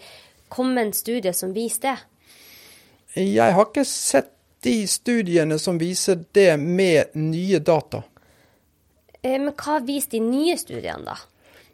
kommet 0.53 0.85
en 0.85 0.93
studie 0.93 1.33
som 1.33 1.55
viser 1.55 1.87
det? 1.87 1.95
Jeg 3.13 3.53
har 3.53 3.67
ikke 3.67 3.85
sett 3.85 4.31
de 4.63 4.87
studiene 4.87 5.59
som 5.59 5.77
viser 5.77 6.23
det 6.31 6.55
med 6.59 7.13
nye 7.19 7.59
data. 7.59 8.03
Eh, 9.21 9.39
Men 9.39 9.53
hva 9.53 9.79
viser 9.83 10.17
de 10.17 10.21
nye 10.23 10.57
studiene, 10.57 11.03
da? 11.05 11.17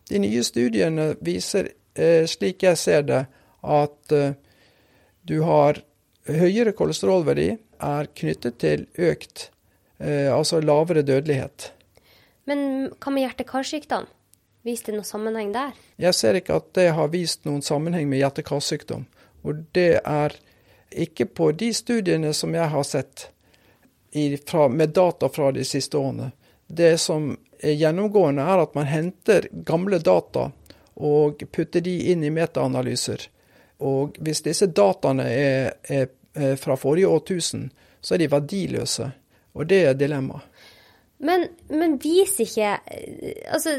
De 0.09 0.19
nye 0.19 0.43
studiene 0.43 1.13
viser, 1.21 1.71
eh, 1.95 2.25
slik 2.25 2.63
jeg 2.63 2.77
ser 2.77 3.03
det, 3.03 3.25
at 3.63 4.11
eh, 4.11 4.33
du 5.23 5.41
har 5.45 5.81
høyere 6.29 6.73
kolesterolverdi 6.73 7.49
er 7.79 8.09
knyttet 8.15 8.59
til 8.59 8.85
økt, 8.97 9.49
altså 9.99 10.61
lavere 10.63 11.01
dødelighet. 11.03 11.71
Men 12.47 12.89
hva 13.01 13.11
med 13.11 13.25
hjerte-karsykdom? 13.25 14.05
Viste 14.63 14.91
det 14.91 14.99
noen 14.99 15.07
sammenheng 15.07 15.51
der? 15.55 15.73
Jeg 15.99 16.15
ser 16.15 16.37
ikke 16.39 16.59
at 16.59 16.69
det 16.77 16.87
har 16.95 17.09
vist 17.11 17.47
noen 17.47 17.63
sammenheng 17.65 18.07
med 18.11 18.21
hjerte-karsykdom. 18.21 19.07
Og 19.43 19.65
det 19.75 20.01
er 20.03 20.35
ikke 20.91 21.25
på 21.25 21.51
de 21.51 21.73
studiene 21.73 22.33
som 22.33 22.53
jeg 22.55 22.69
har 22.69 22.83
sett 22.83 23.29
i, 24.11 24.37
fra, 24.37 24.67
med 24.69 24.89
data 24.89 25.29
fra 25.29 25.51
de 25.51 25.65
siste 25.65 25.97
årene. 25.97 26.31
Det 26.67 26.97
som 26.97 27.31
er 27.59 27.75
gjennomgående, 27.77 28.41
er 28.41 28.63
at 28.63 28.75
man 28.77 28.89
henter 28.89 29.47
gamle 29.51 29.99
data 29.99 30.49
og 30.99 31.43
putter 31.51 31.83
de 31.83 31.95
inn 32.11 32.23
i 32.23 32.33
metaanalyser. 32.33 33.27
Og 33.85 34.17
hvis 34.19 34.43
disse 34.43 34.67
dataene 34.75 35.25
er, 35.31 35.71
er, 35.87 36.09
er 36.35 36.57
fra 36.59 36.75
forrige 36.79 37.07
årtusen, 37.07 37.69
så 38.01 38.15
er 38.15 38.23
de 38.23 38.31
verdiløse. 38.31 39.09
Og 39.55 39.67
det 39.69 39.83
er 39.87 39.97
dilemmaet. 39.97 40.45
Men, 41.19 41.49
men 41.67 41.97
viser 41.99 42.45
ikke 42.45 42.67
eh, 42.87 43.39
Altså, 43.51 43.73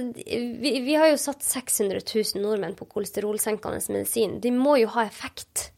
vi, 0.61 0.75
vi 0.85 0.97
har 0.99 1.09
jo 1.09 1.21
satt 1.21 1.41
600 1.41 2.03
000 2.05 2.43
nordmenn 2.45 2.77
på 2.77 2.85
kolesterolsenkende 2.91 3.81
medisin. 3.95 4.35
De 4.45 4.53
må 4.53 4.77
jo 4.83 4.91
ha 4.93 5.07
effekt. 5.09 5.71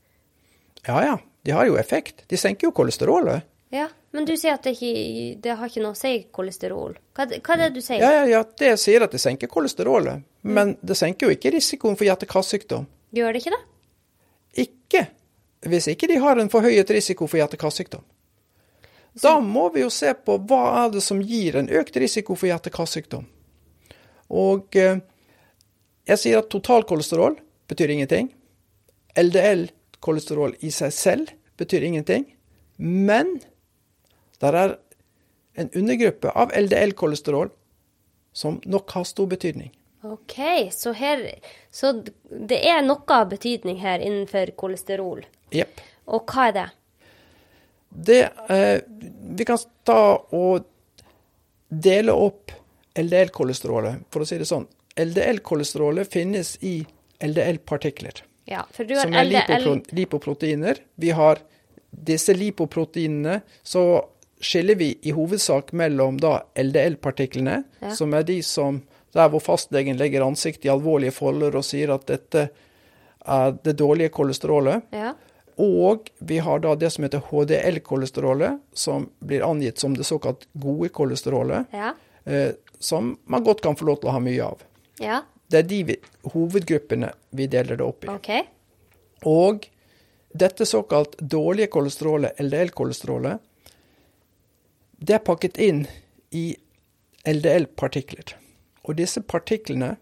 Ja 0.87 0.99
ja, 1.05 1.17
de 1.43 1.55
har 1.55 1.67
jo 1.67 1.79
effekt. 1.79 2.25
De 2.29 2.37
senker 2.37 2.69
jo 2.69 2.73
kolesterolet. 2.77 3.49
Ja, 3.73 3.89
Men 4.11 4.27
du 4.29 4.35
sier 4.37 4.59
at 4.59 4.67
det, 4.67 4.75
ikke, 4.77 5.39
det 5.41 5.55
har 5.57 5.71
ikke 5.71 5.81
noe 5.81 5.95
å 5.95 5.97
si 5.97 6.27
kolesterol. 6.37 6.99
Hva, 7.17 7.25
hva 7.25 7.55
er 7.55 7.61
det 7.63 7.69
du 7.73 7.81
sier? 7.81 8.03
Ja, 8.03 8.11
ja, 8.19 8.25
ja, 8.29 8.43
det 8.61 8.75
sier 8.83 9.07
at 9.07 9.15
det 9.15 9.21
senker 9.23 9.49
kolesterolet. 9.49 10.27
Men 10.45 10.75
det 10.85 10.99
senker 10.99 11.31
jo 11.31 11.37
ikke 11.39 11.55
risikoen 11.55 11.97
for 11.97 12.05
hjerte-karsykdom. 12.05 12.85
Gjør 13.17 13.33
det 13.33 13.41
ikke 13.41 13.55
det? 13.55 13.63
Ikke 14.67 15.05
hvis 15.73 15.89
ikke 15.93 16.11
de 16.11 16.19
har 16.21 16.37
en 16.37 16.51
forhøyet 16.53 16.91
risiko 16.91 17.29
for 17.31 17.41
hjerte-karsykdom. 17.41 18.05
Da 19.23 19.37
må 19.41 19.69
vi 19.73 19.85
jo 19.85 19.91
se 19.93 20.13
på 20.15 20.39
hva 20.49 20.63
er 20.83 20.93
det 20.95 21.03
som 21.05 21.21
gir 21.21 21.57
en 21.61 21.69
økt 21.69 21.97
risiko 22.01 22.37
for 22.37 22.49
hjerte-karsykdom. 22.49 23.27
Og 24.33 24.77
eh, 24.81 25.01
jeg 26.09 26.21
sier 26.21 26.41
at 26.41 26.53
totalkolesterol 26.53 27.37
betyr 27.71 27.93
ingenting. 27.93 28.33
LDL-kolesterol 30.03 30.57
i 30.61 30.71
seg 30.71 30.93
selv 30.93 31.31
betyr 31.57 31.83
ingenting. 31.83 32.27
Men 32.77 33.41
der 34.41 34.53
er 34.53 34.79
en 35.55 35.71
undergruppe 35.75 36.31
av 36.31 36.51
LDL-kolesterol 36.51 37.51
som 38.33 38.61
nok 38.65 38.91
har 38.91 39.05
stor 39.05 39.27
betydning. 39.27 39.73
OK, 40.03 40.71
så, 40.73 40.93
her, 40.93 41.23
så 41.71 41.93
det 42.03 42.59
er 42.67 42.83
noe 42.83 43.05
av 43.07 43.29
betydning 43.31 43.79
her 43.79 44.01
innenfor 44.03 44.51
kolesterol. 44.59 45.23
Yep. 45.53 45.81
Og 46.11 46.27
hva 46.27 46.49
er 46.49 46.57
det? 46.57 46.69
Det 47.93 48.21
eh, 48.49 48.81
Vi 49.37 49.45
kan 49.45 49.61
ta 49.85 50.17
og 50.33 50.65
dele 51.69 52.13
opp 52.17 52.51
LDL-kolesterolet, 52.99 54.09
for 54.11 54.25
å 54.25 54.29
si 54.29 54.41
det 54.41 54.49
sånn. 54.49 54.67
LDL-kolesterolet 54.99 56.11
finnes 56.11 56.57
i 56.67 56.81
LDL-partikler, 57.23 58.25
Ja, 58.53 58.63
som 59.03 59.15
er 59.17 59.25
lipopro 59.29 59.75
lipoproteiner. 59.97 60.79
Vi 61.01 61.11
har 61.17 61.41
disse 61.93 62.33
lipoproteinene, 62.37 63.41
så 63.63 63.83
skiller 64.43 64.75
vi 64.81 64.91
i 65.07 65.13
hovedsak 65.15 65.73
mellom 65.77 66.17
LDL-partiklene, 66.59 67.63
Ja. 67.81 67.91
som 67.95 68.15
er 68.15 68.23
de 68.23 68.41
som 68.43 68.83
der 69.13 69.29
hvor 69.29 69.43
fastlegen 69.45 69.99
legger 70.01 70.25
ansikt 70.25 70.65
i 70.65 70.71
alvorlige 70.73 71.13
folder 71.13 71.55
og 71.57 71.65
sier 71.69 71.93
at 71.95 72.07
dette 72.09 72.47
er 73.29 73.53
det 73.63 73.77
dårlige 73.79 74.09
kolesterolet. 74.11 74.83
Ja. 74.93 75.13
Og 75.61 76.09
vi 76.25 76.39
har 76.43 76.59
da 76.65 76.75
det 76.75 76.91
som 76.95 77.05
heter 77.05 77.21
HDL-kolesterolet, 77.29 78.59
som 78.75 79.11
blir 79.23 79.45
angitt 79.47 79.79
som 79.79 79.95
det 79.95 80.07
såkalt 80.09 80.47
gode 80.59 80.89
kolesterolet, 80.89 81.67
Ja. 81.73 81.93
eh, 82.27 82.53
som 82.81 83.19
man 83.27 83.45
godt 83.45 83.61
kan 83.61 83.77
få 83.77 83.85
lov 83.87 84.01
til 84.01 84.09
å 84.09 84.13
ha 84.13 84.19
mye 84.21 84.41
av. 84.43 84.59
ja. 85.01 85.23
Det 85.53 85.61
er 85.61 85.69
de 85.69 85.79
vi, 85.85 85.97
hovedgruppene 86.33 87.13
vi 87.37 87.47
deler 87.53 87.77
det 87.77 87.85
opp 87.85 88.07
i. 88.07 88.13
Okay. 88.15 88.47
Og 89.29 89.67
dette 90.33 90.65
såkalt 90.67 91.19
dårlige 91.21 91.69
kolesterolet, 91.75 92.41
LDL-kolesterolet, 92.41 93.43
det 95.03 95.19
er 95.19 95.27
pakket 95.27 95.59
inn 95.61 95.83
i 96.33 96.55
LDL-partikler. 97.29 98.33
Og 98.89 98.97
disse 98.97 99.21
partiklene 99.21 99.97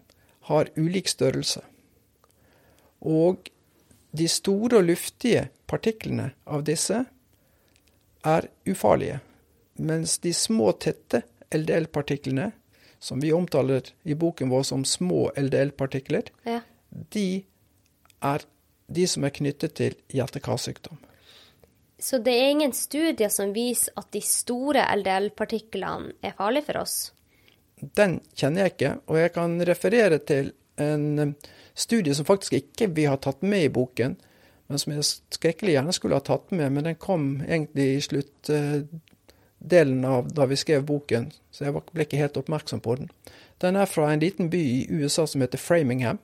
har 0.47 0.71
ulik 0.77 1.11
størrelse. 1.11 1.65
Og 3.01 3.51
de 4.11 4.27
store 4.31 4.79
og 4.79 4.87
luftige 4.87 5.49
partiklene 5.67 6.31
av 6.45 6.63
disse 6.67 7.03
er 8.27 8.47
ufarlige, 8.69 9.19
mens 9.81 10.17
de 10.23 10.33
små, 10.37 10.71
tette 10.79 11.23
LDL-partiklene, 11.51 12.51
som 13.01 13.19
vi 13.23 13.31
omtaler 13.33 13.87
i 14.05 14.13
boken 14.15 14.51
vår 14.53 14.63
som 14.67 14.83
små 14.85 15.31
LDL-partikler, 15.37 16.29
Ja. 16.45 16.59
de 17.09 17.43
er 18.21 18.43
de 18.91 19.07
som 19.07 19.23
er 19.23 19.33
knyttet 19.33 19.73
til 19.79 19.95
hjerte-karsykdom. 20.13 20.97
Så 22.01 22.17
det 22.23 22.33
er 22.33 22.49
ingen 22.51 22.73
studier 22.73 23.29
som 23.29 23.53
viser 23.53 23.93
at 23.97 24.09
de 24.13 24.21
store 24.25 24.83
LDL-partiklene 24.97 26.13
er 26.25 26.33
farlige 26.37 26.65
for 26.65 26.81
oss? 26.81 27.11
Den 27.97 28.19
kjenner 28.37 28.65
jeg 28.65 28.73
ikke, 28.75 28.91
og 29.07 29.17
jeg 29.17 29.33
kan 29.33 29.55
referere 29.65 30.19
til 30.19 30.51
en 30.81 31.19
eh, 31.19 31.33
studie 31.73 32.13
som 32.17 32.25
faktisk 32.27 32.53
ikke 32.57 32.89
vi 32.93 33.05
har 33.09 33.17
tatt 33.21 33.41
med 33.41 33.65
i 33.65 33.73
boken, 33.73 34.17
men 34.67 34.79
som 34.79 34.93
jeg 34.93 35.03
skrekkelig 35.33 35.73
gjerne 35.77 35.93
skulle 35.95 36.17
ha 36.19 36.25
tatt 36.25 36.51
med, 36.51 36.71
men 36.71 36.83
den 36.89 36.95
kom 37.01 37.41
egentlig 37.47 37.87
i 37.97 38.01
sluttdelen 39.61 40.05
av 40.05 40.33
da 40.33 40.45
vi 40.45 40.55
skrev 40.55 40.83
boken, 40.83 41.31
så 41.51 41.65
jeg 41.65 41.73
ble 41.93 42.03
ikke 42.03 42.17
helt 42.17 42.37
oppmerksom 42.37 42.79
på 42.81 42.95
den. 42.95 43.09
Den 43.57 43.75
er 43.75 43.85
fra 43.85 44.11
en 44.11 44.19
liten 44.19 44.49
by 44.49 44.57
i 44.57 44.87
USA 44.89 45.27
som 45.27 45.41
heter 45.41 45.57
Framingham, 45.57 46.17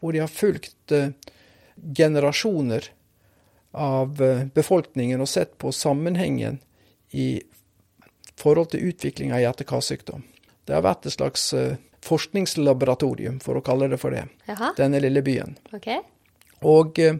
hvor 0.00 0.12
de 0.12 0.18
har 0.18 0.28
fulgt 0.28 0.92
eh, 0.92 1.12
generasjoner 1.96 2.90
av 3.72 4.22
eh, 4.22 4.44
befolkningen 4.54 5.20
og 5.20 5.28
sett 5.28 5.58
på 5.58 5.72
sammenhengen 5.72 6.60
i 7.10 7.42
forhold 8.36 8.72
til 8.72 8.88
utvikling 8.90 9.32
av 9.32 9.40
hjerte-karsykdom. 9.40 10.22
Det 10.64 10.74
har 10.74 10.82
vært 10.82 11.06
et 11.06 11.16
slags 11.16 11.52
eh, 11.52 11.76
forskningslaboratorium, 12.02 13.40
for 13.40 13.56
å 13.56 13.62
kalle 13.64 13.88
det 13.88 13.98
for 13.98 14.10
det, 14.10 14.26
Jaha, 14.46 14.74
denne 14.76 15.00
lille 15.00 15.22
byen. 15.22 15.56
Okay. 15.72 16.02
Og 16.60 16.98
eh, 16.98 17.16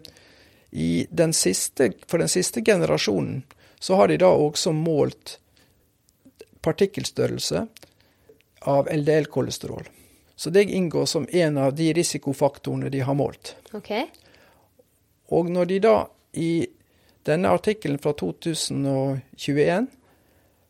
i 0.72 1.06
den 1.10 1.32
siste, 1.32 1.92
for 2.08 2.18
den 2.18 2.28
siste 2.28 2.60
generasjonen 2.60 3.44
så 3.82 3.96
har 3.98 4.08
de 4.08 4.20
da 4.22 4.28
også 4.30 4.72
målt 4.74 5.38
partikkelstørrelse 6.62 7.66
av 8.72 8.88
LDL-kolesterol. 8.90 9.88
Så 10.36 10.50
det 10.50 10.64
inngår 10.64 11.06
som 11.06 11.26
en 11.30 11.58
av 11.58 11.74
de 11.74 11.92
risikofaktorene 11.92 12.90
de 12.90 13.00
har 13.00 13.14
målt. 13.14 13.56
Okay. 13.72 14.06
Og 15.30 15.50
når 15.50 15.68
de 15.70 15.78
da 15.82 15.96
i 16.32 16.66
denne 17.26 17.52
artikkelen 17.54 18.00
fra 18.02 18.14
2021 18.18 19.86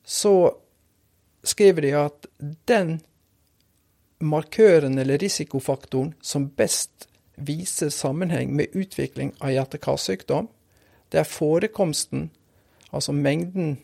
så 0.04 0.34
skriver 1.42 1.86
de 1.86 1.92
at 1.98 2.26
den 2.70 2.98
markøren 4.22 4.98
eller 4.98 5.18
risikofaktoren 5.18 6.12
som 6.22 6.50
best 6.56 7.08
viser 7.36 7.90
sammenheng 7.90 8.52
med 8.54 8.74
utvikling 8.76 9.32
av 9.40 9.54
hjerte-karsykdom, 9.54 10.48
det 11.10 11.22
er 11.22 11.28
forekomsten, 11.28 12.30
altså 12.92 13.12
mengden, 13.12 13.78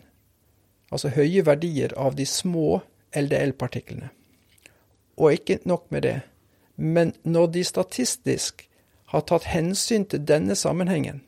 altså 0.90 1.12
høye 1.14 1.44
verdier 1.46 1.92
av 1.98 2.16
de 2.18 2.26
små 2.26 2.80
LDL-partiklene. 3.16 4.10
Og 5.18 5.34
ikke 5.34 5.60
nok 5.68 5.88
med 5.94 6.04
det, 6.06 6.18
men 6.76 7.12
når 7.26 7.52
de 7.56 7.64
statistisk 7.66 8.68
har 9.12 9.24
tatt 9.26 9.48
hensyn 9.50 10.04
til 10.06 10.22
denne 10.28 10.54
sammenhengen, 10.56 11.22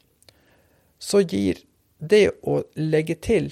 så 1.01 1.23
gir 1.25 1.59
det 1.99 2.29
å 2.46 2.61
legge 2.77 3.16
til 3.20 3.51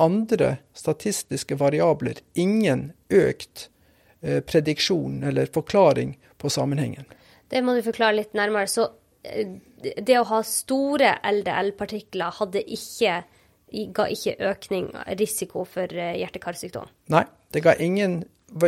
andre 0.00 0.56
statistiske 0.76 1.56
variabler 1.60 2.20
ingen 2.34 2.92
økt 3.08 3.68
eh, 4.20 4.40
prediksjon 4.44 5.22
eller 5.24 5.50
forklaring 5.54 6.16
på 6.38 6.50
sammenhengen. 6.50 7.06
Det 7.48 7.62
må 7.62 7.76
du 7.76 7.82
forklare 7.86 8.18
litt 8.18 8.34
nærmere. 8.36 8.68
Så 8.70 8.88
eh, 9.22 9.56
det 9.80 10.18
å 10.18 10.26
ha 10.28 10.42
store 10.46 11.16
LDL-partikler 11.30 12.40
hadde 12.40 12.64
ikke 12.64 13.22
ga 13.94 14.06
ikke 14.12 14.36
økning, 14.50 14.90
risiko 15.18 15.64
for 15.68 15.90
eh, 15.90 16.16
hjerte-karsykdom? 16.20 16.90
Nei, 17.14 17.24
det 17.54 17.64
ingen, 17.82 18.22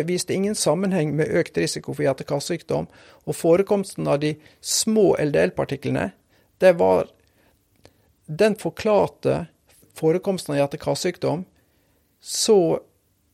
viste 0.08 0.34
ingen 0.34 0.54
sammenheng 0.58 1.14
med 1.18 1.30
økt 1.30 1.58
risiko 1.60 1.94
for 1.94 2.06
hjerte-karsykdom. 2.06 2.88
Og 3.26 3.36
forekomsten 3.36 4.08
av 4.10 4.20
de 4.24 4.34
små 4.60 5.14
LDL-partiklene, 5.22 6.10
det 6.58 6.78
var 6.80 7.12
Den 8.26 8.56
forklarte 8.58 9.46
forekomsten 9.94 10.56
av 10.56 10.58
hjerte-karsykdom 10.58 11.44
så 12.18 12.80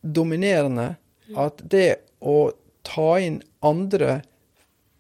dominerende 0.02 0.96
at 1.32 1.62
det 1.64 2.02
å 2.20 2.52
ta 2.85 3.14
inn 3.24 3.38
andre 3.64 4.20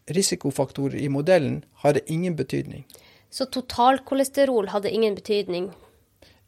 risikofaktorer 0.08 0.96
i 0.96 1.10
modellen 1.12 1.60
hadde 1.84 2.00
ingen 2.06 2.36
betydning. 2.38 2.86
Så 3.30 3.46
totalkolesterol 3.52 4.70
hadde 4.72 4.90
ingen 4.90 5.14
betydning? 5.14 5.70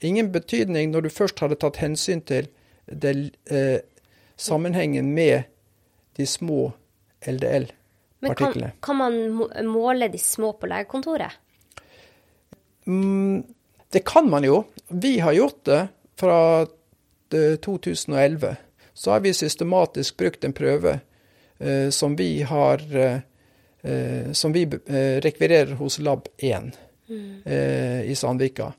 Ingen 0.04 0.30
betydning 0.34 0.92
når 0.92 1.06
du 1.06 1.12
først 1.12 1.40
hadde 1.40 1.58
tatt 1.60 1.80
hensyn 1.80 2.20
til 2.28 2.50
det, 2.86 3.14
eh, 3.50 3.80
sammenhengen 4.36 5.12
med 5.16 5.48
de 6.18 6.26
små 6.28 6.72
LDL-partiklene. 7.24 7.72
Men 8.20 8.34
kan, 8.36 8.70
kan, 8.80 8.96
man 9.00 9.66
måle 9.68 10.08
de 10.12 10.20
små 10.20 10.52
på 10.60 10.68
legekontoret? 10.68 11.40
Mm, 12.86 13.44
det 13.92 14.04
kan 14.04 14.28
man 14.30 14.44
jo. 14.44 14.64
Vi 14.88 15.18
har 15.24 15.32
gjort 15.32 15.64
det 15.64 15.80
fra 16.20 16.66
2011. 17.64 18.48
Eh, 18.48 18.56
Så 18.94 19.10
har 19.10 19.20
vi 19.20 19.34
systematisk 19.34 20.16
brukt 20.16 20.44
en 20.44 20.52
prøve 20.52 21.00
eh, 21.58 21.90
som 21.90 22.16
vi 22.16 22.42
har 22.42 22.82
eh, 22.96 23.18
eh, 23.82 24.32
som 24.32 24.52
vi 24.52 24.62
eh, 24.62 25.20
rekvirerer 25.20 25.74
hos 25.74 25.98
Lab 25.98 26.28
1 26.38 26.78
mm. 27.08 27.42
eh, 27.44 28.10
i 28.10 28.14
Sandvika. 28.14 28.72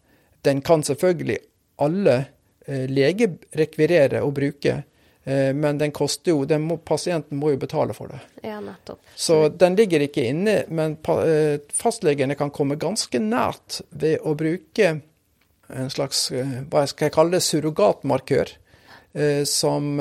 Den 0.45 0.61
kan 0.61 0.83
selvfølgelig 0.85 1.37
alle 1.81 2.17
eh, 2.65 2.85
leger 2.89 3.37
rekvirere 3.57 4.21
og 4.25 4.35
bruke, 4.37 4.75
eh, 5.23 5.51
men 5.55 5.79
den 5.81 5.93
koster 5.95 6.35
jo 6.35 6.45
den 6.49 6.67
må, 6.69 6.77
Pasienten 6.77 7.39
må 7.41 7.53
jo 7.53 7.61
betale 7.61 7.95
for 7.97 8.13
det. 8.13 8.21
Ja, 8.45 8.59
nettopp. 8.63 9.01
Så 9.15 9.47
den 9.49 9.77
ligger 9.79 10.05
ikke 10.05 10.27
inne, 10.29 10.61
men 10.69 10.97
eh, 11.17 11.57
fastlegene 11.73 12.37
kan 12.39 12.53
komme 12.53 12.79
ganske 12.81 13.21
nært 13.21 13.81
ved 13.89 14.21
å 14.23 14.35
bruke 14.37 14.99
en 15.65 15.89
slags, 15.89 16.27
hva 16.69 16.83
skal 16.85 17.07
jeg 17.07 17.13
kalle 17.15 17.39
det, 17.39 17.41
surrogatmarkør, 17.41 18.51
som 19.49 19.95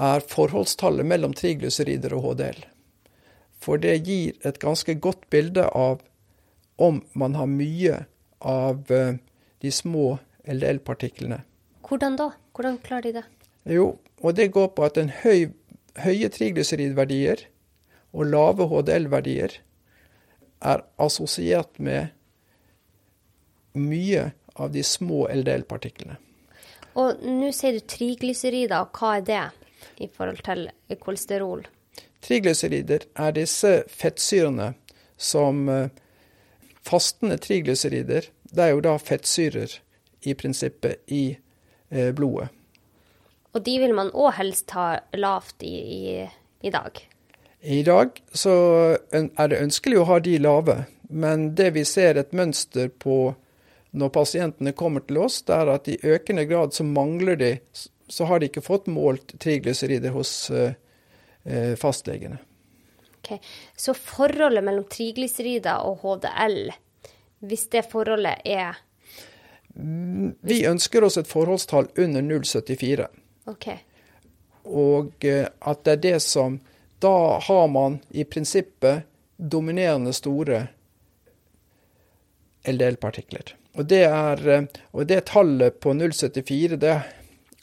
er 0.00 0.24
forholdstallet 0.26 1.06
mellom 1.06 1.36
triglycerider 1.38 2.16
og 2.16 2.24
HDL. 2.24 2.64
For 3.62 3.78
det 3.78 4.00
gir 4.08 4.40
et 4.48 4.58
ganske 4.58 4.96
godt 4.98 5.28
bilde 5.30 5.68
av 5.70 6.00
om 6.82 6.98
man 7.12 7.38
har 7.38 7.46
mye 7.46 8.00
av 8.40 8.90
eh, 8.92 9.14
de 9.60 9.72
små 9.72 10.18
LDL-partiklene. 10.44 11.42
Hvordan 11.86 12.16
da? 12.20 12.30
Hvordan 12.56 12.78
klarer 12.84 13.08
de 13.08 13.12
det? 13.20 13.24
Jo, 13.70 13.98
og 14.22 14.36
det 14.36 14.52
går 14.54 14.70
på 14.76 14.86
at 14.86 14.98
en 15.00 15.10
høy, 15.22 15.50
høye 16.00 16.30
triglyceridverdier 16.32 17.44
og 18.16 18.30
lave 18.30 18.66
HDL-verdier 18.70 19.60
er 20.60 20.82
assosiert 21.00 21.78
med 21.78 22.10
mye 23.78 24.30
av 24.60 24.72
de 24.74 24.82
små 24.84 25.26
LDL-partiklene. 25.30 26.18
Og 26.98 27.20
nå 27.22 27.52
sier 27.54 27.76
du 27.76 27.84
triglycerider, 27.86 28.82
og 28.82 28.96
hva 28.98 29.18
er 29.20 29.26
det 29.28 29.42
i 30.02 30.08
forhold 30.10 30.42
til 30.44 30.66
kolesterol? 31.00 31.62
Triglycerider 32.20 33.06
er 33.14 33.36
disse 33.36 33.70
fettsyrene 33.88 34.72
som 35.16 35.68
eh, 36.80 36.86
Fastende 36.86 37.36
triglycerider, 37.38 38.30
det 38.50 38.64
er 38.64 38.72
jo 38.74 38.80
da 38.80 38.96
fettsyrer 38.98 39.76
i 40.24 40.34
prinsippet 40.34 41.02
i 41.12 41.36
eh, 41.90 42.10
blodet. 42.16 42.48
Og 43.52 43.64
de 43.66 43.78
vil 43.82 43.94
man 43.94 44.12
òg 44.14 44.32
helst 44.38 44.70
ha 44.76 45.00
lavt 45.18 45.62
i, 45.66 45.74
i, 45.74 46.26
i, 46.62 46.70
dag? 46.70 47.00
I 47.60 47.82
dag 47.82 48.20
så 48.32 48.54
er 49.10 49.50
det 49.50 49.60
ønskelig 49.60 50.00
å 50.00 50.08
ha 50.08 50.18
de 50.22 50.38
lave, 50.38 50.84
men 51.10 51.50
det 51.58 51.72
vi 51.74 51.84
ser 51.84 52.16
et 52.16 52.32
mønster 52.32 52.88
på 52.88 53.34
når 53.90 54.12
pasientene 54.14 54.72
kommer 54.72 55.02
til 55.02 55.18
oss, 55.18 55.40
det 55.42 55.56
er 55.56 55.72
at 55.72 55.88
i 55.90 55.98
økende 56.06 56.46
grad 56.46 56.72
så 56.72 56.86
mangler 56.86 57.36
de 57.36 57.56
Så 58.10 58.24
har 58.26 58.40
de 58.40 58.46
ikke 58.46 58.62
fått 58.62 58.86
målt 58.90 59.34
triglycerider 59.38 60.10
hos 60.10 60.50
uh, 60.50 60.72
Eh, 61.44 61.76
fastlegene. 61.76 62.38
Okay. 63.20 63.38
Så 63.76 63.94
forholdet 63.94 64.64
mellom 64.64 64.86
triglycerider 64.88 65.84
og 65.84 66.00
HDL, 66.04 66.72
hvis 67.44 67.68
det 67.72 67.84
forholdet 67.90 68.40
er 68.48 68.80
Vi 70.42 70.64
ønsker 70.66 71.04
oss 71.06 71.16
et 71.20 71.28
forholdstall 71.30 71.86
under 72.00 72.24
0,74. 72.26 73.06
Okay. 73.52 73.78
Og 74.64 75.24
eh, 75.24 75.46
at 75.46 75.84
det 75.84 75.92
er 75.92 76.02
det 76.02 76.18
som 76.24 76.58
Da 77.00 77.38
har 77.40 77.68
man 77.72 78.00
i 78.10 78.24
prinsippet 78.24 79.06
dominerende 79.36 80.12
store 80.12 80.66
LDL-partikler. 82.68 83.54
Og 83.78 83.86
det, 83.88 84.02
eh, 84.04 84.66
og 84.90 85.06
det 85.06 85.24
tallet 85.30 85.80
på 85.80 85.94
0,74 85.96 86.76
det 86.76 86.98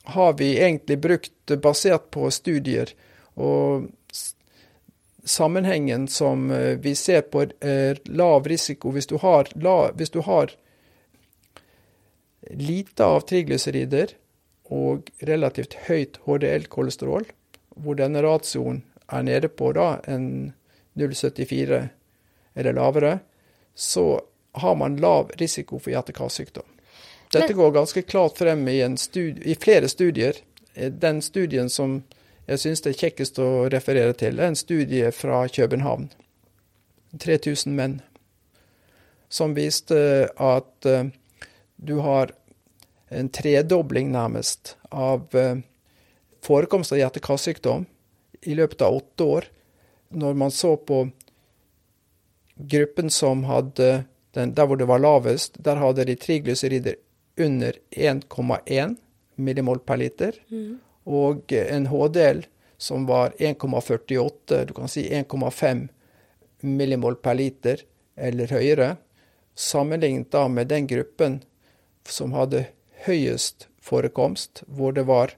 har 0.07 0.33
vi 0.33 0.53
egentlig 0.59 0.97
brukt 1.03 1.59
basert 1.61 2.09
på 2.11 2.31
studier 2.31 2.93
og 3.35 3.89
sammenhengen 5.27 6.07
som 6.07 6.51
eh, 6.51 6.77
vi 6.77 6.95
ser 6.95 7.21
på 7.21 7.45
er 7.59 7.99
lav 8.05 8.47
risiko 8.47 8.91
hvis 8.95 9.09
du 9.11 9.17
har, 9.21 9.49
la, 9.55 9.91
hvis 9.95 10.13
du 10.13 10.21
har 10.25 10.53
lite 12.51 13.03
av 13.05 13.25
triglycerider 13.27 14.15
og 14.71 15.11
relativt 15.27 15.75
høyt 15.87 16.19
HDL-kolesterol, 16.27 17.27
hvor 17.75 17.99
denne 17.99 18.23
ratioen 18.23 18.81
er 19.07 19.23
nede 19.27 19.51
på 19.51 19.71
da 19.75 19.97
en 20.07 20.53
0,74 20.99 21.83
eller 22.57 22.73
lavere, 22.73 23.19
så 23.75 24.21
har 24.57 24.75
man 24.75 24.97
lav 24.97 25.31
risiko 25.39 25.79
for 25.79 25.93
hjerte-karsykdom. 25.93 26.65
Dette 27.31 27.53
går 27.53 27.71
ganske 27.75 28.01
klart 28.01 28.37
frem 28.39 28.63
i, 28.71 28.79
studie, 28.97 29.43
i 29.51 29.55
flere 29.55 29.89
studier. 29.91 30.39
Eh, 30.73 30.91
den 30.91 31.21
studien 31.21 31.69
som 31.69 32.01
jeg 32.47 32.61
syns 32.61 32.83
det 32.83 32.93
er 32.93 33.01
kjekkest 33.01 33.39
å 33.43 33.49
referere 33.71 34.13
til, 34.15 34.39
en 34.39 34.55
studie 34.55 35.11
fra 35.11 35.41
København. 35.51 36.07
3000 37.19 37.75
menn. 37.75 37.97
Som 39.27 39.55
viste 39.57 39.97
at 40.31 40.87
uh, 40.87 41.09
du 41.75 41.97
har 42.05 42.31
en 43.11 43.27
tredobling, 43.35 44.13
nærmest, 44.15 44.77
av 44.91 45.27
uh, 45.35 45.59
forekomst 46.43 46.95
av 46.95 47.01
hjerte-karsykdom 47.01 47.83
i 48.47 48.55
løpet 48.55 48.85
av 48.87 49.01
åtte 49.01 49.27
år. 49.27 49.49
Når 50.15 50.39
man 50.39 50.55
så 50.55 50.77
på 50.79 51.03
gruppen 52.55 53.11
som 53.11 53.43
hadde 53.43 54.05
den, 54.37 54.53
Der 54.53 54.67
hvor 54.67 54.77
det 54.77 54.87
var 54.87 55.03
lavest, 55.03 55.57
der 55.59 55.81
hadde 55.81 56.05
de 56.05 56.15
triglycerider 56.15 56.95
under 57.37 57.73
1,1 57.91 58.95
millimol 59.35 59.79
per 59.79 59.97
liter. 59.97 60.35
Mm 60.47 60.86
og 61.07 61.53
en 61.55 61.87
HDL 61.87 62.43
som 62.77 63.05
var 63.07 63.33
1,48, 63.39 64.65
du 64.65 64.73
kan 64.73 64.91
si 64.91 65.07
1,5 65.09 65.87
millimol 66.67 67.15
per 67.15 67.37
liter 67.39 67.81
eller 68.15 68.51
høyere, 68.51 68.95
sammenlignet 69.55 70.29
da 70.33 70.45
med 70.51 70.69
den 70.69 70.87
gruppen 70.89 71.39
som 72.07 72.35
hadde 72.37 72.67
høyest 73.07 73.67
forekomst, 73.81 74.63
hvor 74.67 74.93
det 74.93 75.07
var 75.07 75.33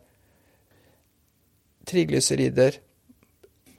triglyserider 1.90 2.80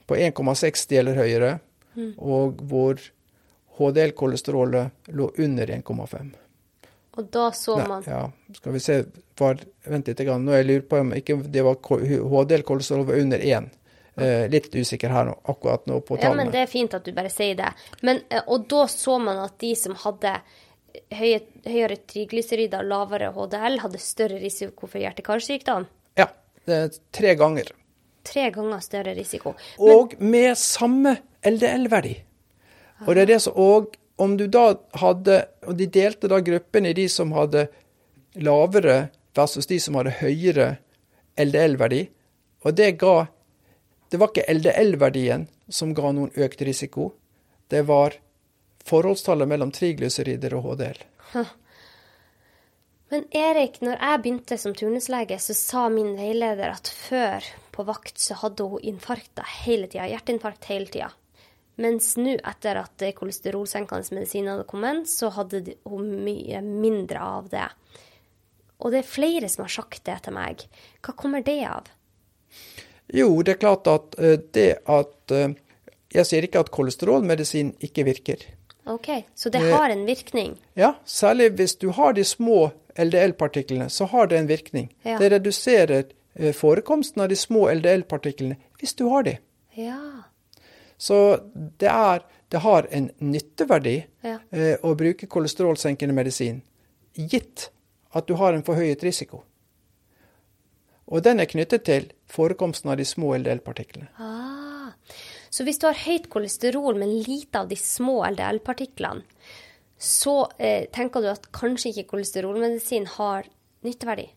på 0.07 0.17
1,60 0.17 0.97
eller 0.99 1.19
høyere, 1.19 1.51
mm. 1.93 2.13
og 2.17 2.63
hvor 2.67 2.99
HDL-kolesterolet 3.77 5.11
lå 5.15 5.29
under 5.37 5.75
1,5. 5.77 6.31
Og 7.19 7.27
da 7.27 7.49
så 7.51 7.75
Nei, 7.77 7.87
man 7.89 8.05
ja, 8.07 8.21
skal 8.55 8.75
vi 8.75 8.79
se 8.79 8.97
var, 9.39 9.59
Vent 9.83 10.07
litt. 10.07 10.21
Grann. 10.23 10.45
Nå 10.45 10.55
jeg 10.55 10.67
lurer 10.69 10.87
på 10.87 10.99
om 11.01 11.13
ikke 11.17 11.37
det 11.51 11.63
var 11.65 11.79
HDL-kolesterol 11.81 13.07
var 13.09 13.19
under 13.19 13.43
én. 13.43 13.67
Eh, 14.15 14.47
litt 14.51 14.69
usikker 14.75 15.11
her 15.11 15.27
nå, 15.27 15.35
akkurat 15.49 15.85
nå 15.87 16.01
på 16.05 16.17
Ja, 16.21 16.33
men 16.35 16.51
det 16.51 16.65
er 16.65 16.71
fint 16.71 16.93
at 16.93 17.05
du 17.07 17.13
bare 17.15 17.31
sier 17.31 17.55
det. 17.59 17.71
Men, 18.01 18.21
eh, 18.29 18.43
og 18.47 18.67
da 18.71 18.85
så 18.91 19.17
man 19.23 19.39
at 19.43 19.57
de 19.63 19.71
som 19.79 19.95
hadde 20.03 20.35
høye, 21.15 21.39
høyere 21.65 21.97
triglycerider 22.11 22.83
og 22.83 22.91
lavere 22.91 23.31
HDL, 23.35 23.79
hadde 23.85 24.01
større 24.03 24.39
risiko 24.41 24.87
for 24.87 25.01
hjerte-karsykdom. 25.03 25.87
Ja, 26.19 26.27
tre 26.67 27.35
ganger. 27.39 27.71
Tre 28.27 28.49
ganger 28.53 28.83
større 28.83 29.15
risiko. 29.17 29.55
Og 29.79 30.13
med 30.19 30.53
samme 30.59 31.17
LDL-verdi. 31.47 32.13
Og 33.07 33.15
det 33.15 33.23
er 33.23 33.31
det 33.33 33.39
som 33.41 33.57
og 33.57 33.95
om 34.15 34.37
du 34.37 34.47
da 34.47 34.75
hadde 35.01 35.45
Og 35.67 35.77
de 35.77 35.87
delte 35.87 36.29
da 36.29 36.41
gruppen 36.43 36.85
i 36.85 36.93
de 36.97 37.07
som 37.09 37.31
hadde 37.35 37.67
lavere 38.35 39.09
versus 39.35 39.67
de 39.67 39.79
som 39.79 39.95
hadde 39.99 40.17
høyere 40.21 40.67
LDL-verdi. 41.39 42.05
Og 42.65 42.75
det 42.75 42.91
ga 43.01 43.27
Det 44.11 44.19
var 44.19 44.31
ikke 44.31 44.53
LDL-verdien 44.53 45.47
som 45.71 45.93
ga 45.95 46.11
noen 46.11 46.31
økt 46.35 46.61
risiko. 46.67 47.13
Det 47.71 47.85
var 47.87 48.17
forholdstallet 48.83 49.47
mellom 49.47 49.71
triglycerider 49.71 50.53
og 50.57 50.65
HDL. 50.65 50.99
Men 53.11 53.25
Erik, 53.35 53.81
når 53.83 53.97
jeg 53.97 54.19
begynte 54.23 54.57
som 54.59 54.75
turnuslege, 54.75 55.35
så 55.39 55.55
sa 55.55 55.87
min 55.91 56.13
veileder 56.15 56.71
at 56.71 56.91
før 56.91 57.47
på 57.75 57.83
vakt 57.87 58.19
så 58.19 58.37
hadde 58.39 58.67
hun 58.71 58.83
infarkter 58.87 59.47
hele 59.63 59.89
tida. 59.91 60.09
Hjerteinfarkt 60.11 60.67
hele 60.71 60.87
tida. 60.91 61.09
Mens 61.81 62.13
nå, 62.19 62.35
etter 62.37 62.77
at 62.83 63.03
kolesterolsenkende 63.17 64.15
medisiner 64.15 64.55
hadde 64.55 64.67
kommet, 64.69 65.09
så 65.09 65.31
hadde 65.33 65.63
hun 65.89 66.11
mye 66.25 66.61
mindre 66.65 67.23
av 67.25 67.49
det. 67.49 67.67
Og 68.81 68.93
det 68.93 69.01
er 69.01 69.09
flere 69.09 69.49
som 69.49 69.65
har 69.65 69.73
sagt 69.73 70.05
det 70.05 70.19
til 70.25 70.35
meg. 70.35 70.63
Hva 71.05 71.15
kommer 71.17 71.43
det 71.45 71.59
av? 71.69 71.89
Jo, 73.13 73.41
det 73.43 73.55
er 73.55 73.59
klart 73.61 73.89
at 73.91 74.15
eh, 74.19 74.37
det 74.55 74.69
at 74.89 75.35
eh, 75.35 75.57
Jeg 76.11 76.27
sier 76.27 76.43
ikke 76.43 76.59
at 76.59 76.71
kolesterolmedisin 76.75 77.69
ikke 77.79 78.03
virker. 78.03 78.41
OK, 78.91 79.07
så 79.35 79.49
det 79.49 79.61
Eh, 79.61 79.71
har 79.71 79.89
en 79.89 80.05
virkning. 80.05 80.57
Ja, 80.75 80.95
særlig 81.05 81.51
hvis 81.55 81.77
du 81.79 81.91
har 81.95 82.13
de 82.13 82.25
små 82.27 82.71
LDL-partiklene, 82.99 83.87
så 83.89 84.05
har 84.11 84.27
det 84.27 84.39
en 84.39 84.49
virkning. 84.49 84.89
Ja. 85.03 85.17
Det 85.17 85.31
reduserer 85.31 86.03
forekomsten 86.53 87.21
av 87.21 87.29
de 87.29 87.35
små 87.35 87.69
LDL-partiklene 87.71 88.57
hvis 88.79 88.93
du 88.99 89.05
har 89.07 89.23
de. 89.23 89.37
Ja. 89.75 90.20
Så 91.01 91.17
det, 91.81 91.89
er, 91.89 92.21
det 92.53 92.61
har 92.61 92.87
en 92.93 93.07
nytteverdi 93.25 93.95
Ja. 94.27 94.35
eh, 94.53 94.75
å 94.85 94.93
bruke 94.95 95.25
kolesterolsenkende 95.27 96.13
medisin, 96.13 96.61
gitt 97.17 97.69
at 98.13 98.27
du 98.29 98.35
har 98.37 98.53
en 98.53 98.63
forhøyet 98.67 99.01
risiko. 99.03 99.41
Og 101.11 101.23
den 101.25 101.41
er 101.41 101.49
knyttet 101.49 101.83
til 101.89 102.05
forekomsten 102.31 102.91
av 102.93 102.99
de 103.01 103.05
små 103.07 103.33
LDL-partiklene. 103.39 104.07
Ah. 104.21 104.93
Så 105.51 105.65
hvis 105.67 105.81
du 105.81 105.87
har 105.89 105.97
høyt 106.05 106.29
kolesterol, 106.31 106.95
men 106.99 107.11
lite 107.25 107.59
av 107.63 107.67
de 107.71 107.75
små 107.75 108.21
LDL-partiklene, 108.29 109.25
så 110.01 110.35
eh, 110.57 110.85
tenker 110.93 111.21
du 111.21 111.27
at 111.33 111.49
kanskje 111.53 111.91
ikke 111.91 112.07
kolesterolmedisin 112.13 113.09
har 113.17 113.49
nytteverdi? 113.85 114.29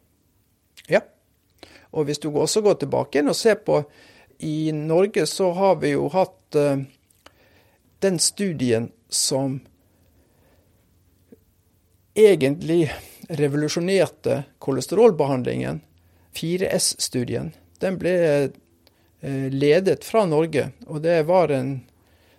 Ja. 0.92 1.00
Og 1.94 2.08
hvis 2.08 2.18
du 2.20 2.28
også 2.32 2.60
går 2.64 2.80
tilbake 2.82 3.22
og 3.22 3.36
ser 3.38 3.60
på 3.64 3.78
I 4.44 4.72
Norge 4.72 5.26
så 5.26 5.52
har 5.56 5.78
vi 5.80 5.94
jo 5.94 6.08
hatt 6.12 6.58
eh, 6.60 6.82
den 8.04 8.18
studien 8.20 8.90
som 9.08 9.60
egentlig 12.14 12.92
revolusjonerte 13.28 14.42
kolesterolbehandlingen, 14.58 15.80
4S-studien. 16.36 17.52
Den 17.80 17.96
ble 17.98 18.14
eh, 18.20 19.48
ledet 19.48 20.04
fra 20.04 20.26
Norge, 20.28 20.70
og 20.86 21.00
det 21.06 21.22
var 21.30 21.48
en 21.48 21.80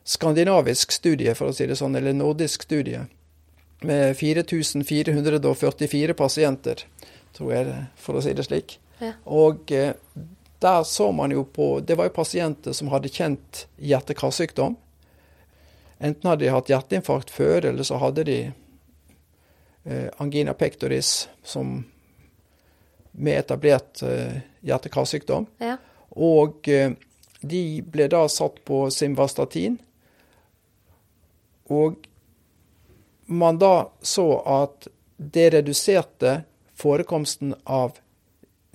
skandinavisk 0.05 0.93
studie, 0.93 1.33
for 1.33 1.49
å 1.49 1.57
si 1.57 1.65
det 1.65 1.75
sånn, 1.81 1.97
eller 1.97 2.13
nordisk 2.13 2.63
studie, 2.69 3.07
med 3.81 4.13
4444 4.17 6.13
pasienter, 6.13 6.85
tror 7.33 7.53
jeg, 7.57 7.65
for 7.97 8.13
å 8.17 8.21
si 8.21 8.37
det 8.37 8.45
slik. 8.45 8.77
Ja. 9.01 9.11
Og 9.25 9.73
eh, 9.73 9.97
der 10.65 10.83
så 10.89 11.11
man 11.13 11.31
jo 11.31 11.43
på 11.45 11.79
Det 11.79 11.95
var 11.95 12.09
jo 12.09 12.17
pasienter 12.17 12.73
som 12.73 12.89
hadde 12.89 13.11
kjent 13.13 13.65
hjerte-karsykdom. 13.77 14.75
Enten 15.97 16.29
hadde 16.29 16.45
de 16.45 16.53
hatt 16.53 16.69
hjerteinfarkt 16.69 17.29
før, 17.31 17.65
eller 17.69 17.85
så 17.85 17.99
hadde 18.01 18.25
de 18.27 18.39
eh, 19.83 20.07
angina 20.17 20.53
pectoris 20.57 21.27
som 21.43 21.77
med 23.11 23.39
etablert 23.39 24.01
eh, 24.03 24.41
hjerte-karsykdom. 24.65 25.45
Ja. 25.61 25.77
Og 26.09 26.67
eh, 26.67 26.97
de 27.45 27.63
ble 27.81 28.09
da 28.11 28.25
satt 28.31 28.57
på 28.65 28.87
Simvastatin. 28.91 29.77
Og 31.71 32.09
man 33.25 33.61
da 33.61 33.89
så 34.01 34.27
at 34.41 34.89
det 35.17 35.49
reduserte 35.53 36.41
forekomsten 36.75 37.55
av 37.63 37.99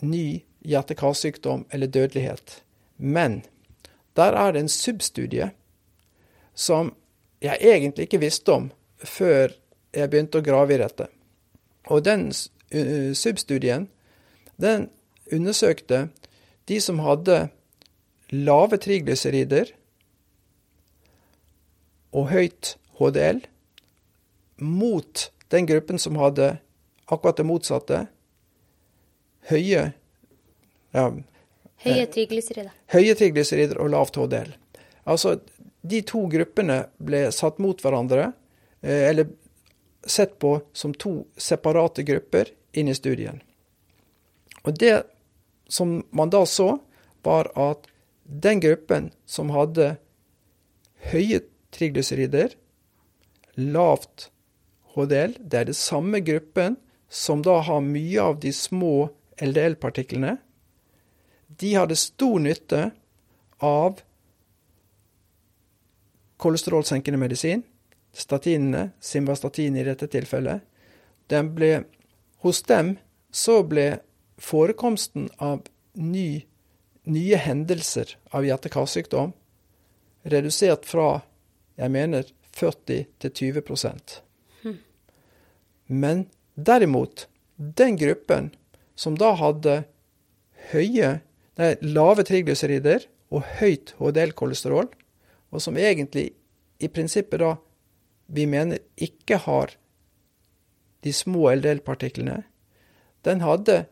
ny 0.01 0.41
hjerte-karsykdom 0.67 1.67
eller 1.71 1.87
dødelighet. 1.87 2.63
Men 2.97 3.43
der 4.17 4.37
er 4.37 4.53
det 4.53 4.65
en 4.65 4.73
substudie 4.73 5.51
som 6.55 6.95
jeg 7.41 7.57
egentlig 7.61 8.09
ikke 8.09 8.21
visste 8.21 8.53
om 8.53 8.71
før 9.01 9.55
jeg 9.97 10.11
begynte 10.11 10.41
å 10.41 10.45
grave 10.45 10.77
i 10.77 10.81
dette. 10.83 11.09
Og 11.91 12.05
den 12.05 12.29
substudien, 13.17 13.89
den 14.61 14.91
undersøkte 15.33 16.09
de 16.69 16.81
som 16.83 17.01
hadde 17.03 17.49
lave 18.31 18.79
triglycerider 18.79 19.73
og 22.15 22.29
høyt 22.31 22.77
HDL, 23.01 23.41
mot 24.61 25.31
den 25.51 25.67
gruppen 25.67 25.99
som 25.99 26.19
hadde 26.21 26.59
akkurat 27.11 27.39
det 27.41 27.47
motsatte, 27.49 28.05
høye, 29.51 29.91
ja, 30.97 31.11
Høye 31.80 32.07
triglycerider. 32.12 32.72
høye 32.93 33.14
triglycerider 33.16 33.78
og 33.80 33.93
lavt 33.95 34.18
HDL. 34.20 34.51
Altså, 35.09 35.38
de 35.80 36.03
to 36.05 36.26
gruppene 36.28 36.82
ble 37.01 37.22
satt 37.32 37.61
mot 37.62 37.80
hverandre, 37.80 38.32
eh, 38.82 39.09
eller 39.09 39.30
sett 40.05 40.38
på 40.38 40.59
som 40.72 40.93
to 40.95 41.26
separate 41.36 42.05
grupper 42.05 42.53
inn 42.72 42.88
i 42.88 42.97
studien. 42.97 43.41
Og 44.64 44.76
det 44.78 45.05
som 45.68 46.03
man 46.11 46.30
da 46.30 46.45
så, 46.47 46.78
var 47.22 47.49
at 47.57 47.88
den 48.24 48.61
gruppen 48.61 49.11
som 49.28 49.51
hadde 49.55 49.95
høye 51.12 51.41
triglycerider, 51.74 52.55
lavt 53.57 54.30
HDL, 54.95 55.36
det 55.38 55.59
er 55.59 55.68
den 55.70 55.76
samme 55.76 56.20
gruppen 56.24 56.76
som 57.09 57.43
da 57.43 57.61
har 57.66 57.82
mye 57.84 58.22
av 58.22 58.38
de 58.43 58.53
små 58.55 59.11
LDL-partiklene. 59.41 60.36
De 61.57 61.75
hadde 61.75 61.97
stor 61.97 62.39
nytte 62.39 62.91
av 63.59 64.01
kolesterolsenkende 66.41 67.19
medisin, 67.19 67.63
statinene, 68.13 68.91
simvastatin 69.01 69.77
i 69.77 69.85
dette 69.85 70.07
tilfellet. 70.07 70.63
Den 71.27 71.53
ble, 71.55 71.85
hos 72.45 72.63
dem 72.63 72.95
så 73.31 73.61
ble 73.63 74.01
forekomsten 74.41 75.29
av 75.39 75.67
ny, 75.93 76.47
nye 77.05 77.37
hendelser 77.37 78.17
av 78.31 78.47
hjerte-karsykdom 78.47 79.35
redusert 80.23 80.87
fra, 80.89 81.21
jeg 81.81 81.93
mener, 81.93 82.25
40 82.57 83.07
til 83.23 83.31
20% 83.31 84.21
Men 85.87 86.27
derimot, 86.55 87.27
den 87.57 87.97
gruppen 87.99 88.51
som 88.95 89.17
da 89.19 89.33
hadde 89.35 89.83
høye, 90.71 91.21
nei, 91.59 91.75
lave 91.83 92.25
triglycerider 92.27 93.07
og 93.35 93.47
høyt 93.61 93.95
HDL-kolesterol, 93.99 94.91
og 95.51 95.63
som 95.63 95.79
egentlig 95.79 96.31
i 96.81 96.89
prinsippet 96.89 97.43
da 97.43 97.55
vi 98.31 98.47
mener 98.47 98.79
ikke 99.01 99.41
har 99.47 99.75
de 101.03 101.13
små 101.17 101.49
LDL-partiklene, 101.57 102.43
den 103.27 103.43
hadde 103.45 103.83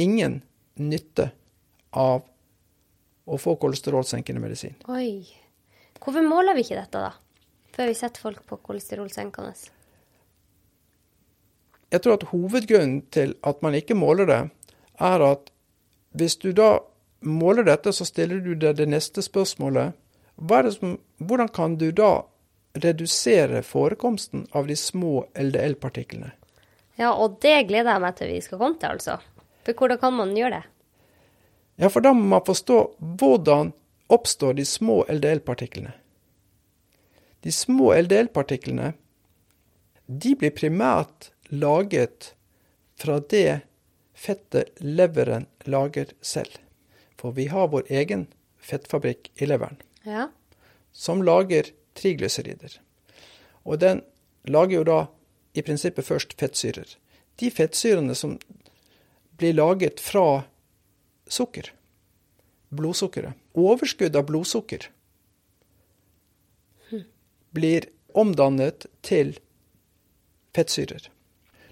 ingen 0.00 0.42
nytte 0.80 1.30
av 1.94 2.24
å 3.24 3.38
få 3.40 3.54
kolesterolsenkende 3.62 4.42
medisin. 4.42 4.74
Oi. 4.90 5.24
Hvorfor 6.02 6.26
måler 6.26 6.56
vi 6.56 6.66
ikke 6.66 6.76
dette, 6.82 7.00
da? 7.00 7.14
Før 7.74 7.88
vi 7.90 7.96
setter 7.98 8.22
folk 8.22 8.42
på 8.46 8.58
kolesterolsenkende? 8.66 9.54
Jeg 11.94 12.02
tror 12.02 12.18
at 12.18 12.28
hovedgrunnen 12.32 13.00
til 13.14 13.36
at 13.46 13.62
man 13.64 13.76
ikke 13.78 13.96
måler 13.96 14.28
det, 14.28 14.40
er 15.02 15.24
at 15.26 15.53
hvis 16.14 16.36
du 16.38 16.52
da 16.54 16.78
måler 17.24 17.66
dette, 17.66 17.92
så 17.92 18.06
stiller 18.06 18.40
du 18.44 18.54
deg 18.54 18.78
det 18.78 18.86
neste 18.90 19.22
spørsmålet. 19.24 19.94
Som, 20.74 20.98
hvordan 21.18 21.50
kan 21.54 21.76
du 21.78 21.90
da 21.94 22.24
redusere 22.74 23.62
forekomsten 23.62 24.46
av 24.52 24.66
de 24.66 24.76
små 24.76 25.26
LDL-partiklene? 25.38 26.32
Ja, 26.98 27.12
og 27.14 27.40
det 27.42 27.66
gleder 27.68 27.96
jeg 27.96 28.02
meg 28.04 28.16
til 28.18 28.30
vi 28.30 28.40
skal 28.44 28.60
komme 28.60 28.78
til, 28.78 28.94
altså. 28.94 29.18
For 29.66 29.78
hvordan 29.78 30.00
kan 30.02 30.14
man 30.14 30.34
gjøre 30.36 30.60
det? 30.60 30.64
Ja, 31.82 31.90
for 31.90 32.04
da 32.04 32.12
må 32.14 32.26
man 32.36 32.46
forstå 32.46 32.78
hvordan 33.18 33.72
oppstår 34.14 34.54
de 34.58 34.66
små 34.68 35.02
LDL-partiklene. 35.10 35.94
De 37.42 37.52
små 37.52 37.90
LDL-partiklene 37.96 38.92
de 40.06 40.34
blir 40.36 40.52
primært 40.54 41.30
laget 41.48 42.34
fra 43.00 43.18
det 43.30 43.64
fettet 44.14 44.80
leveren 44.80 45.46
lager 45.64 46.12
selv. 46.20 46.58
For 47.18 47.32
vi 47.36 47.46
har 47.52 47.68
vår 47.72 47.90
egen 47.90 48.26
fettfabrikk 48.58 49.30
i 49.36 49.46
leveren 49.46 49.76
Ja. 50.04 50.28
som 50.92 51.22
lager 51.22 51.70
triglyserider. 51.94 52.80
Og 53.64 53.78
den 53.80 54.02
lager 54.44 54.76
jo 54.76 54.84
da 54.84 55.06
i 55.54 55.62
prinsippet 55.62 56.04
først 56.04 56.34
fettsyrer. 56.38 56.96
De 57.36 57.50
fettsyrene 57.50 58.14
som 58.14 58.38
blir 59.38 59.54
laget 59.54 60.00
fra 60.00 60.44
sukker, 61.26 61.72
blodsukkeret, 62.70 63.34
overskudd 63.54 64.16
av 64.16 64.26
blodsukker, 64.26 64.90
blir 67.54 67.86
omdannet 68.14 68.86
til 69.02 69.36
fettsyrer. 70.54 71.08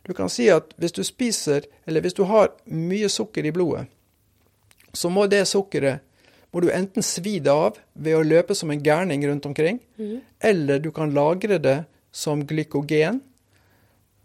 Du 0.03 0.13
kan 0.15 0.31
si 0.33 0.49
at 0.51 0.73
hvis 0.81 0.95
du 0.97 1.03
spiser, 1.07 1.67
eller 1.87 2.03
hvis 2.03 2.17
du 2.19 2.25
har 2.27 2.51
mye 2.67 3.09
sukker 3.09 3.47
i 3.47 3.55
blodet, 3.55 3.87
så 4.93 5.09
må 5.09 5.27
det 5.31 5.47
sukkeret 5.49 6.03
må 6.53 6.61
du 6.61 6.69
enten 6.69 7.05
svi 7.05 7.39
det 7.41 7.53
av 7.53 7.79
ved 7.97 8.19
å 8.19 8.25
løpe 8.27 8.55
som 8.57 8.71
en 8.73 8.83
gærning 8.85 9.25
rundt 9.25 9.47
omkring, 9.49 9.79
eller 10.45 10.83
du 10.85 10.91
kan 10.93 11.15
lagre 11.17 11.57
det 11.63 11.79
som 12.13 12.45
glykogen, 12.45 13.23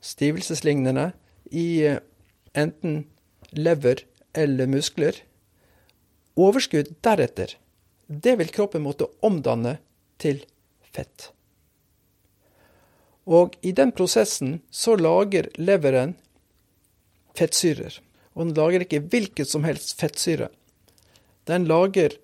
stivelseslignende, 0.04 1.14
i 1.56 1.88
eh, 1.88 2.02
enten 2.52 3.06
lever 3.56 4.04
eller 4.36 4.68
muskler. 4.68 5.16
Overskudd 6.36 6.92
deretter, 7.02 7.56
det 8.08 8.36
vil 8.42 8.52
kroppen 8.52 8.84
måtte 8.84 9.08
omdanne 9.24 9.78
til 10.20 10.44
fett. 10.92 11.32
Og 13.28 13.58
i 13.62 13.74
den 13.76 13.92
prosessen 13.92 14.62
så 14.72 14.96
lager 14.96 15.50
leveren 15.60 16.16
fettsyrer. 17.38 18.00
Og 18.38 18.48
den 18.48 18.56
lager 18.56 18.86
ikke 18.86 19.04
hvilket 19.12 19.52
som 19.52 19.68
helst 19.68 19.98
fettsyre. 20.00 20.48
Den 21.48 21.68
lager 21.68 22.16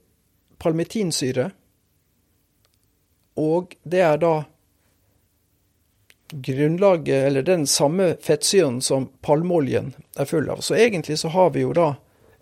palmitinsyre, 0.64 1.52
og 3.40 3.74
det 3.84 4.02
er 4.06 4.20
da 4.22 4.34
grunnlaget, 6.34 7.28
eller 7.28 7.46
den 7.46 7.66
samme 7.68 8.14
fettsyren 8.22 8.80
som 8.82 9.10
palmeoljen 9.22 9.94
er 10.18 10.30
full 10.30 10.50
av. 10.50 10.62
Så 10.66 10.78
egentlig 10.78 11.20
så 11.20 11.32
har 11.34 11.52
vi 11.54 11.66
jo 11.66 11.74
da 11.78 11.94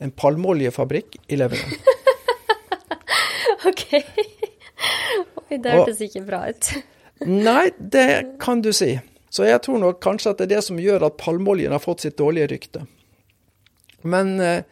en 0.01 0.11
palmeoljefabrikk 0.11 1.17
i 1.27 1.39
leveren. 1.39 1.75
OK. 3.69 3.85
Oi, 3.91 5.57
det 5.57 5.75
hørtes 5.75 6.01
ikke 6.07 6.23
bra 6.27 6.45
ut. 6.49 6.71
Nei, 7.25 7.69
det 7.77 8.37
kan 8.39 8.61
du 8.61 8.71
si. 8.73 8.95
Så 9.29 9.45
jeg 9.47 9.61
tror 9.63 9.79
nok 9.79 10.01
kanskje 10.03 10.33
at 10.33 10.41
det 10.41 10.47
er 10.49 10.55
det 10.57 10.63
som 10.65 10.79
gjør 10.81 11.05
at 11.07 11.19
palmeoljen 11.21 11.71
har 11.71 11.83
fått 11.83 12.03
sitt 12.03 12.17
dårlige 12.19 12.49
rykte. 12.51 12.85
Men 14.01 14.39
eh, 14.39 14.63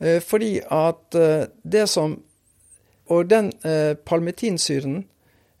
eh, 0.00 0.20
fordi 0.24 0.56
at 0.72 1.14
eh, 1.14 1.50
det 1.62 1.88
som 1.90 2.20
Og 3.04 3.26
den 3.28 3.52
eh, 3.68 3.92
palmitinsyren, 4.00 5.02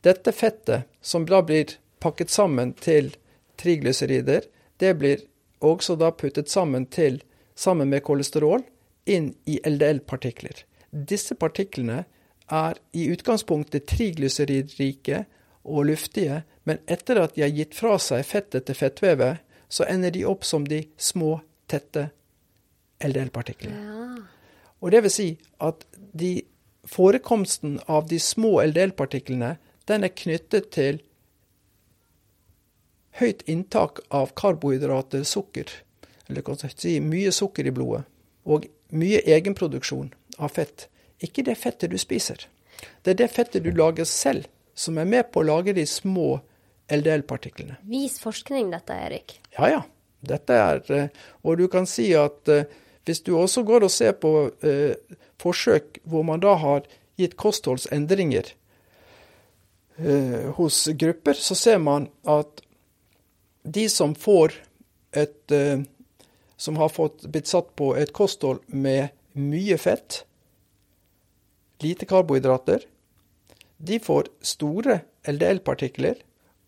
dette 0.00 0.32
fettet 0.32 0.86
som 1.04 1.26
da 1.28 1.42
blir 1.44 1.74
pakket 2.00 2.30
sammen 2.32 2.72
til 2.72 3.10
triglycerider, 3.60 4.46
det 4.80 4.94
blir 4.96 5.20
også 5.60 5.92
da 6.00 6.08
puttet 6.08 6.48
sammen 6.48 6.86
til, 6.86 7.20
sammen 7.54 7.90
med 7.92 8.00
kolesterol, 8.02 8.64
inn 9.04 9.34
i 9.44 9.58
LDL-partikler. 9.60 10.64
Disse 10.90 11.36
partiklene 11.36 12.06
er 12.48 12.80
i 12.96 13.10
utgangspunktet 13.12 13.90
triglyceridrike 13.92 15.26
og 15.64 15.88
luftige, 15.88 16.42
men 16.68 16.80
etter 16.86 17.20
at 17.22 17.34
de 17.36 17.44
har 17.44 17.52
gitt 17.52 17.74
fra 17.76 17.96
seg 18.00 18.24
fettet 18.28 18.68
til 18.68 18.78
fettvevet, 18.78 19.42
så 19.68 19.86
ender 19.90 20.12
de 20.14 20.24
opp 20.28 20.44
som 20.46 20.66
de 20.68 20.84
små, 21.00 21.38
tette 21.66 22.10
LDL-partiklene. 23.04 23.80
Ja. 23.80 24.24
Og 24.84 24.92
det 24.92 25.00
vil 25.06 25.12
si 25.12 25.28
at 25.64 25.86
de, 26.12 26.44
forekomsten 26.84 27.78
av 27.88 28.08
de 28.10 28.20
små 28.20 28.58
LDL-partiklene, 28.66 29.54
den 29.88 30.04
er 30.04 30.12
knyttet 30.12 30.70
til 30.76 31.00
høyt 33.20 33.44
inntak 33.48 34.02
av 34.14 34.34
karbohydrater, 34.36 35.24
sukker, 35.24 35.70
eller 36.28 36.44
kan 36.44 36.60
si 36.60 36.98
mye 37.00 37.32
sukker 37.32 37.68
i 37.68 37.72
blodet, 37.74 38.04
og 38.44 38.66
mye 38.92 39.22
egenproduksjon 39.24 40.12
av 40.36 40.52
fett. 40.56 40.88
Ikke 41.24 41.44
det 41.46 41.56
fettet 41.60 41.92
du 41.92 41.98
spiser. 42.00 42.46
Det 43.02 43.14
er 43.14 43.20
det 43.22 43.30
fettet 43.32 43.64
du 43.64 43.70
lager 43.72 44.08
selv, 44.08 44.48
som 44.74 44.98
er 44.98 45.08
med 45.08 45.30
på 45.32 45.42
å 45.42 45.48
lage 45.48 45.74
de 45.76 45.86
små 45.86 46.38
LDL-partiklene. 46.92 47.78
Vis 47.88 48.18
forskning 48.22 48.72
dette, 48.74 48.96
Erik. 49.06 49.38
Ja, 49.56 49.70
ja. 49.70 49.82
Dette 50.24 50.56
er 50.56 50.78
eh, 50.88 51.08
Og 51.44 51.58
du 51.60 51.66
kan 51.68 51.84
si 51.88 52.06
at 52.16 52.48
eh, 52.48 52.64
hvis 53.04 53.20
du 53.26 53.34
også 53.36 53.60
går 53.68 53.84
og 53.84 53.92
ser 53.92 54.14
på 54.16 54.30
eh, 54.64 54.96
forsøk 55.40 56.00
hvor 56.08 56.24
man 56.24 56.40
da 56.40 56.54
har 56.60 56.86
gitt 57.20 57.36
kostholdsendringer 57.36 58.48
eh, 60.00 60.46
hos 60.56 60.86
grupper, 60.96 61.36
så 61.36 61.56
ser 61.58 61.82
man 61.84 62.08
at 62.24 62.64
de 63.64 63.84
som 63.92 64.16
får 64.16 64.56
et 65.12 65.52
eh, 65.52 65.84
Som 66.56 66.76
har 66.78 66.88
fått 66.88 67.24
blitt 67.26 67.48
satt 67.50 67.72
på 67.76 67.88
et 67.98 68.12
kosthold 68.14 68.60
med 68.70 69.10
mye 69.34 69.74
fett, 69.76 70.20
lite 71.82 72.06
karbohydrater, 72.06 72.84
de 73.78 73.98
får 74.00 74.30
store 74.44 75.00
LDL-partikler 75.28 76.20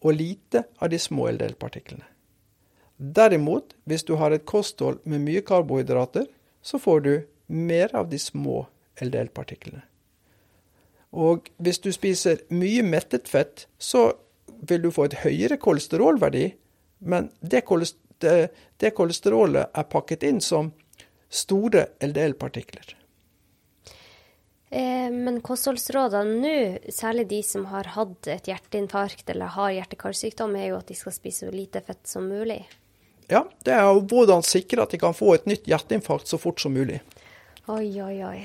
og 0.05 0.15
lite 0.19 0.65
av 0.79 0.91
de 0.93 0.99
små 1.01 1.29
LDL-partiklene. 1.31 2.05
Derimot, 2.97 3.75
hvis 3.85 4.07
du 4.09 4.15
har 4.17 4.33
et 4.33 4.47
kosthold 4.49 5.03
med 5.05 5.21
mye 5.25 5.43
karbohydrater, 5.45 6.27
så 6.63 6.79
får 6.81 7.01
du 7.01 7.13
mer 7.47 7.93
av 7.97 8.09
de 8.11 8.19
små 8.19 8.65
LDL-partiklene. 9.03 9.83
Og 11.17 11.49
hvis 11.63 11.81
du 11.81 11.93
spiser 11.95 12.43
mye 12.53 12.83
mettet 12.85 13.29
fett, 13.29 13.67
så 13.79 14.11
vil 14.69 14.83
du 14.83 14.91
få 14.93 15.07
et 15.07 15.21
høyere 15.23 15.61
kolesterolverdi, 15.61 16.51
men 17.07 17.31
det, 17.41 17.63
kolest 17.69 17.99
det, 18.25 18.51
det 18.81 18.95
kolesterolet 18.97 19.73
er 19.77 19.89
pakket 19.93 20.25
inn 20.25 20.41
som 20.41 20.73
store 21.29 21.87
LDL-partikler. 22.05 22.97
Eh, 24.77 25.11
men 25.13 25.39
kostholdsrådene 25.45 26.41
nå, 26.43 26.55
særlig 26.93 27.29
de 27.31 27.43
som 27.47 27.65
har 27.71 27.89
hatt 27.95 28.29
et 28.29 28.49
hjerteinfarkt 28.51 29.31
eller 29.33 29.55
har 29.55 29.73
hjerte-karsykdom, 29.73 30.57
er 30.59 30.73
jo 30.73 30.81
at 30.81 30.91
de 30.91 30.97
skal 30.99 31.15
spise 31.15 31.47
så 31.47 31.55
lite 31.55 31.81
fett 31.87 32.03
som 32.09 32.27
mulig. 32.29 32.61
Ja, 33.31 33.47
det 33.65 33.73
er 33.75 33.87
jo 33.89 34.05
hvordan 34.07 34.45
sikre 34.47 34.85
at 34.85 34.93
de 34.93 35.01
kan 35.03 35.17
få 35.17 35.33
et 35.35 35.47
nytt 35.49 35.67
hjerteinfarkt 35.71 36.29
så 36.29 36.39
fort 36.39 36.61
som 36.61 36.77
mulig. 36.77 37.01
Oi, 37.73 37.89
oi, 38.03 38.17
oi. 38.27 38.41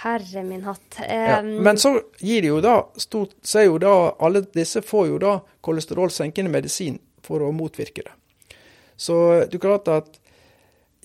Herre 0.00 0.42
min 0.44 0.62
hatt. 0.64 1.00
Ja. 1.00 1.38
Eh, 1.40 1.44
Men 1.44 1.80
så 1.80 1.96
gir 2.18 2.44
de 2.44 2.52
jo 2.52 2.60
da 2.64 2.76
stort 3.00 3.34
så 3.42 3.60
er 3.60 3.66
jo 3.68 3.80
da 3.82 3.94
Alle 4.20 4.40
disse 4.54 4.80
får 4.84 5.08
jo 5.10 5.18
da 5.20 5.32
kolesterolsenkende 5.60 6.52
medisin 6.52 6.96
for 7.24 7.44
å 7.44 7.50
motvirke 7.52 8.04
det. 8.06 8.14
Så 8.96 9.16
du 9.50 9.58
kan 9.58 9.76
at 9.76 10.20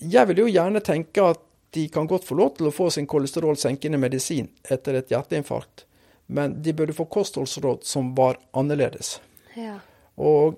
Jeg 0.00 0.28
vil 0.28 0.44
jo 0.44 0.52
gjerne 0.52 0.80
tenke 0.84 1.24
at 1.24 1.40
de 1.76 1.86
kan 1.92 2.08
godt 2.08 2.24
få 2.24 2.38
lov 2.38 2.54
til 2.56 2.70
å 2.70 2.74
få 2.74 2.88
sin 2.94 3.08
kolesterolsenkende 3.10 4.00
medisin 4.00 4.48
etter 4.64 4.96
et 4.98 5.12
hjerteinfarkt, 5.12 5.84
men 6.32 6.56
de 6.64 6.74
burde 6.76 6.96
få 6.96 7.06
kostholdsråd 7.12 7.84
som 7.86 8.14
var 8.16 8.40
annerledes. 8.56 9.18
ja. 9.58 9.78
Og 10.16 10.56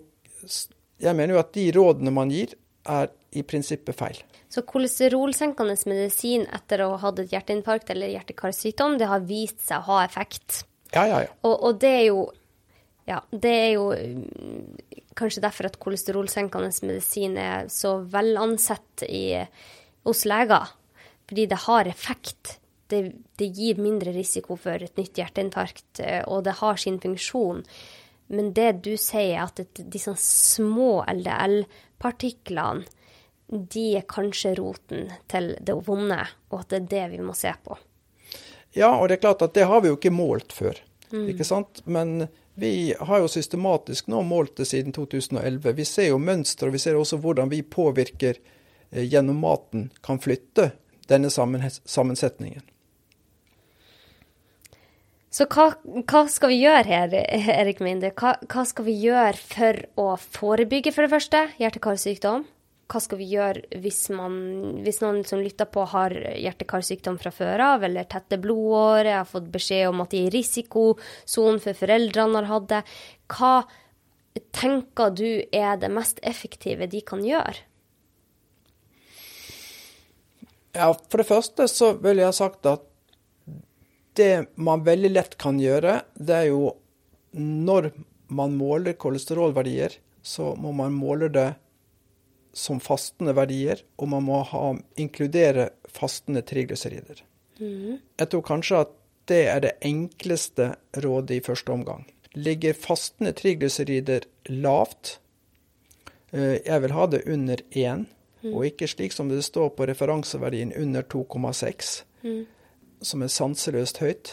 jeg 0.99 1.15
mener 1.19 1.35
jo 1.35 1.41
at 1.41 1.51
de 1.55 1.65
rådene 1.75 2.13
man 2.15 2.31
gir, 2.31 2.55
er 2.89 3.11
i 3.37 3.43
prinsippet 3.47 3.97
feil. 3.99 4.19
Så 4.49 4.63
kolesterolsenkende 4.67 5.77
medisin 5.91 6.47
etter 6.57 6.83
å 6.85 6.93
ha 6.95 7.01
hatt 7.03 7.21
et 7.23 7.35
hjerteinfarkt 7.35 7.91
eller 7.93 8.15
hjerte-karsykdom, 8.15 8.97
det 9.01 9.11
har 9.11 9.27
vist 9.29 9.61
seg 9.67 9.83
å 9.83 9.91
ha 9.91 10.05
effekt. 10.07 10.63
Ja, 10.95 11.05
ja, 11.05 11.25
ja. 11.27 11.35
Og, 11.45 11.55
og 11.69 11.81
det 11.83 11.95
er 12.01 12.07
jo 12.09 12.29
Ja, 13.09 13.23
det 13.33 13.51
er 13.57 13.71
jo 13.73 13.85
mm, 13.97 14.65
kanskje 15.17 15.41
derfor 15.41 15.69
at 15.69 15.79
kolesterolsenkende 15.81 16.69
medisin 16.85 17.39
er 17.41 17.71
så 17.73 17.95
velansett 18.05 19.05
i, 19.09 19.39
hos 20.05 20.27
leger. 20.29 20.75
Fordi 21.29 21.47
det 21.47 21.61
har 21.67 21.89
effekt. 21.91 22.59
Det, 22.89 23.13
det 23.37 23.47
gir 23.53 23.81
mindre 23.83 24.15
risiko 24.17 24.57
for 24.57 24.81
et 24.81 24.97
nytt 24.97 25.19
hjerteinfarkt, 25.21 26.01
eh, 26.01 26.23
og 26.25 26.47
det 26.47 26.57
har 26.63 26.79
sin 26.81 26.97
funksjon. 27.01 27.65
Men 28.33 28.53
det 28.57 28.71
du 28.85 28.95
sier, 28.97 29.37
er 29.37 29.45
at 29.49 29.83
disse 29.93 30.15
små 30.21 31.03
LDL-partiklene, 31.09 32.89
de 33.49 33.85
er 33.97 34.05
kanskje 34.09 34.55
roten 34.59 35.07
til 35.29 35.55
det 35.65 35.77
vonde, 35.87 36.21
og 36.53 36.59
at 36.61 36.73
det 36.73 36.81
er 36.81 36.89
det 36.93 37.05
vi 37.15 37.23
må 37.25 37.37
se 37.37 37.53
på. 37.65 37.77
Ja, 38.77 38.91
og 38.93 39.09
det 39.09 39.17
er 39.17 39.23
klart 39.25 39.45
at 39.45 39.55
det 39.57 39.65
har 39.69 39.81
vi 39.81 39.89
jo 39.89 39.97
ikke 39.97 40.13
målt 40.13 40.53
før. 40.53 40.77
Ikke 41.09 41.45
sant? 41.45 41.81
Men 41.87 42.29
Vi 42.59 42.95
har 43.01 43.21
jo 43.23 43.29
systematisk 43.31 44.09
nå 44.11 44.19
målt 44.27 44.57
det 44.59 44.65
siden 44.67 44.91
2011. 44.91 45.73
Vi 45.79 45.85
ser 45.87 46.09
jo 46.09 46.17
mønstre, 46.19 46.67
og 46.67 46.75
vi 46.75 46.81
ser 46.83 46.97
også 46.99 47.21
hvordan 47.23 47.53
vi 47.53 47.61
påvirker 47.63 48.41
eh, 48.91 49.05
gjennom 49.05 49.39
maten 49.39 49.93
kan 50.03 50.19
flytte 50.19 50.73
denne 51.09 51.31
sammensetningen. 51.33 52.67
Så 55.39 55.45
hva, 55.53 55.71
hva, 56.09 56.23
skal 56.33 56.51
vi 56.51 56.63
gjøre 56.63 56.87
her, 56.89 57.13
Erik 57.53 57.83
Minde? 57.85 58.11
Hva, 58.17 58.33
hva, 58.49 58.65
skal 58.67 58.87
vi 58.87 58.95
gjøre 58.97 59.37
for 59.37 59.81
å 60.01 60.07
forebygge, 60.19 60.95
for 60.95 61.05
det 61.05 61.13
første, 61.13 61.43
hjerte-karsykdom? 61.61 62.47
Hva 62.89 63.03
skal 63.05 63.21
vi 63.21 63.27
gjøre 63.35 63.81
hvis, 63.83 64.01
man, 64.17 64.39
hvis 64.87 65.03
noen 65.03 65.21
som 65.29 65.43
lytter 65.45 65.69
på, 65.69 65.85
har 65.93 66.15
hjerte-karsykdom 66.17 67.21
fra 67.21 67.33
før 67.35 67.65
av, 67.67 67.85
eller 67.85 68.09
tette 68.09 68.41
blodårer, 68.41 69.19
har 69.19 69.29
fått 69.29 69.51
beskjed 69.53 69.91
om 69.91 70.01
at 70.03 70.15
de 70.15 70.25
er 70.25 70.31
i 70.31 70.35
risikosonen 70.39 71.61
for 71.61 71.77
foreldrene 71.77 72.41
har 72.41 72.49
hatt 72.55 72.71
det? 72.73 72.83
Hva 73.29 73.55
tenker 74.57 75.13
du 75.13 75.29
er 75.53 75.77
det 75.77 75.93
mest 75.93 76.25
effektive 76.25 76.89
de 76.89 77.05
kan 77.05 77.21
gjøre? 77.27 77.68
Ja, 80.79 80.93
For 81.11 81.21
det 81.21 81.29
første 81.29 81.67
så 81.71 81.93
vil 81.99 82.21
jeg 82.23 82.31
ha 82.31 82.35
sagt 82.37 82.67
at 82.71 82.85
det 84.19 84.49
man 84.59 84.85
veldig 84.87 85.11
lett 85.11 85.35
kan 85.39 85.59
gjøre, 85.63 86.01
det 86.15 86.37
er 86.37 86.51
jo 86.51 86.73
når 87.39 87.93
man 88.35 88.55
måler 88.59 88.97
kolesterolverdier, 88.99 89.95
så 90.23 90.53
må 90.59 90.73
man 90.77 90.95
måle 90.97 91.31
det 91.33 91.49
som 92.57 92.81
fastende 92.83 93.35
verdier, 93.37 93.83
og 94.01 94.11
man 94.11 94.25
må 94.27 94.41
ha, 94.51 94.73
inkludere 94.99 95.69
fastende 95.93 96.43
triglycerider. 96.47 97.23
Mm. 97.61 97.99
Jeg 98.19 98.31
tror 98.33 98.45
kanskje 98.47 98.83
at 98.83 98.95
det 99.31 99.43
er 99.53 99.63
det 99.63 99.75
enkleste 99.85 100.73
rådet 101.05 101.39
i 101.39 101.45
første 101.45 101.75
omgang. 101.75 102.07
Ligger 102.35 102.77
fastende 102.77 103.35
triglycerider 103.37 104.27
lavt, 104.51 105.19
eh, 106.33 106.59
jeg 106.65 106.83
vil 106.85 106.97
ha 106.97 107.07
det 107.07 107.25
under 107.27 107.63
1, 107.71 108.07
mm. 108.43 108.53
og 108.53 108.67
ikke 108.67 108.89
slik 108.91 109.13
som 109.13 109.29
det 109.31 109.43
står 109.47 109.73
på 109.77 109.87
referanseverdien 109.89 110.73
under 110.77 111.03
2,6. 111.03 111.99
Mm 112.23 112.47
som 113.01 113.23
er 113.23 113.33
sanseløst 113.33 114.01
høyt. 114.03 114.33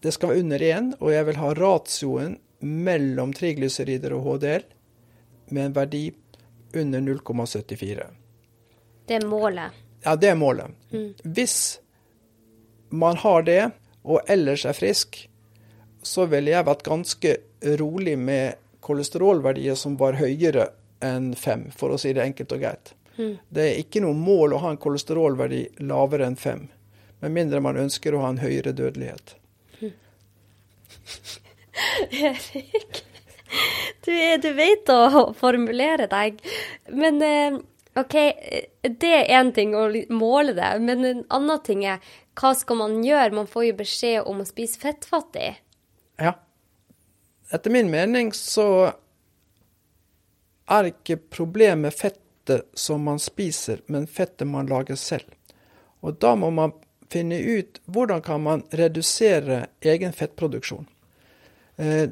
Det 0.00 0.12
skal 0.14 0.32
være 0.32 0.44
under 0.44 0.64
1, 0.64 0.94
og 1.00 1.12
jeg 1.12 1.26
vil 1.28 1.40
ha 1.40 1.52
ratioen 1.56 2.38
mellom 2.60 3.34
triglycerider 3.36 4.14
og 4.16 4.26
HDL 4.26 4.64
med 5.50 5.64
en 5.66 5.76
verdi 5.76 6.04
under 6.76 7.04
0,74. 7.04 8.08
Det 9.08 9.18
er 9.18 9.26
målet? 9.28 9.76
Ja, 10.04 10.16
det 10.16 10.30
er 10.32 10.38
målet. 10.38 10.72
Mm. 10.92 11.12
Hvis 11.24 11.80
man 12.90 13.18
har 13.20 13.44
det, 13.44 13.62
og 14.04 14.22
ellers 14.28 14.64
er 14.64 14.76
frisk, 14.76 15.26
så 16.02 16.24
ville 16.30 16.54
jeg 16.54 16.64
vært 16.64 16.86
ganske 16.86 17.36
rolig 17.80 18.16
med 18.18 18.56
kolesterolverdier 18.80 19.76
som 19.76 19.98
var 20.00 20.16
høyere 20.16 20.70
enn 21.04 21.34
5, 21.36 21.68
for 21.76 21.94
å 21.94 22.00
si 22.00 22.14
det 22.16 22.24
enkelt 22.24 22.54
og 22.56 22.62
greit. 22.62 22.94
Mm. 23.16 23.34
Det 23.48 23.66
er 23.66 23.82
ikke 23.82 24.02
noe 24.04 24.16
mål 24.16 24.56
å 24.56 24.62
ha 24.64 24.72
en 24.72 24.80
kolesterolverdi 24.80 25.62
lavere 25.88 26.30
enn 26.30 26.38
5. 26.40 26.66
Med 27.20 27.36
mindre 27.36 27.60
man 27.64 27.80
ønsker 27.80 28.16
å 28.16 28.22
ha 28.24 28.32
en 28.32 28.40
høyere 28.40 28.72
dødelighet. 28.76 29.36
Erik, 32.10 33.02
du, 34.04 34.14
du, 34.42 34.50
vet 34.56 34.92
å 34.92 35.30
formulere 35.38 36.06
deg. 36.10 36.40
Men 36.92 37.20
eh, 37.24 37.58
OK, 37.98 38.16
det 38.82 39.12
er 39.16 39.32
én 39.40 39.52
ting 39.56 39.74
å 39.76 39.88
måle 40.14 40.54
det. 40.56 40.70
Men 40.84 41.06
en 41.06 41.24
annen 41.28 41.64
ting 41.66 41.84
er 41.88 42.04
hva 42.40 42.54
skal 42.56 42.80
man 42.80 43.00
gjøre? 43.04 43.36
Man 43.36 43.50
får 43.50 43.68
jo 43.68 43.78
beskjed 43.82 44.30
om 44.30 44.42
å 44.42 44.48
spise 44.48 44.80
fettfattig. 44.80 45.52
Ja. 46.20 46.36
Etter 47.50 47.72
min 47.74 47.90
mening 47.90 48.30
så 48.36 48.92
er 50.70 50.90
ikke 50.92 51.18
problemet 51.32 51.96
fettet 51.96 52.68
som 52.78 53.02
man 53.06 53.18
spiser, 53.22 53.82
men 53.86 54.08
fettet 54.10 54.48
man 54.48 54.70
lager 54.70 54.98
selv. 54.98 55.28
Og 56.00 56.18
da 56.22 56.34
må 56.38 56.50
man 56.54 56.74
finne 57.10 57.40
ut 57.42 57.80
hvordan 57.90 58.22
kan 58.24 58.42
man 58.42 58.62
redusere 58.76 59.64
egen 59.82 60.14
fettproduksjon. 60.16 60.86
Eh, 61.76 62.06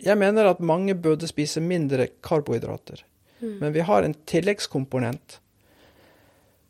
jeg 0.00 0.16
mener 0.16 0.48
at 0.48 0.64
mange 0.64 0.96
burde 0.96 1.28
spise 1.28 1.60
mindre 1.60 2.08
karbohydrater. 2.24 3.04
Mm. 3.40 3.56
Men 3.60 3.72
vi 3.76 3.84
har 3.84 4.04
en 4.04 4.16
tilleggskomponent 4.28 5.40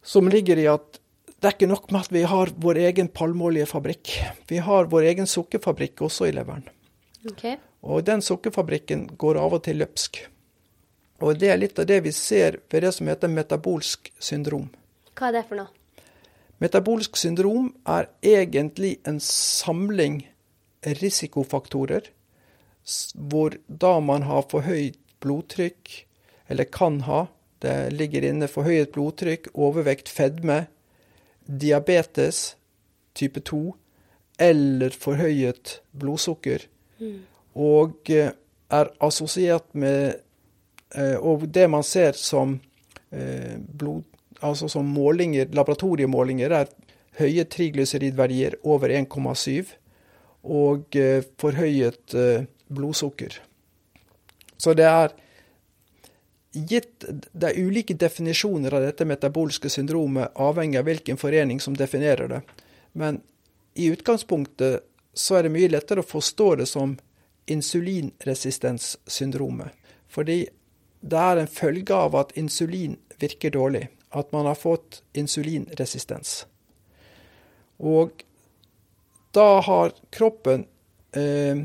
som 0.02 0.28
ligger 0.30 0.58
i 0.58 0.66
at 0.70 0.98
det 1.40 1.48
er 1.48 1.56
ikke 1.56 1.70
nok 1.70 1.88
med 1.88 2.04
at 2.04 2.12
vi 2.12 2.22
har 2.28 2.50
vår 2.60 2.82
egen 2.90 3.08
palmeoljefabrikk. 3.16 4.12
Vi 4.50 4.58
har 4.60 4.90
vår 4.92 5.06
egen 5.08 5.28
sukkerfabrikk 5.30 6.02
også 6.04 6.28
i 6.28 6.34
leveren. 6.36 6.66
Okay. 7.30 7.56
Og 7.82 8.04
den 8.04 8.22
sukkerfabrikken 8.22 9.06
går 9.20 9.38
av 9.40 9.56
og 9.56 9.64
til 9.64 9.80
løpsk. 9.80 10.22
Og 11.20 11.36
det 11.40 11.50
er 11.52 11.60
litt 11.60 11.78
av 11.80 11.88
det 11.88 12.00
vi 12.04 12.12
ser 12.16 12.60
ved 12.72 12.84
det 12.84 12.92
som 12.96 13.08
heter 13.08 13.32
metabolsk 13.32 14.10
syndrom. 14.20 14.68
Hva 15.16 15.28
er 15.28 15.38
det 15.38 15.44
for 15.48 15.60
noe? 15.60 15.72
Metabolsk 16.60 17.16
syndrom 17.16 17.70
er 17.88 18.10
egentlig 18.20 18.98
en 19.08 19.20
samling 19.24 20.22
risikofaktorer 21.00 22.10
hvor 23.14 23.56
da 23.66 23.98
man 24.00 24.24
har 24.28 24.46
forhøyet 24.48 24.98
blodtrykk, 25.20 25.90
eller 26.48 26.68
kan 26.72 27.02
ha, 27.04 27.26
det 27.60 27.92
ligger 27.92 28.24
inne 28.24 28.48
forhøyet 28.48 28.92
blodtrykk, 28.94 29.50
overvekt, 29.54 30.08
fedme, 30.08 30.64
diabetes 31.44 32.54
type 33.14 33.40
2 33.44 33.60
eller 34.40 34.94
forhøyet 34.96 35.80
blodsukker, 35.92 36.64
mm. 37.00 37.18
Og 37.58 38.10
eh, 38.10 38.32
er 38.70 38.90
assosiert 39.02 39.72
med 39.74 40.20
eh, 40.94 41.16
Og 41.16 41.48
det 41.48 41.66
man 41.70 41.82
ser 41.82 42.12
som 42.18 42.60
eh, 43.10 43.58
blod, 43.58 44.04
altså 44.40 44.68
som 44.68 44.86
målinger, 44.86 45.50
laboratoriemålinger 45.54 46.50
er 46.50 46.70
høye 47.18 47.44
triglyceridverdier 47.44 48.60
over 48.62 48.88
1,7 48.88 49.74
og 50.40 50.96
forhøyet 51.36 52.14
blodsukker. 52.72 53.34
Så 54.56 54.72
det 54.78 54.86
er 54.88 55.12
gitt 56.54 57.04
Det 57.04 57.50
er 57.50 57.58
ulike 57.60 57.94
definisjoner 57.94 58.72
av 58.74 58.86
dette 58.86 59.04
metabolske 59.04 59.68
syndromet, 59.68 60.32
avhengig 60.34 60.80
av 60.80 60.88
hvilken 60.88 61.20
forening 61.20 61.60
som 61.60 61.76
definerer 61.76 62.30
det. 62.30 62.40
Men 62.92 63.20
i 63.74 63.90
utgangspunktet 63.92 64.86
så 65.14 65.36
er 65.36 65.46
det 65.46 65.54
mye 65.54 65.70
lettere 65.70 66.02
å 66.02 66.06
forstå 66.06 66.48
det 66.62 66.66
som 66.70 66.96
insulinresistenssyndromet. 67.50 69.68
Fordi 70.08 70.48
det 71.00 71.18
er 71.18 71.36
en 71.40 71.48
følge 71.48 71.94
av 71.94 72.16
at 72.18 72.32
insulin 72.38 72.98
virker 73.20 73.50
dårlig 73.54 73.88
at 74.10 74.32
man 74.32 74.46
har 74.46 74.54
fått 74.58 75.02
insulinresistens. 75.14 76.46
Og 77.78 78.24
da 79.34 79.60
har 79.64 79.92
kroppen 80.10 80.66
eh, 81.16 81.56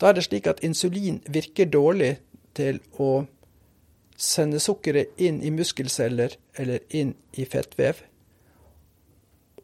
Da 0.00 0.08
er 0.10 0.14
det 0.16 0.24
slik 0.26 0.46
at 0.50 0.62
insulin 0.66 1.20
virker 1.30 1.66
dårlig 1.70 2.16
til 2.58 2.80
å 3.00 3.26
sende 4.18 4.58
sukkeret 4.60 5.20
inn 5.22 5.38
i 5.42 5.50
muskelceller 5.54 6.34
eller 6.60 6.78
inn 6.90 7.14
i 7.38 7.44
fettvev. 7.48 7.94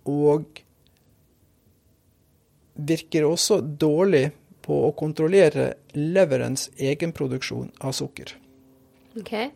Og 0.09 0.63
virker 2.75 3.27
også 3.27 3.61
dårlig 3.61 4.31
på 4.63 4.77
å 4.87 4.93
kontrollere 4.97 5.73
leverens 5.97 6.69
egenproduksjon 6.77 7.71
av 7.81 7.95
sukker. 7.97 8.35
Okay. 9.21 9.51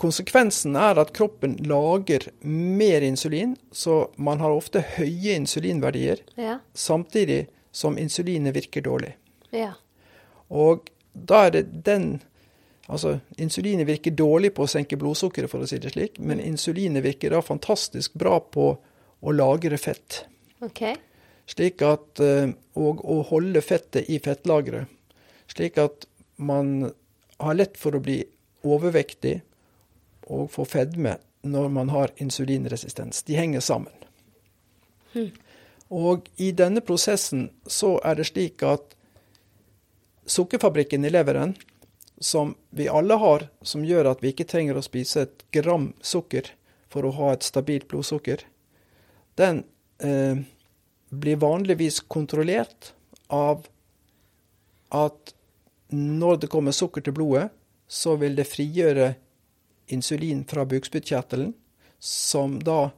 Konsekvensen 0.00 0.76
er 0.76 0.98
at 0.98 1.12
kroppen 1.14 1.56
lager 1.68 2.26
mer 2.48 3.04
insulin, 3.06 3.54
så 3.70 4.08
man 4.16 4.42
har 4.42 4.54
ofte 4.54 4.82
høye 4.96 5.36
insulinverdier, 5.38 6.24
ja. 6.40 6.58
samtidig 6.74 7.44
som 7.74 7.98
insulinet 7.98 8.54
virker 8.56 8.82
dårlig. 8.82 9.14
Ja. 9.54 9.72
Og 10.50 10.90
da 11.12 11.46
er 11.46 11.58
det 11.58 11.66
den 11.86 12.14
Altså, 12.84 13.14
insulinet 13.40 13.86
virker 13.88 14.12
dårlig 14.12 14.50
på 14.52 14.66
å 14.66 14.68
senke 14.68 14.98
blodsukkeret, 15.00 15.48
for 15.48 15.64
å 15.64 15.68
si 15.68 15.78
det 15.80 15.94
slik, 15.94 16.18
men 16.20 16.36
insulinet 16.44 17.00
virker 17.00 17.32
da 17.32 17.38
fantastisk 17.40 18.12
bra 18.20 18.36
på 18.44 18.66
å 19.24 19.32
lagre 19.32 19.78
fett. 19.80 20.26
Okay. 20.60 20.98
Slik 21.46 21.82
at, 21.84 22.20
eh, 22.20 22.54
og 22.74 23.04
å 23.04 23.20
holde 23.28 23.60
fettet 23.60 24.08
i 24.08 24.18
fettlageret. 24.22 24.88
Slik 25.50 25.78
at 25.78 26.06
man 26.36 26.92
har 27.38 27.54
lett 27.54 27.76
for 27.78 27.94
å 27.94 28.02
bli 28.02 28.22
overvektig 28.64 29.40
og 30.32 30.48
få 30.54 30.64
fedme 30.64 31.18
når 31.44 31.68
man 31.68 31.92
har 31.92 32.14
insulinresistens. 32.16 33.22
De 33.22 33.36
henger 33.36 33.60
sammen. 33.60 33.92
Mm. 35.12 35.30
Og 35.92 36.28
i 36.40 36.50
denne 36.56 36.80
prosessen 36.80 37.50
så 37.66 37.98
er 38.04 38.16
det 38.18 38.30
slik 38.30 38.64
at 38.64 38.96
sukkerfabrikken 40.26 41.04
i 41.04 41.12
leveren, 41.12 41.52
som 42.18 42.54
vi 42.70 42.88
alle 42.88 43.18
har, 43.20 43.48
som 43.62 43.84
gjør 43.84 44.08
at 44.14 44.22
vi 44.24 44.32
ikke 44.32 44.48
trenger 44.48 44.78
å 44.78 44.84
spise 44.86 45.26
et 45.26 45.44
gram 45.52 45.90
sukker 46.00 46.48
for 46.88 47.04
å 47.04 47.12
ha 47.18 47.32
et 47.34 47.44
stabilt 47.44 47.88
blodsukker, 47.90 48.46
den 49.36 49.64
eh, 49.98 50.40
blir 51.20 51.36
vanligvis 51.42 52.00
kontrollert 52.00 52.92
av 53.32 53.66
at 54.94 55.34
når 55.94 56.44
det 56.44 56.50
kommer 56.52 56.74
sukker 56.74 57.04
til 57.04 57.14
blodet, 57.16 57.48
så 57.88 58.16
vil 58.18 58.36
det 58.38 58.48
frigjøre 58.48 59.14
insulin 59.92 60.44
fra 60.48 60.64
bukspyttkjertelen, 60.68 61.52
som 61.98 62.58
da 62.64 62.90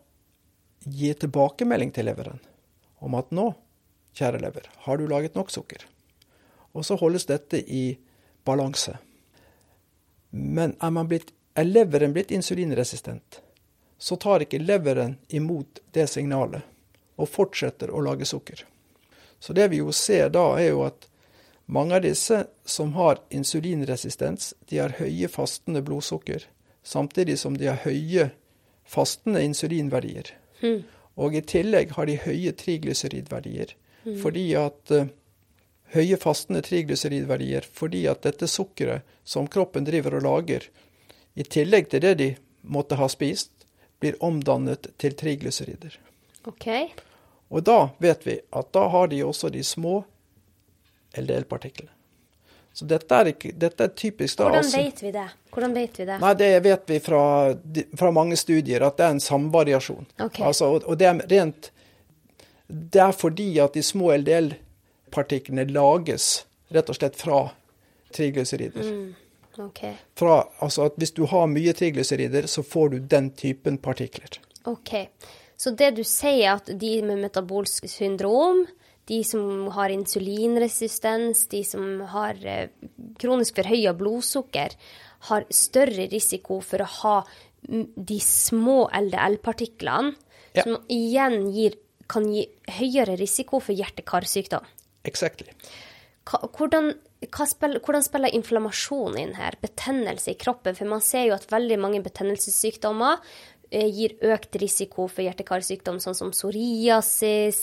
gir 0.86 1.16
tilbakemelding 1.18 1.92
til 1.94 2.08
leveren 2.08 2.38
om 3.02 3.16
at 3.18 3.32
nå, 3.34 3.50
kjære 4.16 4.40
lever, 4.40 4.68
har 4.86 4.98
du 4.98 5.06
laget 5.10 5.34
nok 5.36 5.50
sukker. 5.52 5.82
Og 6.72 6.86
så 6.86 6.96
holdes 6.96 7.26
dette 7.28 7.60
i 7.60 7.98
balanse. 8.46 8.96
Men 10.30 10.74
er, 10.80 11.02
blitt, 11.04 11.32
er 11.54 11.68
leveren 11.68 12.14
blitt 12.16 12.32
insulinresistent, 12.34 13.40
så 13.98 14.16
tar 14.20 14.46
ikke 14.46 14.62
leveren 14.62 15.18
imot 15.28 15.82
det 15.96 16.08
signalet 16.12 16.64
og 17.16 17.30
fortsetter 17.32 17.90
å 17.90 18.02
lage 18.04 18.28
sukker. 18.28 18.64
Så 19.40 19.52
det 19.56 19.68
vi 19.72 19.80
jo 19.82 19.92
ser 19.92 20.30
da, 20.32 20.48
er 20.60 20.72
jo 20.72 20.84
at 20.86 21.08
mange 21.66 21.98
av 21.98 22.04
disse 22.04 22.44
som 22.64 22.92
har 22.94 23.20
insulinresistens, 23.34 24.54
de 24.68 24.78
har 24.78 24.96
høye 25.00 25.28
fastende 25.28 25.82
blodsukker, 25.82 26.46
samtidig 26.86 27.38
som 27.40 27.56
de 27.58 27.68
har 27.70 27.82
høye 27.82 28.30
fastende 28.86 29.42
insulinverdier. 29.42 30.30
Mm. 30.62 30.84
Og 31.16 31.34
i 31.34 31.42
tillegg 31.42 31.96
har 31.96 32.06
de 32.06 32.20
høye 32.22 32.52
triglyseridverdier, 32.54 33.74
mm. 34.04 34.16
fordi 34.22 34.46
at 34.60 34.94
uh, 34.94 35.10
høye 35.96 36.18
fastende 36.20 36.62
triglyseridverdier 36.66 37.66
fordi 37.66 38.04
at 38.10 38.22
dette 38.26 38.48
sukkeret 38.50 39.06
som 39.24 39.48
kroppen 39.50 39.86
driver 39.86 40.18
og 40.20 40.26
lager, 40.26 40.68
i 41.34 41.44
tillegg 41.44 41.90
til 41.90 42.04
det 42.04 42.14
de 42.20 42.30
måtte 42.62 42.96
ha 43.00 43.08
spist, 43.10 43.50
blir 44.00 44.16
omdannet 44.24 44.88
til 45.00 45.16
triglycerider. 45.18 45.98
Okay. 46.46 46.88
Og 47.48 47.62
da 47.66 47.88
vet 47.98 48.26
vi 48.26 48.38
at 48.50 48.72
da 48.74 48.86
har 48.88 49.10
de 49.10 49.22
også 49.24 49.50
de 49.54 49.62
små 49.64 50.00
LDL-partiklene. 51.16 51.92
Så 52.76 52.84
dette 52.84 53.16
er, 53.16 53.30
ikke, 53.30 53.54
dette 53.56 53.86
er 53.86 53.92
typisk 53.96 54.36
da, 54.36 54.50
Hvordan 54.50 54.60
altså, 54.60 54.80
vet 54.82 54.98
vi 55.00 55.10
det? 55.14 55.28
Vet 55.56 56.00
vi 56.00 56.04
det? 56.04 56.16
Nei, 56.20 56.32
Det 56.36 56.48
vet 56.60 56.90
vi 56.90 56.98
fra, 57.00 57.20
fra 57.96 58.10
mange 58.12 58.36
studier, 58.36 58.84
at 58.84 58.98
det 58.98 59.06
er 59.06 59.14
en 59.14 59.22
samvariasjon. 59.24 60.04
Okay. 60.18 60.44
Altså, 60.44 60.68
og, 60.74 60.84
og 60.84 60.98
det 61.00 61.08
er 61.08 61.22
rent 61.30 61.70
Det 62.68 63.00
er 63.00 63.16
fordi 63.16 63.48
at 63.64 63.72
de 63.72 63.82
små 63.82 64.10
LDL-partiklene 64.18 65.64
lages 65.72 66.44
rett 66.68 66.92
og 66.92 66.98
slett 66.98 67.16
fra 67.16 67.40
triglycerider. 68.12 68.92
Mm. 68.92 69.14
Okay. 69.70 69.94
Fra, 70.18 70.42
altså 70.60 70.90
at 70.90 71.00
Hvis 71.00 71.16
du 71.16 71.24
har 71.32 71.48
mye 71.48 71.72
triglycerider, 71.72 72.46
så 72.46 72.62
får 72.62 72.88
du 72.88 72.98
den 72.98 73.30
typen 73.30 73.78
partikler. 73.78 74.36
Ok, 74.68 75.08
Så 75.56 75.72
det 75.72 75.94
du 75.96 76.02
sier, 76.04 76.42
er 76.44 76.58
at 76.58 76.68
de 76.80 76.92
med 77.06 77.22
metabolsk 77.24 77.88
syndrom 77.88 78.66
de 79.06 79.22
som 79.24 79.68
har 79.76 79.92
insulinresistens, 79.94 81.46
de 81.48 81.62
som 81.64 82.00
har 82.10 82.38
eh, 82.42 82.70
kronisk 83.22 83.60
forhøya 83.60 83.94
blodsukker, 83.94 84.74
har 85.30 85.46
større 85.54 86.08
risiko 86.10 86.58
for 86.62 86.82
å 86.82 86.88
ha 87.00 87.16
de 87.66 88.18
små 88.22 88.86
LDL-partiklene, 88.94 90.14
ja. 90.58 90.64
som 90.64 90.80
igjen 90.92 91.50
gir, 91.54 91.78
kan 92.10 92.26
gi 92.30 92.44
høyere 92.78 93.16
risiko 93.18 93.58
for 93.62 93.74
hjerte-karsykdom. 93.78 94.66
Exactly. 95.06 95.54
Hvordan, 96.26 96.92
spiller, 97.46 97.78
hvordan, 97.78 98.02
spiller, 98.02 98.34
inflammasjon 98.34 99.18
inn 99.18 99.34
her? 99.38 99.54
Betennelse 99.62 100.32
i 100.32 100.38
kroppen? 100.38 100.74
For 100.78 100.90
man 100.90 101.02
ser 101.02 101.28
jo 101.28 101.36
at 101.38 101.46
veldig 101.50 101.78
mange 101.82 102.02
betennelsessykdommer 102.02 103.22
gir 103.70 104.16
økt 104.24 104.56
risiko 104.60 105.06
for 105.10 105.24
hjerte-karsykdom, 105.26 106.00
sånn 106.02 106.16
som 106.18 106.32
psoriasis, 106.34 107.60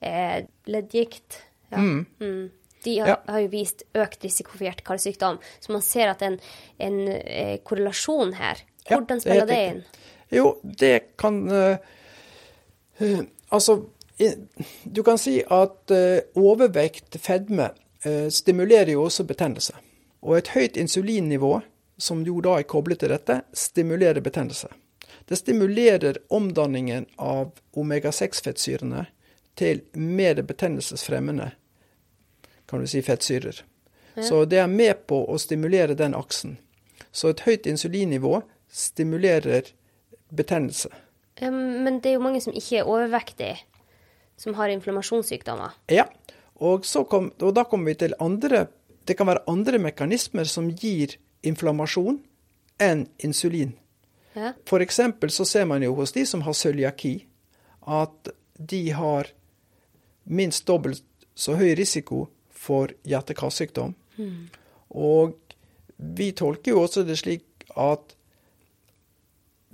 eh, 0.00 0.44
leddgikt. 0.70 1.40
Ja. 1.70 1.78
Mm. 1.78 2.06
Mm. 2.20 2.44
De 2.84 2.98
har, 2.98 3.08
ja. 3.08 3.16
har, 3.26 3.40
jo 3.40 3.50
vist 3.52 3.84
økt 3.96 4.24
risiko 4.26 4.56
for 4.56 4.66
hjerte-karsykdom. 4.66 5.40
Så 5.60 5.72
man 5.72 5.84
ser 5.84 6.12
at 6.12 6.22
en, 6.26 6.38
en 6.78 6.98
eh, 7.08 7.56
korrelasjon 7.64 8.34
her. 8.36 8.60
Hvordan 8.88 9.20
ja, 9.20 9.24
spiller 9.24 9.48
det, 9.48 9.54
det, 9.54 9.68
inn? 9.70 10.10
Jo, 10.34 10.48
det 10.62 10.94
kan 11.20 11.38
uh, 11.48 11.76
uh, 13.00 13.22
Altså, 13.54 13.78
du 14.84 15.02
kan 15.06 15.18
si 15.20 15.38
at 15.42 15.92
uh, 15.94 16.18
overvekt, 16.40 17.16
fedme, 17.22 17.70
stimulerer 18.04 18.90
jo 18.92 19.06
også 19.06 19.24
betennelse. 19.24 19.78
Og 20.20 20.36
et 20.36 20.50
høyt 20.52 20.76
insulinnivå, 20.76 21.54
som 21.96 22.20
jo 22.26 22.36
da 22.44 22.58
er 22.60 22.66
koblet 22.68 23.00
til 23.00 23.14
dette, 23.14 23.38
stimulerer 23.56 24.20
betennelse. 24.20 24.68
Det 25.28 25.38
stimulerer 25.40 26.18
omdanningen 26.28 27.06
av 27.16 27.52
omega-6-fettsyrene 27.72 29.06
til 29.56 29.80
mer 29.94 30.42
betennelsesfremmende 30.42 31.52
kan 32.66 32.80
du 32.80 32.86
si, 32.86 33.02
fettsyrer. 33.02 33.64
Ja. 34.14 34.22
Så 34.22 34.44
det 34.44 34.58
er 34.58 34.66
med 34.70 35.06
på 35.06 35.20
å 35.30 35.38
stimulere 35.38 35.96
den 35.98 36.14
aksen. 36.16 36.56
Så 37.12 37.30
et 37.30 37.44
høyt 37.46 37.68
insulinnivå 37.70 38.40
stimulerer 38.72 39.68
betennelse. 40.34 40.90
Men 41.40 42.00
det 42.02 42.12
er 42.12 42.16
jo 42.18 42.24
mange 42.24 42.40
som 42.42 42.54
ikke 42.54 42.80
er 42.80 42.88
overvektige, 42.88 43.58
som 44.40 44.56
har 44.58 44.72
inflammasjonssykdommer. 44.74 45.74
Ja, 45.92 46.06
og, 46.62 46.86
kom, 47.10 47.32
og 47.42 47.54
da 47.54 47.66
kommer 47.66 47.90
vi 47.90 47.98
til 48.04 48.14
andre 48.22 48.68
Det 49.04 49.18
kan 49.18 49.26
være 49.26 49.42
andre 49.50 49.76
mekanismer 49.82 50.48
som 50.48 50.70
gir 50.70 51.18
inflammasjon 51.44 52.22
enn 52.80 53.02
insulin. 53.20 53.74
Ja. 54.34 54.52
F.eks. 54.66 55.00
så 55.28 55.44
ser 55.44 55.64
man 55.70 55.82
jo 55.82 55.94
hos 55.94 56.12
de 56.12 56.26
som 56.26 56.42
har 56.42 56.56
cøliaki, 56.58 57.26
at 57.86 58.30
de 58.58 58.90
har 58.90 59.30
minst 60.24 60.66
dobbelt 60.66 61.04
så 61.34 61.56
høy 61.58 61.74
risiko 61.78 62.26
for 62.50 62.94
hjerte-karsykdom. 63.04 63.94
Mm. 64.16 64.48
Og 64.90 65.36
vi 65.96 66.32
tolker 66.32 66.74
jo 66.74 66.84
også 66.84 67.04
det 67.06 67.18
slik 67.20 67.66
at 67.78 68.14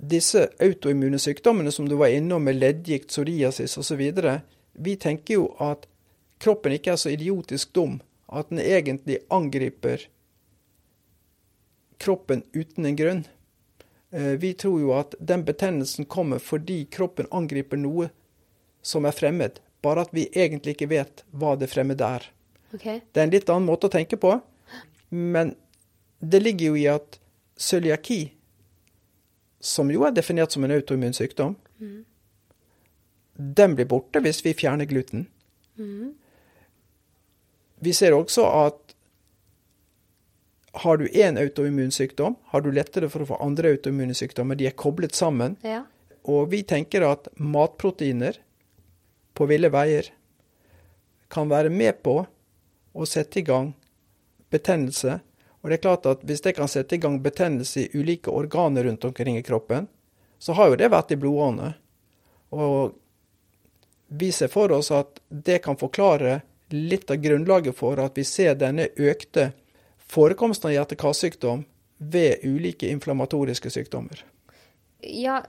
disse 0.01 0.47
autoimmune 0.61 1.19
sykdommene 1.21 1.71
som 1.71 1.87
du 1.89 1.95
var 1.99 2.13
innom, 2.13 2.43
med 2.43 2.57
leddgikt, 2.57 3.11
psoriasis 3.13 3.77
osv., 3.77 4.01
vi 4.71 4.95
tenker 4.95 5.35
jo 5.35 5.49
at 5.61 5.85
kroppen 6.41 6.73
ikke 6.73 6.93
er 6.93 7.01
så 7.01 7.11
idiotisk 7.11 7.73
dum 7.75 7.99
at 8.31 8.49
den 8.49 8.61
egentlig 8.63 9.19
angriper 9.29 10.07
kroppen 12.01 12.43
uten 12.55 12.87
en 12.87 12.97
grunn. 12.97 13.25
Eh, 14.11 14.35
vi 14.41 14.53
tror 14.53 14.81
jo 14.81 14.93
at 14.97 15.15
den 15.19 15.45
betennelsen 15.47 16.05
kommer 16.05 16.39
fordi 16.43 16.83
kroppen 16.91 17.29
angriper 17.31 17.79
noe 17.79 18.09
som 18.81 19.05
er 19.07 19.15
fremmed, 19.15 19.61
bare 19.81 20.03
at 20.05 20.13
vi 20.15 20.27
egentlig 20.33 20.75
ikke 20.75 20.91
vet 20.91 21.23
hva 21.31 21.55
det 21.59 21.69
fremmede 21.71 22.07
er. 22.19 22.27
Okay. 22.75 23.01
Det 23.11 23.21
er 23.21 23.27
en 23.27 23.33
litt 23.33 23.49
annen 23.51 23.67
måte 23.69 23.87
å 23.87 23.93
tenke 23.93 24.19
på, 24.19 24.33
men 25.09 25.55
det 26.19 26.41
ligger 26.43 26.71
jo 26.71 26.79
i 26.79 26.87
at 26.91 27.19
cøliaki, 27.61 28.21
som 29.61 29.91
jo 29.93 30.03
er 30.07 30.15
definert 30.15 30.53
som 30.53 30.65
en 30.65 30.73
autoimmun 30.73 31.15
sykdom, 31.15 31.55
mm. 31.79 31.99
den 33.61 33.77
blir 33.77 33.87
borte 33.89 34.21
hvis 34.23 34.41
vi 34.45 34.55
fjerner 34.57 34.89
gluten. 34.89 35.27
Mm. 35.77 36.15
Vi 37.81 37.93
ser 37.97 38.15
også 38.17 38.45
at 38.65 38.80
har 40.71 40.97
du 40.97 41.07
én 41.07 41.37
autoimmun 41.37 41.91
sykdom, 41.91 42.35
har 42.45 42.61
du 42.61 42.71
lettere 42.71 43.09
for 43.09 43.23
å 43.23 43.27
få 43.33 43.39
andre 43.43 43.73
autoimmune 43.75 44.15
sykdommer. 44.15 44.55
De 44.55 44.69
er 44.69 44.77
koblet 44.77 45.15
sammen. 45.15 45.57
Ja. 45.67 45.83
Og 46.23 46.51
vi 46.53 46.61
tenker 46.63 47.03
at 47.07 47.27
matproteiner 47.35 48.37
på 49.33 49.47
ville 49.49 49.71
veier 49.73 50.11
kan 51.31 51.49
være 51.49 51.71
med 51.71 52.01
på 52.03 52.21
å 52.91 53.07
sette 53.07 53.39
i 53.39 53.45
gang 53.47 53.71
betennelse. 54.51 55.19
Og 55.61 55.69
det 55.69 55.79
er 55.79 55.83
klart 55.83 56.07
at 56.09 56.23
hvis 56.27 56.43
det 56.45 56.55
kan 56.57 56.71
sette 56.71 56.95
i 56.95 57.01
gang 57.01 57.19
betennelse 57.23 57.85
i 57.85 57.89
ulike 57.97 58.31
organer 58.31 58.87
rundt 58.87 59.05
omkring 59.07 59.37
i 59.37 59.45
kroppen, 59.45 59.87
så 60.39 60.55
har 60.57 60.71
jo 60.71 60.79
det 60.79 60.91
vært 60.91 61.13
i 61.13 61.19
blodårene. 61.19 61.73
Og 62.51 62.95
vi 64.11 64.31
ser 64.35 64.51
for 64.51 64.71
oss 64.75 64.91
at 64.91 65.21
det 65.29 65.61
kan 65.63 65.79
forklare 65.79 66.41
litt 66.71 67.11
av 67.11 67.19
grunnlaget 67.21 67.75
for 67.75 67.99
at 67.99 68.17
vi 68.17 68.25
ser 68.27 68.57
denne 68.59 68.89
økte 68.95 69.51
forekomsten 70.11 70.69
av 70.69 70.75
hjerte-karsykdom 70.75 71.65
ved 72.01 72.43
ulike 72.43 72.89
inflammatoriske 72.91 73.69
sykdommer. 73.69 74.23
Ja, 75.01 75.39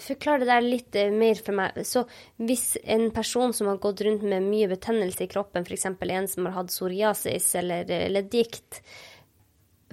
forklar 0.00 0.38
det 0.38 0.48
der 0.48 0.64
litt 0.64 0.96
eh, 0.98 1.12
mer 1.14 1.38
for 1.38 1.54
meg. 1.54 1.76
Så 1.86 2.02
hvis 2.42 2.74
en 2.82 3.10
person 3.14 3.52
som 3.54 3.68
har 3.70 3.78
gått 3.82 4.00
rundt 4.02 4.24
med 4.26 4.42
mye 4.42 4.66
betennelse 4.70 5.22
i 5.26 5.30
kroppen, 5.30 5.66
f.eks. 5.66 5.86
en 5.86 6.28
som 6.28 6.48
har 6.48 6.56
hatt 6.56 6.72
psoriasis 6.72 7.52
eller 7.60 7.90
eh, 7.90 8.08
leddgikt, 8.10 8.80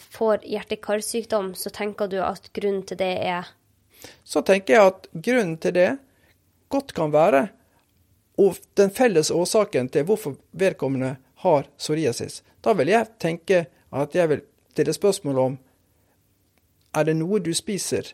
får 0.01 0.47
hjerte-karsykdom, 0.49 1.53
så 1.53 1.69
tenker 1.69 2.09
du 2.09 2.17
at 2.25 2.49
grunnen 2.53 2.81
til 2.89 2.97
det 2.97 3.13
er 3.21 3.51
Så 4.25 4.41
tenker 4.41 4.73
jeg 4.73 4.89
at 4.89 5.05
grunnen 5.13 5.59
til 5.61 5.75
det 5.77 5.91
godt 6.73 6.95
kan 6.97 7.13
være, 7.13 7.45
og 8.41 8.57
den 8.73 8.89
felles 8.89 9.29
årsaken 9.29 9.91
til 9.93 10.07
hvorfor 10.09 10.39
vedkommende 10.57 11.13
har 11.43 11.67
psoriasis, 11.77 12.41
da 12.63 12.73
vil 12.77 12.91
jeg 12.93 13.11
tenke 13.21 13.65
at 13.93 14.15
jeg 14.15 14.29
vil 14.31 14.43
stille 14.73 14.95
spørsmål 14.95 15.39
om 15.43 15.57
er 16.93 17.07
det 17.07 17.15
noe 17.17 17.41
du 17.43 17.51
spiser 17.57 18.13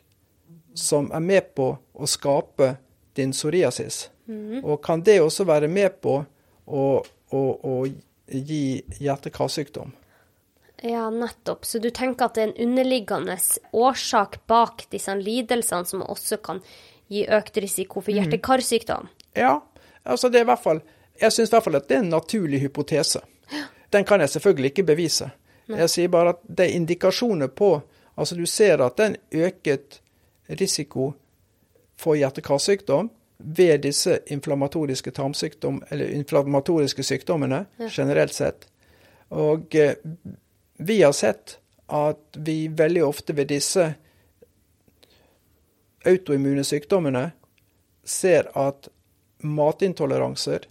som 0.77 1.09
er 1.11 1.23
med 1.23 1.53
på 1.55 1.71
å 1.75 2.07
skape 2.07 2.75
din 3.17 3.33
psoriasis. 3.35 4.07
Og 4.63 4.81
kan 4.85 5.01
det 5.03 5.19
også 5.21 5.43
være 5.49 5.67
med 5.71 5.97
på 6.03 6.19
å, 6.69 6.83
å, 7.33 7.41
å 7.41 7.73
gi 8.29 8.63
hjerte-karsykdom? 9.01 9.91
Ja, 10.85 11.09
nettopp. 11.09 11.65
Så 11.65 11.81
du 11.81 11.89
tenker 11.89 12.29
at 12.29 12.37
det 12.37 12.43
er 12.43 12.51
en 12.51 12.69
underliggende 12.69 13.35
årsak 13.75 14.39
bak 14.47 14.85
disse 14.93 15.15
lidelsene 15.17 15.89
som 15.89 16.05
også 16.05 16.39
kan 16.45 16.61
gi 17.09 17.25
økt 17.25 17.57
risiko 17.59 18.03
for 18.05 18.15
hjerte-karsykdom? 18.15 19.09
Ja, 19.35 19.57
altså 20.05 20.29
det 20.29 20.41
er 20.41 20.47
i 20.47 20.51
hvert 20.51 20.63
fall 20.63 20.83
Jeg 21.21 21.33
syns 21.35 21.49
i 21.49 21.55
hvert 21.55 21.63
fall 21.63 21.79
at 21.79 21.87
det 21.89 21.97
er 21.97 22.03
en 22.03 22.13
naturlig 22.13 22.61
hypotese. 22.63 23.21
Den 23.89 24.05
kan 24.05 24.21
jeg 24.21 24.29
selvfølgelig 24.29 24.71
ikke 24.71 24.87
bevise. 24.91 25.29
Jeg 25.69 25.89
sier 25.89 26.09
bare 26.09 26.33
at 26.33 26.43
det 26.47 26.65
er 26.65 26.77
indikasjoner 26.79 27.47
på 27.47 27.79
Altså 28.19 28.35
du 28.35 28.45
ser 28.45 28.81
at 28.83 28.97
det 28.97 29.03
er 29.05 29.09
en 29.13 29.45
øket 29.45 30.01
risiko 30.59 31.13
for 31.95 32.17
hjerte-karsykdom 32.19 33.07
ved 33.37 33.79
disse 33.85 34.17
inflammatoriske 34.27 35.11
tarmsykdom, 35.15 35.83
eller 35.89 36.11
inflammatoriske 36.17 37.03
sykdommene 37.03 37.65
generelt 37.89 38.33
sett. 38.35 38.67
Og 39.29 39.75
eh, 39.75 39.95
vi 40.77 41.01
har 41.01 41.15
sett 41.15 41.59
at 41.87 42.37
vi 42.37 42.67
veldig 42.67 43.05
ofte 43.05 43.35
ved 43.37 43.47
disse 43.53 43.85
autoimmune 46.05 46.63
sykdommene 46.63 47.29
ser 48.03 48.51
at 48.57 48.89
matintoleranser 49.43 50.67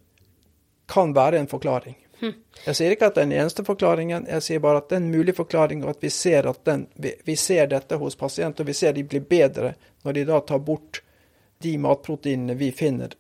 kan 0.88 1.14
være 1.16 1.38
en 1.38 1.50
forklaring. 1.50 1.96
Jeg 2.64 2.74
sier 2.74 2.92
ikke 2.92 3.08
at 3.10 3.14
det 3.14 3.22
er 3.22 3.28
den 3.28 3.36
eneste 3.38 3.62
forklaringen, 3.66 4.26
jeg 4.26 4.42
sier 4.42 4.62
bare 4.62 4.80
at 4.82 4.88
det 4.90 4.96
er 4.96 5.02
en 5.04 5.12
mulig 5.12 5.34
forklaring, 5.36 5.84
og 5.84 5.92
at 5.94 6.02
vi 6.02 6.10
ser, 6.10 6.48
at 6.50 6.64
den, 6.66 6.88
vi, 6.98 7.12
vi 7.24 7.36
ser 7.38 7.68
dette 7.70 7.98
hos 8.00 8.18
pasienter. 8.18 8.64
og 8.64 8.72
Vi 8.72 8.74
ser 8.74 8.96
de 8.96 9.06
blir 9.06 9.22
bedre 9.22 9.74
når 10.04 10.16
de 10.16 10.24
da 10.26 10.40
tar 10.42 10.62
bort 10.64 11.02
de 11.62 11.76
matproteinene 11.78 12.56
vi 12.58 12.72
finner 12.74 13.14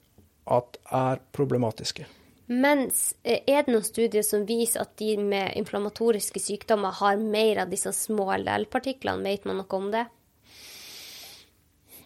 at 0.50 0.78
er 0.94 1.20
problematiske. 1.34 2.06
Mens 2.48 3.12
eh, 3.22 3.42
er 3.44 3.66
det 3.66 3.74
noen 3.74 3.84
studier 3.84 4.24
som 4.24 4.46
viser 4.48 4.82
at 4.82 4.94
de 4.98 5.18
med 5.20 5.52
inflammatoriske 5.60 6.40
sykdommer 6.40 6.96
har 6.98 7.20
mer 7.20 7.64
av 7.64 7.74
disse 7.74 7.92
små 7.92 8.30
LDL-partiklene? 8.38 9.26
Vet 9.26 9.44
man 9.46 9.60
noe 9.60 9.78
om 9.78 9.90
det? 9.92 10.06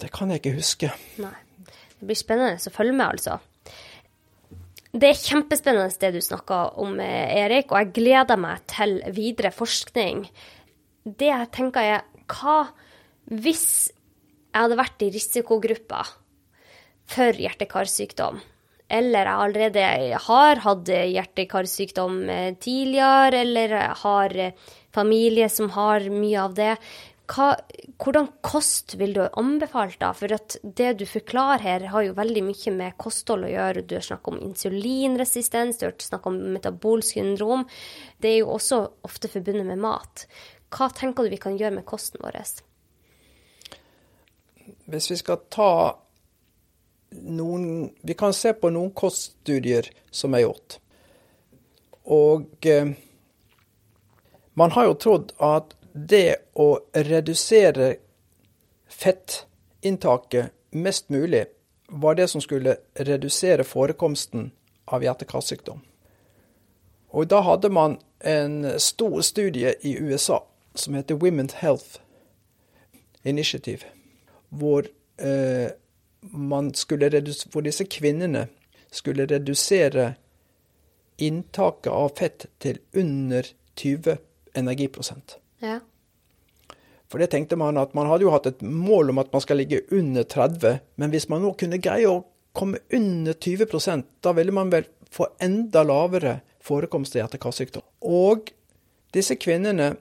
Det 0.02 0.10
kan 0.12 0.32
jeg 0.34 0.42
ikke 0.42 0.56
huske. 0.58 0.90
Nei. 1.22 1.36
Det 1.94 2.08
blir 2.08 2.18
spennende 2.18 2.58
å 2.58 2.74
følge 2.74 2.96
med, 2.98 3.06
altså. 3.06 3.38
Det 4.92 5.08
er 5.08 5.16
kjempespennende 5.16 6.00
det 6.02 6.10
du 6.12 6.20
snakker 6.20 6.78
om, 6.78 6.98
eh, 7.00 7.32
Erik, 7.44 7.72
og 7.72 7.78
jeg 7.78 7.92
gleder 7.96 8.36
meg 8.36 8.60
til 8.68 8.98
videre 9.08 9.50
forskning. 9.50 10.26
Det 11.04 11.30
jeg 11.30 11.50
tenker 11.50 11.80
er, 11.80 12.02
hva 12.28 12.68
hvis 13.30 13.88
jeg 14.52 14.60
hadde 14.60 14.76
vært 14.76 15.04
i 15.06 15.10
risikogruppa 15.14 16.02
for 17.08 17.32
hjerte-karsykdom, 17.32 18.40
eller 18.92 19.24
jeg 19.30 19.40
allerede 19.46 20.18
har 20.26 20.60
hatt 20.60 20.92
hjerte-karsykdom 20.92 22.28
eh, 22.28 22.54
tidligere, 22.60 23.40
eller 23.40 23.76
har 24.02 24.36
eh, 24.36 24.52
familie 24.92 25.48
som 25.48 25.70
har 25.72 26.04
mye 26.12 26.36
av 26.36 26.54
det, 26.58 26.76
hva, 27.32 27.52
hvordan 28.02 28.28
kost 28.44 28.96
vil 29.00 29.14
du 29.16 29.22
anbefale, 29.24 29.94
da? 30.00 30.10
For 30.16 30.32
at 30.34 30.56
det 30.62 30.90
du 31.00 31.04
forklarer 31.08 31.64
her, 31.64 31.86
har 31.92 32.04
jo 32.04 32.16
veldig 32.18 32.42
mye 32.44 32.74
med 32.76 32.98
kosthold 33.00 33.46
å 33.48 33.52
gjøre. 33.52 33.84
Du 33.88 33.96
har 33.96 34.04
snakket 34.04 34.34
om 34.34 34.42
insulinresistens, 34.50 35.80
du 35.80 35.86
har 35.88 35.96
snakket 35.96 36.28
om 36.32 36.40
metabolsk 36.56 37.16
syndrom. 37.16 37.64
Det 38.20 38.34
er 38.34 38.38
jo 38.42 38.52
også 38.56 38.82
ofte 39.08 39.30
forbundet 39.32 39.68
med 39.70 39.80
mat. 39.80 40.26
Hva 40.72 40.90
tenker 40.92 41.24
du 41.24 41.32
vi 41.32 41.40
kan 41.40 41.56
gjøre 41.58 41.78
med 41.78 41.88
kosten 41.88 42.22
vår? 42.24 42.40
Hvis 44.92 45.10
vi 45.12 45.20
skal 45.20 45.44
ta 45.52 45.72
noen 47.12 47.90
Vi 48.00 48.14
kan 48.16 48.32
se 48.32 48.54
på 48.56 48.70
noen 48.72 48.88
koststudier 48.96 49.90
som 50.10 50.32
er 50.32 50.46
gjort. 50.46 50.78
Og 52.08 52.66
eh, 52.66 52.94
man 54.56 54.72
har 54.72 54.88
jo 54.88 54.94
trodd 54.96 55.34
at 55.44 55.76
det 55.92 56.36
å 56.54 56.78
redusere 56.94 57.94
fettinntaket 58.88 60.52
mest 60.70 61.08
mulig 61.08 61.44
var 61.88 62.14
det 62.14 62.28
som 62.28 62.40
skulle 62.40 62.76
redusere 62.94 63.64
forekomsten 63.64 64.50
av 64.84 65.04
hjerte-karsykdom. 65.04 65.82
Og 67.12 67.28
da 67.28 67.42
hadde 67.44 67.68
man 67.68 67.98
en 68.24 68.80
stor 68.80 69.20
studie 69.20 69.74
i 69.80 69.96
USA 70.00 70.40
som 70.74 70.94
heter 70.94 71.14
Women's 71.20 71.58
Health 71.60 72.00
Initiative, 73.22 73.84
hvor, 74.48 74.86
eh, 75.18 75.70
hvor 77.52 77.60
disse 77.60 77.84
kvinnene 77.84 78.46
skulle 78.90 79.26
redusere 79.26 80.14
inntaket 81.18 81.92
av 81.92 82.16
fett 82.16 82.46
til 82.60 82.78
under 82.94 83.46
20 83.76 84.16
energiprosent. 84.54 85.41
Ja. 85.62 85.78
For 87.12 87.20
det 87.20 87.28
tenkte 87.34 87.58
man 87.60 87.76
at 87.76 87.92
man 87.94 88.08
hadde 88.08 88.24
jo 88.24 88.32
hatt 88.32 88.48
et 88.48 88.62
mål 88.64 89.12
om 89.12 89.20
at 89.20 89.32
man 89.34 89.42
skal 89.44 89.60
ligge 89.60 89.82
under 89.92 90.24
30, 90.24 90.78
men 90.96 91.12
hvis 91.12 91.28
man 91.28 91.44
nå 91.44 91.52
kunne 91.60 91.80
greie 91.82 92.08
å 92.08 92.22
komme 92.56 92.80
under 92.92 93.36
20 93.36 94.04
da 94.24 94.32
ville 94.32 94.52
man 94.52 94.72
vel 94.72 94.88
få 95.12 95.28
enda 95.40 95.82
lavere 95.84 96.40
forekomst 96.64 97.16
av 97.16 97.24
hjerte-karsykdom. 97.24 97.84
Og 98.08 98.48
disse 99.12 99.36
kvinnene 99.36 99.92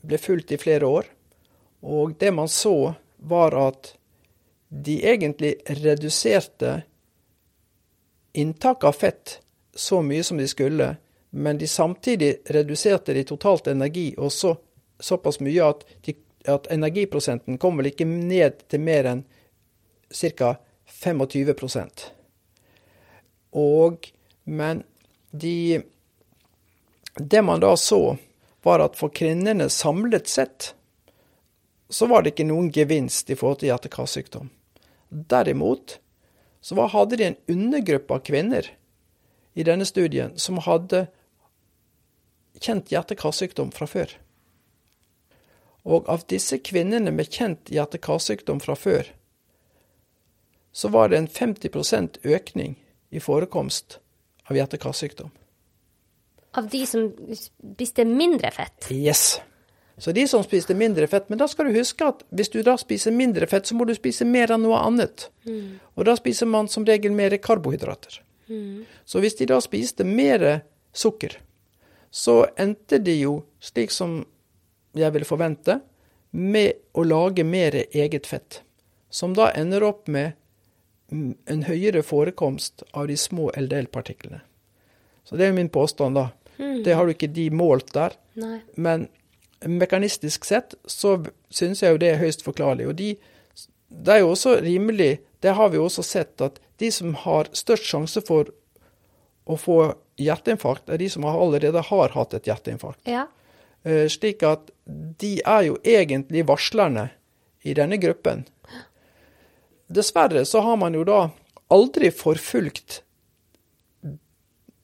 ble 0.00 0.18
fulgt 0.18 0.52
i 0.52 0.60
flere 0.60 0.88
år, 0.88 1.10
og 1.84 2.16
det 2.18 2.32
man 2.34 2.48
så, 2.48 2.94
var 3.18 3.54
at 3.58 3.92
de 4.68 5.00
egentlig 5.04 5.56
reduserte 5.82 6.82
inntaket 8.32 8.88
av 8.88 8.96
fett 8.96 9.40
så 9.74 10.00
mye 10.02 10.24
som 10.24 10.38
de 10.38 10.46
skulle, 10.48 10.88
men 11.30 11.58
de 11.58 11.68
samtidig 11.68 12.38
reduserte 12.46 13.12
de 13.12 13.24
totalt 13.26 13.66
energi 13.68 14.12
også 14.16 14.54
såpass 15.00 15.40
mye 15.40 15.64
at, 15.64 15.84
de, 16.06 16.14
at 16.46 16.68
energiprosenten 16.72 17.58
kom 17.58 17.78
vel 17.78 17.90
ikke 17.92 18.06
ned 18.08 18.64
til 18.68 18.82
mer 18.82 19.08
enn 19.12 19.24
ca. 20.08 20.56
25% 20.88 22.06
Og 23.52 24.12
Men 24.44 24.82
de 25.30 25.82
Det 27.14 27.42
man 27.42 27.60
da 27.60 27.76
så, 27.76 28.16
var 28.62 28.80
at 28.80 28.96
for 28.96 29.10
kvinnene 29.10 29.68
samlet 29.68 30.28
sett, 30.28 30.74
så 31.90 32.06
var 32.06 32.22
det 32.22 32.32
ikke 32.32 32.46
noen 32.46 32.70
gevinst 32.72 33.30
i 33.30 33.36
forhold 33.36 33.58
til 33.58 33.72
hjerte-karsykdom. 33.72 34.50
Derimot 35.10 35.98
så 36.60 36.86
hadde 36.86 37.16
de 37.16 37.26
en 37.26 37.36
undergruppe 37.48 38.14
av 38.14 38.22
kvinner 38.22 38.70
i 39.58 39.66
denne 39.66 39.86
studien 39.88 40.36
som 40.38 40.60
hadde 40.62 41.08
kjent 42.62 42.92
hjerte-karsykdom 42.92 43.72
fra 43.74 43.88
før. 43.90 44.14
Og 45.84 46.08
av 46.10 46.24
disse 46.30 46.58
kvinnene 46.58 47.12
med 47.14 47.30
kjent 47.32 47.70
hjerte-karsykdom 47.72 48.60
fra 48.64 48.74
før, 48.76 49.12
så 50.72 50.90
var 50.92 51.10
det 51.10 51.18
en 51.18 51.28
50% 51.28 52.20
økning 52.24 52.76
i 53.10 53.20
forekomst 53.20 53.98
av 54.50 54.58
hjerte-karsykdom. 54.58 55.30
Av 56.58 56.68
de 56.68 56.82
som 56.86 57.10
spiste 57.34 58.04
mindre 58.08 58.50
fett? 58.54 58.90
Yes. 58.90 59.38
Så 59.98 60.12
de 60.12 60.28
som 60.28 60.44
spiste 60.46 60.74
mindre 60.78 61.06
fett. 61.10 61.28
Men 61.28 61.40
da 61.40 61.48
skal 61.50 61.68
du 61.68 61.78
huske 61.78 62.06
at 62.06 62.22
hvis 62.30 62.52
du 62.54 62.60
da 62.62 62.76
spiser 62.78 63.14
mindre 63.14 63.48
fett, 63.50 63.66
så 63.66 63.74
må 63.74 63.84
du 63.88 63.94
spise 63.96 64.26
mer 64.28 64.52
av 64.54 64.62
noe 64.62 64.78
annet. 64.78 65.28
Mm. 65.48 65.78
Og 65.98 66.06
da 66.06 66.14
spiser 66.18 66.46
man 66.46 66.70
som 66.70 66.86
regel 66.86 67.12
mer 67.18 67.34
karbohydrater. 67.42 68.20
Mm. 68.48 68.86
Så 69.04 69.20
hvis 69.22 69.36
de 69.40 69.48
da 69.50 69.58
spiste 69.60 70.06
mer 70.06 70.46
sukker, 70.94 71.34
så 72.10 72.44
endte 72.56 73.02
de 73.02 73.18
jo, 73.18 73.34
slik 73.60 73.92
som 73.92 74.22
jeg 74.96 75.12
ville 75.14 75.28
forvente, 75.28 75.80
med 76.30 76.72
å 76.92 77.04
lage 77.06 77.44
mer 77.44 77.74
eget 77.90 78.26
fett. 78.26 78.62
Som 79.10 79.34
da 79.36 79.50
ender 79.56 79.84
opp 79.86 80.08
med 80.08 80.36
en 81.08 81.62
høyere 81.64 82.02
forekomst 82.04 82.84
av 82.92 83.08
de 83.08 83.16
små 83.16 83.48
LDL-partiklene. 83.56 84.42
Så 85.24 85.36
det 85.36 85.48
er 85.48 85.56
min 85.56 85.70
påstand, 85.72 86.16
da. 86.16 86.28
Mm. 86.58 86.82
Det 86.84 86.96
har 86.96 87.06
du 87.06 87.14
ikke 87.14 87.30
de 87.32 87.48
målt 87.54 87.92
der. 87.94 88.16
Nei. 88.40 88.58
Men 88.76 89.08
mekanistisk 89.64 90.44
sett 90.44 90.76
så 90.86 91.18
syns 91.50 91.82
jeg 91.82 91.94
jo 91.94 92.00
det 92.00 92.12
er 92.12 92.20
høyst 92.22 92.44
forklarlig. 92.46 92.88
Og 92.90 92.98
de, 92.98 93.14
det 93.88 94.14
er 94.14 94.22
jo 94.22 94.32
også 94.34 94.58
rimelig, 94.64 95.18
det 95.44 95.54
har 95.56 95.72
vi 95.72 95.80
jo 95.80 95.86
også 95.88 96.04
sett, 96.06 96.36
at 96.44 96.60
de 96.78 96.90
som 96.94 97.16
har 97.24 97.50
størst 97.56 97.88
sjanse 97.88 98.22
for 98.26 98.52
å 99.48 99.56
få 99.56 99.78
hjerteinfarkt, 100.20 100.90
er 100.92 101.00
de 101.00 101.08
som 101.10 101.24
allerede 101.28 101.82
har 101.88 102.14
hatt 102.14 102.36
et 102.36 102.48
hjerteinfarkt. 102.50 103.00
Ja. 103.08 103.26
Eh, 103.84 104.08
slik 104.08 104.42
at 104.42 104.70
de 105.20 105.38
er 105.46 105.66
jo 105.68 105.76
egentlig 105.86 106.46
varslerne 106.48 107.08
i 107.62 107.74
denne 107.78 107.98
gruppen. 108.02 108.44
Dessverre 109.88 110.44
så 110.44 110.60
har 110.66 110.76
man 110.76 110.94
jo 110.94 111.04
da 111.06 111.28
aldri 111.72 112.10
forfulgt 112.10 113.02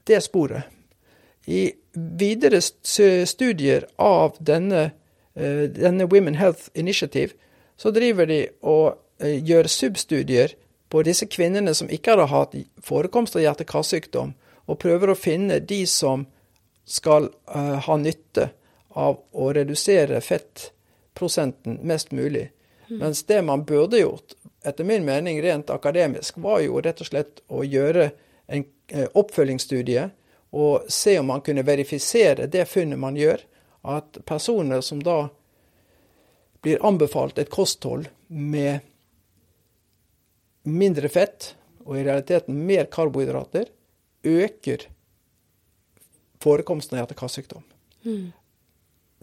det 0.07 0.21
sporet. 0.23 0.71
I 1.47 1.73
videre 1.93 2.61
studier 2.61 3.89
av 3.99 4.39
denne, 4.41 4.93
eh, 5.35 5.67
denne 5.69 6.07
Women 6.07 6.35
Health 6.35 6.71
Initiative, 6.75 7.35
så 7.77 7.91
driver 7.91 8.27
de 8.27 8.49
og 8.63 8.99
eh, 9.19 9.43
gjør 9.45 9.69
substudier 9.69 10.55
på 10.89 11.03
disse 11.03 11.27
kvinnene 11.27 11.75
som 11.75 11.91
ikke 11.91 12.15
hadde 12.15 12.31
hatt 12.31 12.55
forekomst 12.81 13.37
av 13.37 13.43
hjerte-karsykdom, 13.43 14.35
og 14.67 14.79
prøver 14.79 15.11
å 15.11 15.19
finne 15.19 15.59
de 15.61 15.85
som 15.87 16.27
skal 16.85 17.29
ha 17.49 17.97
nytte 17.97 18.51
av 18.95 19.21
å 19.31 19.53
redusere 19.53 20.21
fettprosenten 20.23 21.81
mest 21.83 22.13
mulig. 22.15 22.49
Mm. 22.89 22.99
Mens 22.99 23.25
det 23.29 23.43
man 23.43 23.65
burde 23.65 23.99
gjort, 23.99 24.37
etter 24.65 24.85
min 24.85 25.05
mening 25.05 25.43
rent 25.43 25.71
akademisk, 25.71 26.39
var 26.39 26.61
jo 26.65 26.81
rett 26.81 27.01
og 27.03 27.11
slett 27.11 27.43
å 27.49 27.65
gjøre 27.65 28.11
en 28.47 28.65
uh, 28.95 29.07
oppfølgingsstudie 29.13 30.09
og 30.55 30.87
se 30.93 31.19
om 31.19 31.27
man 31.27 31.43
kunne 31.43 31.65
verifisere 31.67 32.47
det 32.47 32.69
funnet 32.71 33.01
man 33.01 33.17
gjør, 33.19 33.41
at 33.83 34.21
personer 34.25 34.81
som 34.81 35.03
da 35.03 35.27
blir 36.65 36.81
anbefalt 36.87 37.39
et 37.43 37.51
kosthold 37.53 38.07
med 38.29 38.85
mindre 40.65 41.11
fett, 41.13 41.51
og 41.85 41.99
i 41.99 42.05
realiteten 42.07 42.63
mer 42.65 42.87
karbohydrater, 42.93 43.67
øker 44.25 44.87
forekomsten 46.41 46.97
av 46.97 47.03
hjerte-karsykdom. 47.03 47.67
Mm. 48.07 48.31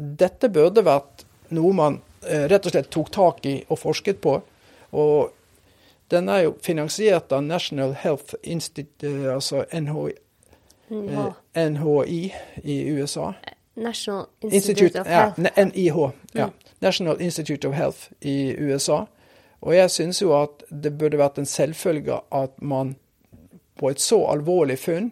Dette 0.02 0.50
burde 0.50 0.84
vært 0.86 1.26
noe 1.54 1.76
man 1.76 2.00
eh, 2.26 2.48
rett 2.50 2.66
og 2.66 2.74
slett 2.74 2.90
tok 2.94 3.12
tak 3.14 3.46
i 3.46 3.60
og 3.68 3.80
forsket 3.82 4.22
på. 4.24 4.40
Og 4.98 5.32
den 6.12 6.30
er 6.30 6.46
jo 6.48 6.58
finansiert 6.64 7.32
av 7.32 7.44
National 7.46 7.94
Health 7.94 8.36
Institute, 8.44 9.08
eh, 9.08 9.34
altså 9.34 9.66
NHI, 9.72 10.14
ja. 10.92 11.32
NHI 11.56 12.22
i 12.64 12.78
USA. 12.92 13.32
National 13.76 14.26
Institute, 14.42 14.56
Institute 14.56 15.02
of 15.02 15.08
Health. 15.08 15.40
Ja, 15.40 15.66
NIH. 15.66 16.12
Ja. 16.34 16.46
Mm. 16.46 16.54
National 16.80 17.22
Institute 17.22 17.68
of 17.68 17.76
Health 17.76 18.12
i 18.22 18.56
USA. 18.60 19.06
Og 19.62 19.76
jeg 19.76 19.92
syns 19.92 20.22
jo 20.22 20.34
at 20.36 20.64
det 20.84 20.98
burde 20.98 21.20
vært 21.22 21.38
en 21.38 21.46
selvfølge 21.46 22.20
at 22.34 22.62
man 22.62 22.96
på 23.80 23.90
et 23.90 24.02
så 24.02 24.20
alvorlig 24.34 24.80
funn 24.80 25.12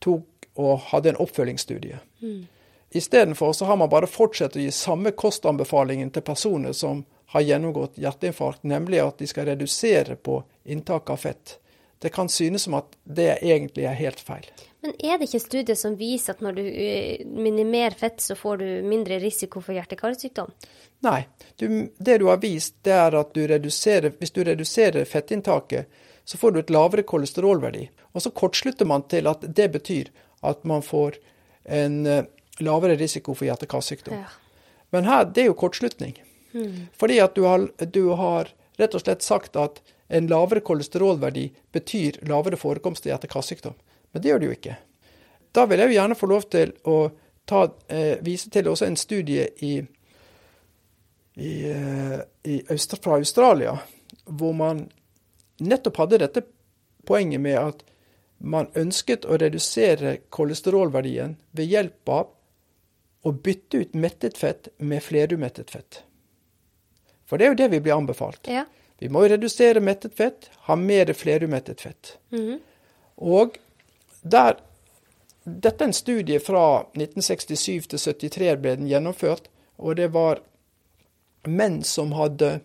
tok 0.00 0.46
og 0.60 0.78
hadde 0.92 1.08
en 1.12 1.20
oppfølgingsstudie. 1.20 1.98
Mm. 2.20 2.46
Istedenfor 2.92 3.52
så 3.52 3.64
har 3.64 3.76
man 3.76 3.90
bare 3.90 4.10
fortsatt 4.10 4.56
å 4.56 4.62
gi 4.62 4.70
samme 4.74 5.12
kostanbefalingen 5.14 6.10
til 6.10 6.24
personer 6.26 6.72
som 6.74 7.04
har 7.30 7.44
gjennomgått 7.46 8.00
hjerteinfarkt, 8.02 8.64
nemlig 8.66 8.98
at 9.04 9.20
de 9.22 9.28
skal 9.30 9.46
redusere 9.46 10.16
på 10.16 10.40
inntak 10.64 11.10
av 11.10 11.20
fett. 11.22 11.58
Det 12.02 12.08
kan 12.08 12.28
synes 12.28 12.62
som 12.66 12.74
at 12.74 12.96
det 13.04 13.36
egentlig 13.42 13.84
er 13.86 13.94
helt 13.94 14.20
feil. 14.20 14.48
Men 14.80 14.94
er 14.98 15.18
det 15.18 15.28
ikke 15.28 15.42
studier 15.42 15.76
som 15.76 15.94
viser 16.00 16.34
at 16.34 16.40
når 16.42 16.56
du 16.56 16.62
eh, 16.64 17.26
minimerer 17.28 17.94
fett, 18.00 18.22
så 18.24 18.34
får 18.34 18.62
du 18.62 18.68
mindre 18.88 19.18
risiko 19.20 19.60
for 19.60 19.76
hjerte-karsykdom? 19.76 20.50
Nei. 21.04 21.20
Du, 21.60 21.66
det 21.98 22.18
du 22.18 22.26
har 22.30 22.40
vist, 22.40 22.78
det 22.88 22.96
er 22.96 23.18
at 23.20 23.34
du 23.36 23.44
hvis 23.44 24.32
du 24.32 24.42
reduserer 24.44 25.04
fettinntaket, 25.04 25.86
så 26.24 26.38
får 26.38 26.52
du 26.52 26.60
et 26.60 26.72
lavere 26.72 27.04
kolesterolverdi. 27.04 27.90
Og 28.16 28.24
så 28.24 28.30
kortslutter 28.30 28.88
man 28.88 29.04
til 29.06 29.28
at 29.28 29.44
det 29.44 29.68
betyr 29.76 30.10
at 30.40 30.64
man 30.64 30.82
får 30.82 31.20
en 31.68 32.06
uh, 32.06 32.24
lavere 32.64 32.96
risiko 33.00 33.34
for 33.34 33.48
hjerte-karsykdom. 33.48 34.20
Ja. 34.22 34.30
Men 34.90 35.06
her, 35.06 35.24
det 35.24 35.44
er 35.44 35.50
jo 35.50 35.58
kortslutning. 35.58 36.16
Mm. 36.52 36.90
Fordi 36.98 37.20
at 37.22 37.34
du 37.34 37.44
har, 37.46 37.68
du 37.78 38.04
har 38.18 38.50
rett 38.80 38.94
og 38.94 39.04
slett 39.04 39.22
sagt 39.22 39.56
at 39.60 39.80
en 40.10 40.26
lavere 40.26 40.62
kolesterolverdi 40.66 41.46
betyr 41.72 42.18
lavere 42.26 42.58
forekomst 42.58 43.06
av 43.06 43.14
hjerte-karsykdom. 43.14 43.76
Men 44.10 44.22
det 44.22 44.32
gjør 44.32 44.42
det 44.42 44.48
jo 44.48 44.56
ikke. 44.56 44.76
Da 45.54 45.66
vil 45.70 45.82
jeg 45.82 45.90
jo 45.90 45.98
gjerne 45.98 46.18
få 46.18 46.28
lov 46.30 46.46
til 46.50 46.72
å 46.90 46.96
ta, 47.50 47.68
eh, 47.88 48.18
vise 48.22 48.50
til 48.50 48.68
også 48.70 48.86
en 48.86 48.98
studie 48.98 49.48
i, 49.62 49.76
i, 51.36 51.52
eh, 51.70 52.18
i 52.44 52.62
Øster, 52.70 52.98
fra 53.02 53.18
Australia, 53.18 53.78
hvor 54.24 54.52
man 54.54 54.88
nettopp 55.58 55.96
hadde 55.96 56.18
dette 56.18 56.42
poenget 57.06 57.40
med 57.40 57.58
at 57.58 57.82
man 58.38 58.70
ønsket 58.74 59.26
å 59.28 59.38
redusere 59.38 60.18
kolesterolverdien 60.32 61.36
ved 61.52 61.66
hjelp 61.66 62.08
av 62.08 62.30
å 63.22 63.32
bytte 63.32 63.82
ut 63.82 63.94
mettet 63.94 64.38
fett 64.38 64.68
med 64.78 65.02
flerumettet 65.02 65.70
fett. 65.70 66.02
For 67.28 67.38
det 67.38 67.46
er 67.46 67.52
jo 67.52 67.58
det 67.60 67.68
vi 67.74 67.80
blir 67.84 67.94
anbefalt. 67.94 68.48
Ja. 68.48 68.64
Vi 69.00 69.08
må 69.08 69.22
redusere 69.28 69.80
mettet 69.80 70.16
fett, 70.16 70.50
ha 70.66 70.76
mer 70.76 71.12
flerumettet 71.12 71.80
fett. 71.80 72.18
Mm 72.32 72.40
-hmm. 72.40 72.58
Og 73.16 73.58
der, 74.22 74.56
dette 75.44 75.84
er 75.84 75.88
en 75.88 75.92
studie 75.92 76.40
fra 76.40 76.86
1967 76.94 77.86
til 77.86 77.98
73 77.98 78.56
ble 78.56 78.76
den 78.76 78.88
gjennomført. 78.88 79.48
Og 79.78 79.96
det 79.96 80.08
var 80.12 80.40
menn 81.48 81.82
som 81.82 82.12
hadde 82.12 82.60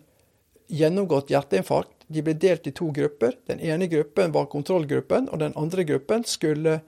gjennomgått 0.68 1.30
hjerteinfarkt. 1.30 2.04
De 2.06 2.22
ble 2.22 2.34
delt 2.34 2.66
i 2.66 2.72
to 2.72 2.90
grupper. 2.94 3.32
Den 3.46 3.60
ene 3.60 3.86
gruppen 3.86 4.32
var 4.32 4.46
kontrollgruppen, 4.46 5.28
og 5.28 5.38
den 5.38 5.56
andre 5.56 5.84
gruppen 5.84 6.24
skulle 6.24 6.80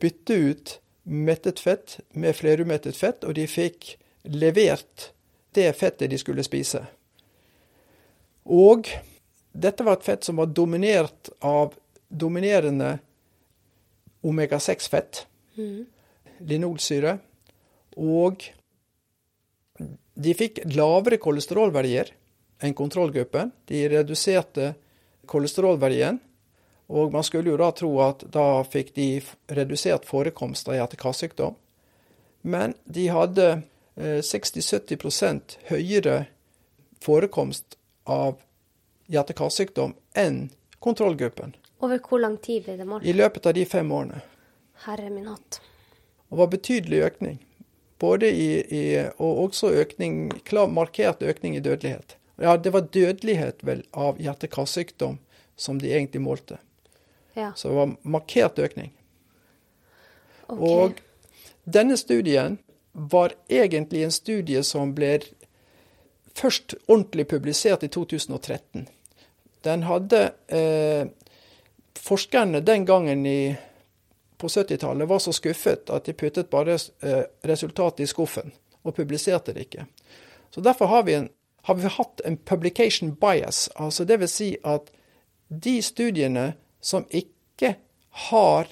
bytte 0.00 0.34
ut 0.34 0.80
mettet 1.06 1.60
fett 1.60 2.00
med 2.18 2.36
flerumettet 2.36 2.96
fett, 2.96 3.24
og 3.24 3.36
de 3.38 3.46
fikk 3.46 3.94
levert 4.26 5.10
det 5.54 5.70
fettet 5.78 6.10
de 6.10 6.18
skulle 6.18 6.44
spise. 6.44 6.82
Og 8.46 8.90
dette 9.56 9.86
var 9.86 9.98
et 9.98 10.06
fett 10.06 10.26
som 10.26 10.38
var 10.40 10.50
dominert 10.50 11.30
av 11.46 11.74
dominerende 12.08 12.96
omega-6-fett, 14.26 15.24
mm. 15.56 15.86
linolsyre, 16.50 17.16
og 17.96 18.44
de 20.16 20.34
fikk 20.36 20.62
lavere 20.74 21.18
kolesterolverdier 21.22 22.10
enn 22.64 22.74
kontrollgruppen. 22.76 23.52
De 23.68 23.82
reduserte 23.92 24.72
kolesterolverdien, 25.28 26.18
og 26.86 27.12
man 27.12 27.24
skulle 27.26 27.50
jo 27.50 27.58
da 27.58 27.70
tro 27.74 27.90
at 28.04 28.22
da 28.32 28.62
fikk 28.66 28.92
de 28.94 29.08
redusert 29.50 30.06
forekomst 30.06 30.68
av 30.70 30.78
hjerte-karsykdom. 30.78 31.56
Men 32.46 32.76
de 32.84 33.08
hadde 33.10 33.46
60-70 33.96 35.24
eh, 35.26 35.56
høyere 35.70 36.18
forekomst 37.02 37.78
av 38.04 38.38
hjerte-karsykdom 39.10 39.96
enn 40.14 40.50
kontrollgruppen. 40.78 41.56
Over 41.82 42.00
hvor 42.00 42.22
lang 42.22 42.36
tid 42.42 42.64
ble 42.64 42.76
det 42.78 42.86
målt? 42.88 43.04
I 43.04 43.16
løpet 43.16 43.48
av 43.50 43.56
de 43.56 43.64
fem 43.68 43.90
årene. 43.92 44.22
Herre 44.86 45.10
min 45.10 45.26
hatt. 45.26 45.60
Det 46.28 46.38
var 46.38 46.52
betydelig 46.52 47.02
økning. 47.08 47.40
Både 47.98 48.28
i, 48.28 48.50
i, 48.60 48.84
og 49.16 49.42
også 49.46 49.72
økning, 49.82 50.28
klar, 50.44 50.68
markert 50.68 51.22
økning 51.24 51.56
i 51.56 51.64
dødelighet. 51.64 52.16
Ja, 52.36 52.56
det 52.60 52.74
var 52.74 52.88
dødelighet 52.92 53.64
vel 53.64 53.82
av 53.96 54.20
hjerte-karsykdom 54.20 55.18
som 55.56 55.78
de 55.80 55.92
egentlig 55.94 56.20
målte. 56.20 56.58
Ja. 57.36 57.52
Så 57.54 57.68
det 57.68 57.74
var 57.74 57.96
markert 58.02 58.58
økning. 58.58 58.92
Okay. 60.46 60.68
Og 60.68 61.00
denne 61.64 61.96
studien 61.96 62.58
var 62.92 63.34
egentlig 63.48 64.06
en 64.06 64.14
studie 64.14 64.62
som 64.64 64.94
ble 64.96 65.18
først 66.36 66.74
ordentlig 66.86 67.28
publisert 67.28 67.84
i 67.84 67.90
2013. 67.92 68.86
Den 69.64 69.84
hadde 69.84 70.22
eh, 70.48 71.08
forskerne 71.98 72.60
den 72.64 72.86
gangen 72.86 73.26
i, 73.26 73.56
på 74.38 74.48
70-tallet 74.48 75.08
var 75.08 75.20
så 75.20 75.32
skuffet 75.36 75.90
at 75.92 76.08
de 76.08 76.16
puttet 76.16 76.48
bare 76.50 76.78
eh, 77.02 77.24
resultatet 77.44 78.04
i 78.04 78.10
skuffen, 78.10 78.52
og 78.82 78.96
publiserte 78.96 79.52
det 79.52 79.68
ikke. 79.68 79.86
Så 80.50 80.60
Derfor 80.60 80.86
har 80.86 81.02
vi, 81.02 81.14
en, 81.20 81.28
har 81.62 81.74
vi 81.74 81.88
hatt 81.88 82.20
en 82.24 82.36
publication 82.36 83.16
bias. 83.20 83.68
altså 83.76 84.04
vil 84.04 84.28
Si 84.28 84.56
at 84.64 84.88
de 85.48 85.82
studiene 85.82 86.54
som 86.86 87.06
ikke 87.10 87.74
har 88.28 88.70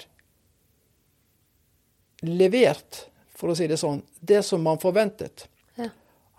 levert, 2.25 3.05
for 3.35 3.51
å 3.51 3.57
si 3.57 3.67
det 3.67 3.77
sånn, 3.81 3.99
det 4.23 4.41
som 4.47 4.63
man 4.63 4.79
forventet, 4.79 5.47
ja. 5.75 5.89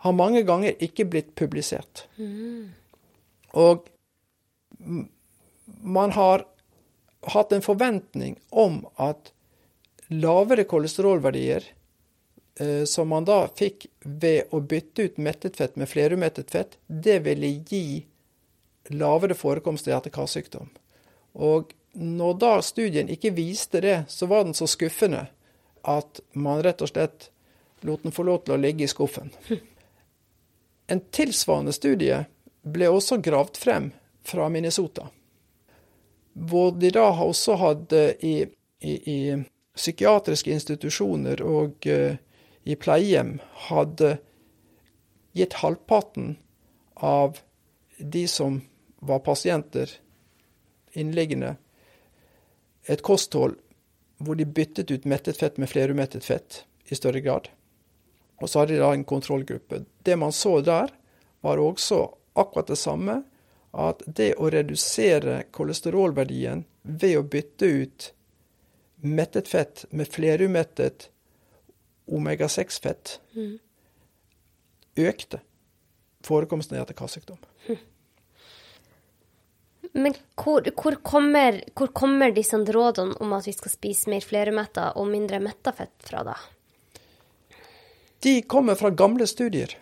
har 0.04 0.16
mange 0.16 0.42
ganger 0.48 0.78
ikke 0.82 1.04
blitt 1.12 1.34
publisert. 1.36 2.06
Mm. 2.16 2.72
Og 3.60 3.84
man 5.84 6.14
har 6.16 6.46
hatt 7.36 7.52
en 7.52 7.64
forventning 7.64 8.38
om 8.50 8.80
at 9.02 9.32
lavere 10.08 10.64
kolesterolverdier, 10.64 11.64
eh, 12.60 12.84
som 12.88 13.12
man 13.12 13.28
da 13.28 13.42
fikk 13.52 13.88
ved 14.00 14.54
å 14.54 14.62
bytte 14.62 15.10
ut 15.10 15.20
mettet 15.20 15.60
fett 15.60 15.76
med 15.76 15.90
flerumettet 15.90 16.50
fett, 16.50 16.78
det 16.86 17.18
ville 17.26 17.52
gi 17.68 18.06
lavere 18.94 19.34
forekomst 19.34 19.88
av 19.88 19.96
hjerte-karsykdom. 19.96 20.70
Og 21.36 21.72
når 21.96 22.38
da 22.40 22.52
studien 22.64 23.08
ikke 23.12 23.34
viste 23.36 23.80
det, 23.84 23.98
så 24.08 24.28
var 24.28 24.44
den 24.44 24.56
så 24.56 24.68
skuffende 24.68 25.26
at 25.86 26.20
man 26.32 26.62
rett 26.64 26.82
og 26.82 26.90
slett 26.90 27.30
lot 27.86 28.02
den 28.02 28.14
få 28.14 28.24
lov 28.26 28.42
til 28.44 28.56
å 28.56 28.60
ligge 28.60 28.86
i 28.86 28.90
skuffen. 28.90 29.32
En 30.86 31.00
tilsvarende 31.10 31.72
studie 31.74 32.20
ble 32.62 32.86
også 32.86 33.16
gravd 33.18 33.56
frem 33.58 33.88
fra 34.22 34.46
Minnesota 34.54 35.08
hvor 36.36 36.70
de 36.76 36.90
da 36.92 37.08
også 37.24 37.56
hadde 37.56 38.02
i, 38.20 38.36
i, 38.80 38.94
i 38.94 39.18
psykiatriske 39.76 40.52
institusjoner 40.52 41.40
og 41.44 41.88
uh, 41.88 42.16
i 42.66 42.76
pleiehjem 42.76 43.36
hadde 43.68 44.16
gitt 45.36 45.56
halvparten 45.62 46.34
av 46.96 47.40
de 47.98 48.26
som 48.28 48.60
var 49.00 49.22
pasienter 49.24 49.92
innliggende 50.96 51.54
et 52.86 53.02
kosthold 53.02 53.58
hvor 54.22 54.38
de 54.38 54.46
byttet 54.48 54.90
ut 54.90 55.04
mettet 55.04 55.36
fett 55.36 55.58
med 55.60 55.68
flerumettet 55.68 56.24
fett 56.24 56.62
i 56.88 56.96
større 56.96 57.20
grad. 57.20 57.48
Og 58.40 58.48
så 58.48 58.62
hadde 58.62 58.76
de 58.76 58.82
da 58.82 58.92
en 58.94 59.04
kontrollgruppe. 59.04 59.82
Det 60.02 60.16
man 60.16 60.32
så 60.32 60.60
der, 60.64 60.92
var 61.40 61.60
også 61.60 62.00
akkurat 62.36 62.70
det 62.72 62.78
samme. 62.80 63.22
At 63.76 64.02
det 64.06 64.34
å 64.40 64.48
redusere 64.52 65.42
kolesterolverdien 65.52 66.64
ved 66.82 67.18
å 67.18 67.26
bytte 67.28 67.66
ut 67.66 68.12
mettet 69.04 69.48
fett 69.48 69.84
med 69.90 70.08
flerumettet 70.08 71.10
omega-6-fett 72.06 73.18
mm. 73.36 73.58
økte 75.04 75.42
forekomsten 76.24 76.76
av 76.76 76.80
hjerte-karsykdom. 76.80 77.38
Men 79.96 80.12
hvor, 80.36 80.66
hvor, 80.76 80.98
kommer, 81.02 81.62
hvor, 81.74 81.88
kommer, 81.96 82.34
disse 82.36 82.58
rådene 82.58 83.16
om 83.24 83.32
at 83.32 83.46
vi 83.48 83.54
skal 83.56 83.72
spise 83.72 84.10
mer 84.12 84.20
flermetta 84.20 84.90
og 85.00 85.08
mindre 85.08 85.40
metta 85.40 85.72
fett 85.72 85.94
fra, 86.04 86.20
da? 86.26 86.36
De 88.20 88.42
kommer 88.42 88.76
fra 88.76 88.90
gamle 88.92 89.26
studier. 89.26 89.72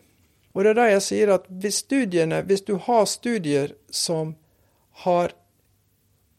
Og 0.55 0.63
det 0.63 0.71
er 0.71 0.79
da 0.79 0.87
jeg 0.93 1.03
sier 1.03 1.33
at 1.35 1.49
hvis 1.51 1.81
studiene, 1.83 2.45
hvis 2.47 2.63
du 2.63 2.77
har 2.87 3.09
studier 3.11 3.75
som 3.91 4.37
har 5.03 5.35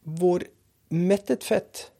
hvor 0.06 0.46
mettet 0.88 1.44
fett 1.44 1.90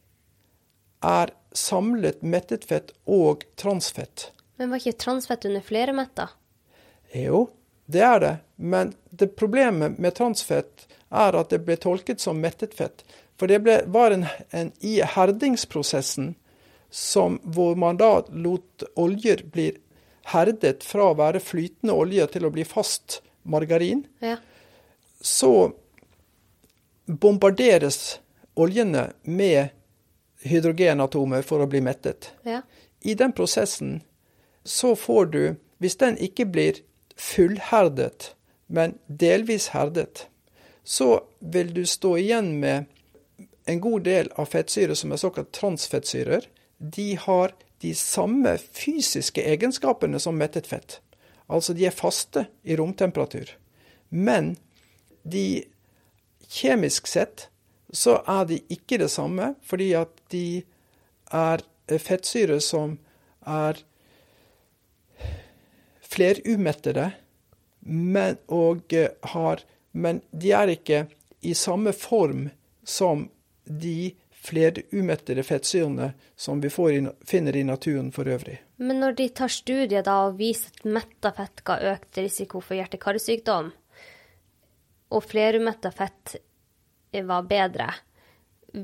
er 1.04 1.34
samlet 1.52 2.22
mettet 2.24 2.64
fett 2.64 2.94
og 3.04 3.44
transfett. 3.60 4.30
Men 4.56 4.72
var 4.72 4.80
ikke 4.80 5.02
transfett 5.04 5.44
under 5.44 5.60
flere 5.60 5.92
metta? 5.92 6.30
Jo, 7.12 7.48
det 7.84 8.00
er 8.00 8.20
det. 8.22 8.34
Men 8.56 8.94
det 9.10 9.34
problemet 9.36 9.98
med 10.00 10.16
transfett 10.16 10.86
er 11.10 11.38
at 11.38 11.52
det 11.52 11.62
ble 11.66 11.76
tolket 11.80 12.20
som 12.20 12.40
mettet 12.42 12.74
fett. 12.74 13.04
For 13.38 13.50
det 13.50 13.60
ble, 13.64 13.80
var 13.92 14.14
en, 14.14 14.26
en, 14.50 14.72
i 14.80 14.98
herdingsprosessen 15.04 16.34
som, 16.90 17.40
hvor 17.42 17.76
man 17.76 17.98
da 18.00 18.24
lot 18.32 18.86
oljer 18.96 19.44
bli 19.52 19.70
herdet 20.32 20.84
fra 20.86 21.10
å 21.10 21.18
være 21.18 21.42
flytende 21.42 21.94
olje 21.94 22.26
til 22.34 22.46
å 22.46 22.52
bli 22.54 22.64
fast 22.66 23.20
margarin, 23.46 24.06
ja. 24.24 24.38
så 25.20 25.70
bombarderes 27.06 28.18
oljene 28.58 29.10
med 29.22 29.68
hydrogenatomer 30.46 31.44
for 31.46 31.62
å 31.62 31.68
bli 31.70 31.82
mettet. 31.84 32.32
Ja. 32.46 32.62
I 33.06 33.14
den 33.14 33.34
prosessen 33.36 34.00
så 34.66 34.96
får 34.98 35.26
du, 35.30 35.42
hvis 35.78 35.98
den 36.00 36.16
ikke 36.18 36.48
blir 36.50 36.80
fullherdet, 37.16 38.32
men 38.66 38.96
delvis 39.06 39.70
herdet, 39.76 40.26
så 40.86 41.24
vil 41.38 41.72
du 41.74 41.82
stå 41.86 42.14
igjen 42.20 42.52
med 42.60 42.84
en 43.66 43.80
god 43.82 44.04
del 44.06 44.30
av 44.38 44.46
fettsyre 44.52 44.94
som 44.94 45.12
er 45.12 45.18
såkalt 45.18 45.50
transfettsyrer. 45.56 46.46
De 46.78 47.08
har 47.18 47.54
de 47.82 47.90
samme 47.98 48.52
fysiske 48.58 49.42
egenskapene 49.42 50.20
som 50.22 50.38
mettet 50.38 50.68
fett. 50.70 51.00
Altså 51.50 51.74
de 51.74 51.88
er 51.88 51.94
faste 51.94 52.46
i 52.62 52.78
romtemperatur. 52.78 53.50
Men 54.08 54.54
de 55.26 55.66
kjemisk 56.46 57.10
sett 57.10 57.48
så 57.90 58.20
er 58.22 58.46
de 58.46 58.60
ikke 58.70 59.00
det 59.02 59.10
samme, 59.10 59.54
fordi 59.66 59.92
at 59.98 60.14
de 60.30 60.62
er 61.34 61.62
fettsyrer 61.90 62.62
som 62.62 62.98
er 63.42 63.82
flerumettede, 66.06 67.10
men, 67.86 68.38
og 68.46 68.94
har, 69.34 69.62
men 69.96 70.20
de 70.30 70.52
er 70.52 70.74
ikke 70.76 71.06
i 71.46 71.54
samme 71.56 71.92
form 71.96 72.48
som 72.84 73.26
de 73.64 74.12
flerumettede 74.46 75.42
fettsyrene 75.42 76.12
som 76.36 76.60
vi 76.60 76.68
i, 76.68 77.00
finner 77.26 77.56
i 77.56 77.64
naturen 77.64 78.12
for 78.12 78.28
øvrig. 78.28 78.60
Men 78.76 79.00
når 79.00 79.16
de 79.18 79.28
tar 79.28 79.50
studier 79.50 80.04
da 80.06 80.18
og 80.28 80.38
viser 80.38 80.70
at 80.74 80.84
metta 80.98 81.32
fett 81.34 81.64
ga 81.66 81.78
økt 81.94 82.20
risiko 82.20 82.60
for 82.60 82.78
hjerte-karsykdom, 82.78 83.72
og 85.10 85.24
flerumetta 85.24 85.90
fett 85.94 86.36
var 87.26 87.46
bedre, 87.48 87.88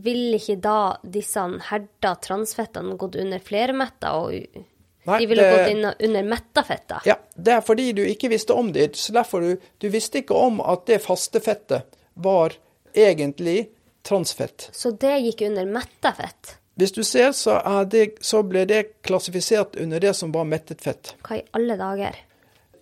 vil 0.03 0.39
ikke 0.39 0.57
da 0.65 0.97
disse 1.05 1.43
herda 1.69 2.15
transfettene 2.25 2.97
gått 2.97 3.19
under 3.21 3.43
flermetta, 3.43 4.15
og 4.17 4.63
Nei, 5.05 5.19
de 5.21 5.27
ville 5.27 5.43
det, 5.43 5.57
gått 5.57 5.71
inn 5.71 6.09
under 6.09 6.23
metta 6.23 6.63
fett? 6.63 6.93
Ja, 7.09 7.17
det 7.35 7.57
er 7.57 7.63
fordi 7.67 7.89
du 7.97 8.03
ikke 8.07 8.31
visste 8.31 8.55
om 8.55 8.71
det. 8.73 8.97
så 8.97 9.13
derfor 9.13 9.41
du, 9.41 9.57
du 9.79 9.89
visste 9.91 10.23
ikke 10.23 10.37
om 10.39 10.61
at 10.61 10.87
det 10.87 11.01
faste 11.03 11.43
fettet 11.43 11.99
var 12.15 12.55
egentlig 12.95 13.73
transfett. 14.07 14.69
Så 14.73 14.91
det 14.91 15.19
gikk 15.27 15.43
under 15.49 15.67
metta 15.67 16.13
fett? 16.15 16.57
Hvis 16.75 16.93
du 16.93 17.03
ser, 17.05 17.33
så, 17.33 17.59
det, 17.91 18.23
så, 18.25 18.43
ble 18.43 18.65
det 18.65 18.83
klassifisert 19.03 19.77
under 19.77 20.01
det 20.01 20.15
som 20.15 20.33
var 20.33 20.47
mettet 20.49 20.81
fett. 20.81 21.15
Hva 21.27 21.37
i 21.41 21.45
alle 21.59 21.77
dager? 21.77 22.17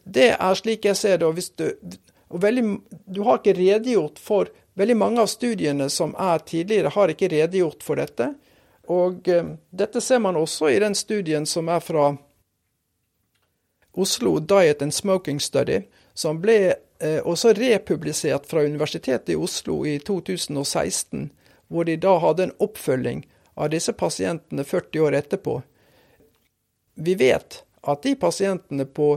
Det 0.05 0.31
er 0.37 0.55
slik 0.59 0.87
jeg 0.87 0.97
ser 0.97 1.19
det. 1.19 1.27
og, 1.27 1.35
hvis 1.35 1.51
du, 1.59 1.67
og 2.31 2.43
veldig, 2.45 2.65
du 3.11 3.23
har 3.27 3.41
ikke 3.41 3.59
redegjort 3.59 4.21
for 4.23 4.53
Veldig 4.81 4.95
mange 4.97 5.21
av 5.21 5.27
studiene 5.29 5.89
som 5.93 6.15
er 6.17 6.39
tidligere, 6.47 6.93
har 6.95 7.11
ikke 7.13 7.29
redegjort 7.29 7.83
for 7.85 8.01
dette. 8.01 8.31
Og 8.91 9.29
eh, 9.29 9.55
dette 9.71 10.03
ser 10.03 10.19
man 10.19 10.37
også 10.37 10.71
i 10.71 10.81
den 10.83 10.97
studien 10.99 11.47
som 11.47 11.71
er 11.71 11.83
fra 11.85 12.11
Oslo 13.95 14.39
Diet 14.39 14.83
and 14.83 14.95
Smoking 14.95 15.41
Study, 15.41 15.83
som 16.15 16.41
ble 16.43 16.59
eh, 16.73 17.21
også 17.23 17.55
republisert 17.59 18.47
fra 18.51 18.65
Universitetet 18.67 19.35
i 19.35 19.39
Oslo 19.39 19.85
i 19.87 19.99
2016, 19.99 21.31
hvor 21.71 21.87
de 21.87 21.97
da 22.03 22.17
hadde 22.23 22.49
en 22.49 22.57
oppfølging 22.59 23.25
av 23.55 23.71
disse 23.75 23.93
pasientene 23.93 24.65
40 24.65 25.07
år 25.07 25.19
etterpå. 25.21 25.61
Vi 26.95 27.15
vet 27.15 27.63
at 27.83 28.03
de 28.03 28.15
pasientene 28.19 28.87
på, 28.87 29.13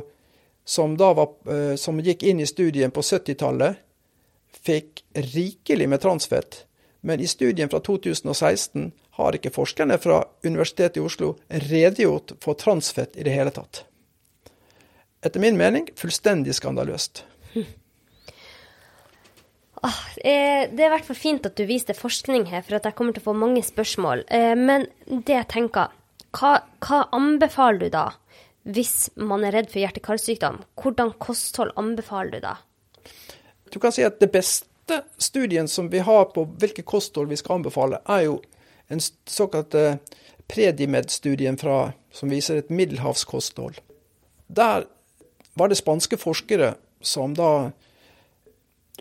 som, 0.65 0.97
var, 0.97 1.33
eh, 1.49 1.75
som 1.75 2.01
gikk 2.01 2.23
inn 2.23 2.41
i 2.43 2.49
studien 2.49 2.93
på 2.93 3.01
70-tallet, 3.01 3.81
fikk 4.63 5.03
rikelig 5.33 5.89
med 5.89 6.01
transfett, 6.01 6.63
men 7.03 7.19
i 7.19 7.27
studien 7.27 7.69
fra 7.69 7.81
2016 7.83 8.91
har 9.19 9.35
ikke 9.35 9.51
forskerne 9.53 9.97
fra 9.99 10.21
Universitetet 10.45 11.01
i 11.01 11.03
Oslo 11.03 11.33
redegjort 11.67 12.37
for 12.43 12.57
transfett 12.59 13.17
i 13.19 13.25
det 13.27 13.35
hele 13.35 13.51
tatt. 13.53 13.83
Etter 15.23 15.43
min 15.43 15.59
mening 15.59 15.89
fullstendig 15.99 16.55
skandaløst. 16.59 17.25
Ah, 19.83 19.97
det 20.15 20.31
er 20.79 20.85
i 20.85 20.91
hvert 20.93 21.03
fall 21.03 21.17
fint 21.19 21.43
at 21.43 21.57
du 21.59 21.65
viste 21.67 21.91
forskning 21.91 22.45
her, 22.47 22.61
for 22.63 22.77
at 22.77 22.85
jeg 22.87 22.95
kommer 22.95 23.11
til 23.11 23.19
å 23.19 23.25
få 23.25 23.33
mange 23.35 23.59
spørsmål. 23.67 24.21
Eh, 24.31 24.53
men 24.55 24.85
det 25.11 25.35
jeg 25.35 25.49
tenker, 25.51 25.91
hva, 26.39 26.51
hva 26.79 27.01
anbefaler 27.11 27.81
du 27.81 27.89
da 27.91 28.05
hvis 28.63 29.09
man 29.19 29.43
er 29.43 29.57
redd 29.57 29.67
for 29.73 29.83
hjerte-karsykdom? 29.83 30.61
Hvordan 30.79 31.11
kosthold 31.19 31.75
anbefaler 31.75 32.37
du 32.37 32.45
da? 32.45 32.53
Du 33.75 33.81
kan 33.83 33.91
si 33.91 34.07
at 34.07 34.23
det 34.23 34.31
beste 34.31 34.71
studien 35.17 35.67
som 35.67 35.89
vi 35.89 35.99
har 35.99 36.25
på 36.25 36.45
hvilke 36.59 36.83
kosthold 36.83 37.29
vi 37.29 37.37
skal 37.39 37.59
anbefale, 37.59 38.01
er 38.05 38.27
jo 38.27 38.41
en 38.87 38.99
såkalt 39.25 39.73
eh, 39.73 39.95
Predimed-studien 40.47 41.57
som 42.11 42.29
viser 42.29 42.59
et 42.59 42.69
middelhavskosthold. 42.69 43.79
Der 44.47 44.85
var 45.53 45.69
det 45.69 45.79
spanske 45.79 46.17
forskere 46.17 46.73
som 47.01 47.33
da 47.33 47.71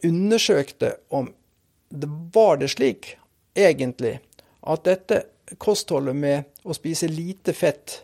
undersøkte 0.03 0.95
om 1.09 1.33
det 1.89 2.09
var 2.35 2.57
det 2.57 2.71
slik 2.73 3.17
egentlig 3.55 4.21
at 4.63 4.85
dette 4.87 5.23
kostholdet 5.59 6.17
med 6.17 6.49
å 6.65 6.75
spise 6.77 7.11
lite 7.11 7.53
fett 7.53 7.99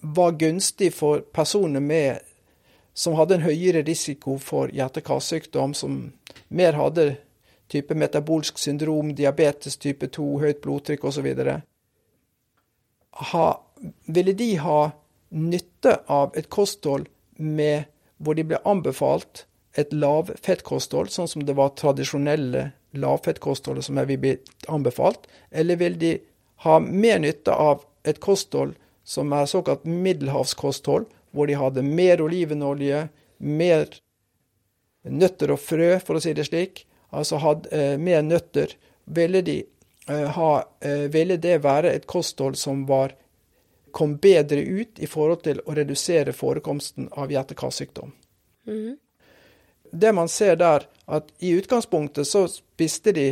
var 0.00 0.38
gunstig 0.38 0.92
for 0.94 1.20
personer 1.34 1.80
med 1.80 2.22
som 2.98 3.14
hadde 3.18 3.36
en 3.36 3.46
høyere 3.46 3.84
risiko 3.86 4.38
for 4.42 4.72
hjerte-karsykdom, 4.74 5.74
som 5.74 6.12
mer 6.48 6.78
hadde 6.78 7.16
type 7.68 7.94
metabolsk 7.94 8.58
syndrom, 8.58 9.14
diabetes 9.14 9.76
type 9.76 10.08
2, 10.14 10.28
høyt 10.44 10.62
blodtrykk 10.64 11.04
osv. 11.10 11.28
Ville 14.06 14.32
de 14.32 14.48
ha 14.62 14.80
nytte 15.28 15.98
av 16.06 16.36
et 16.38 16.48
kosthold 16.48 17.08
med, 17.36 17.84
hvor 18.18 18.34
de 18.34 18.46
ble 18.48 18.58
anbefalt 18.66 19.44
et 19.78 19.92
lavfettkosthold, 19.92 21.12
sånn 21.12 21.28
som 21.30 21.44
det 21.46 21.54
var 21.54 21.76
tradisjonelle 21.78 22.70
lavfettkostholdet 22.98 23.84
som 23.84 24.00
er 24.00 24.08
blitt 24.08 24.48
anbefalt, 24.66 25.28
eller 25.52 25.76
vil 25.78 25.98
de 26.00 26.16
ha 26.64 26.78
mer 26.80 27.20
nytte 27.22 27.52
av 27.54 27.84
et 28.08 28.18
kosthold 28.24 28.74
som 29.04 29.32
er 29.36 29.46
såkalt 29.46 29.84
middelhavskosthold, 29.84 31.06
hvor 31.30 31.46
de 31.46 31.58
hadde 31.60 31.84
mer 31.84 32.22
olivenolje, 32.24 33.06
mer 33.38 33.86
nøtter 35.02 35.54
og 35.54 35.60
frø, 35.62 35.96
for 36.04 36.18
å 36.18 36.22
si 36.22 36.34
det 36.36 36.48
slik, 36.48 36.84
altså 37.14 37.40
hadde 37.42 37.72
eh, 37.72 37.96
mer 38.00 38.22
nøtter, 38.26 38.74
ville, 39.04 39.42
de, 39.42 39.62
eh, 40.08 40.28
ha, 40.36 40.52
eh, 40.80 41.06
ville 41.12 41.38
det 41.40 41.58
være 41.64 41.94
et 41.94 42.06
kosthold 42.06 42.58
som 42.60 42.84
var, 42.88 43.14
kom 43.90 44.18
bedre 44.20 44.60
ut 44.60 45.00
i 45.00 45.08
forhold 45.08 45.42
til 45.46 45.62
å 45.64 45.74
redusere 45.74 46.34
forekomsten 46.36 47.08
av 47.16 47.32
hjerte-karsykdom. 47.32 48.12
Mm. 48.68 48.96
Det 49.90 50.12
man 50.12 50.28
ser 50.28 50.58
der, 50.60 50.84
at 51.08 51.30
i 51.40 51.54
utgangspunktet 51.56 52.28
så 52.28 52.44
spiste 52.52 53.14
de 53.16 53.28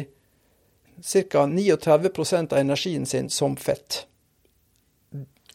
ca. 1.04 1.44
39% 1.44 2.52
av 2.52 2.58
energien 2.58 3.04
sin 3.06 3.28
som 3.30 3.56
fett 3.56 4.06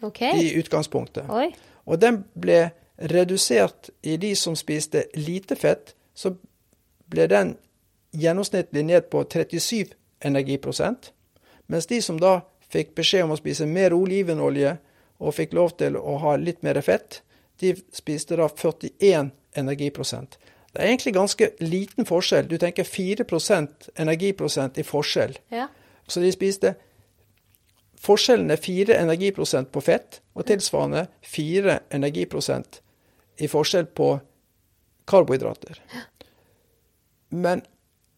Okay. 0.02 0.46
i 0.46 0.54
utgangspunktet. 0.58 1.30
Oi. 1.30 1.52
Og 1.86 2.00
den 2.02 2.24
ble 2.34 2.72
redusert 2.98 3.92
i 4.02 4.16
de 4.18 4.32
som 4.36 4.56
spiste 4.58 5.04
lite 5.14 5.56
fett, 5.56 5.94
så 6.14 6.34
ble 7.12 7.28
den 7.28 7.56
gjennomsnittlig 8.12 8.84
ned 8.86 9.10
på 9.10 9.24
37 9.24 9.94
energiprosent. 10.22 11.12
Mens 11.68 11.88
de 11.88 12.02
som 12.02 12.20
da 12.20 12.42
fikk 12.72 12.96
beskjed 12.96 13.26
om 13.26 13.36
å 13.36 13.40
spise 13.40 13.68
mer 13.68 13.96
olivenolje 13.96 14.78
og 15.22 15.36
fikk 15.38 15.54
lov 15.56 15.76
til 15.80 15.98
å 16.00 16.18
ha 16.24 16.36
litt 16.40 16.64
mer 16.64 16.82
fett, 16.84 17.22
de 17.62 17.76
spiste 17.94 18.38
da 18.40 18.48
41 18.50 19.32
energiprosent. 19.60 20.38
Det 20.72 20.82
er 20.82 20.88
egentlig 20.88 21.14
ganske 21.14 21.50
liten 21.60 22.08
forskjell. 22.08 22.48
Du 22.48 22.58
tenker 22.58 22.88
4% 22.88 23.90
energiprosent 24.00 24.78
i 24.80 24.88
forskjell. 24.88 25.36
Ja. 25.52 25.68
Så 26.08 26.24
de 26.24 26.32
spiste 26.32 26.76
Forskjellen 28.02 28.50
er 28.50 28.58
4 28.58 28.96
energiprosent 28.98 29.70
på 29.70 29.82
fett, 29.86 30.24
og 30.34 30.48
tilsvarende 30.50 31.04
4 31.22 31.76
energiprosent 31.94 32.80
i 33.38 33.50
forskjell 33.52 33.92
på 33.94 34.08
karbohydrater. 35.12 35.80
Men 37.30 37.64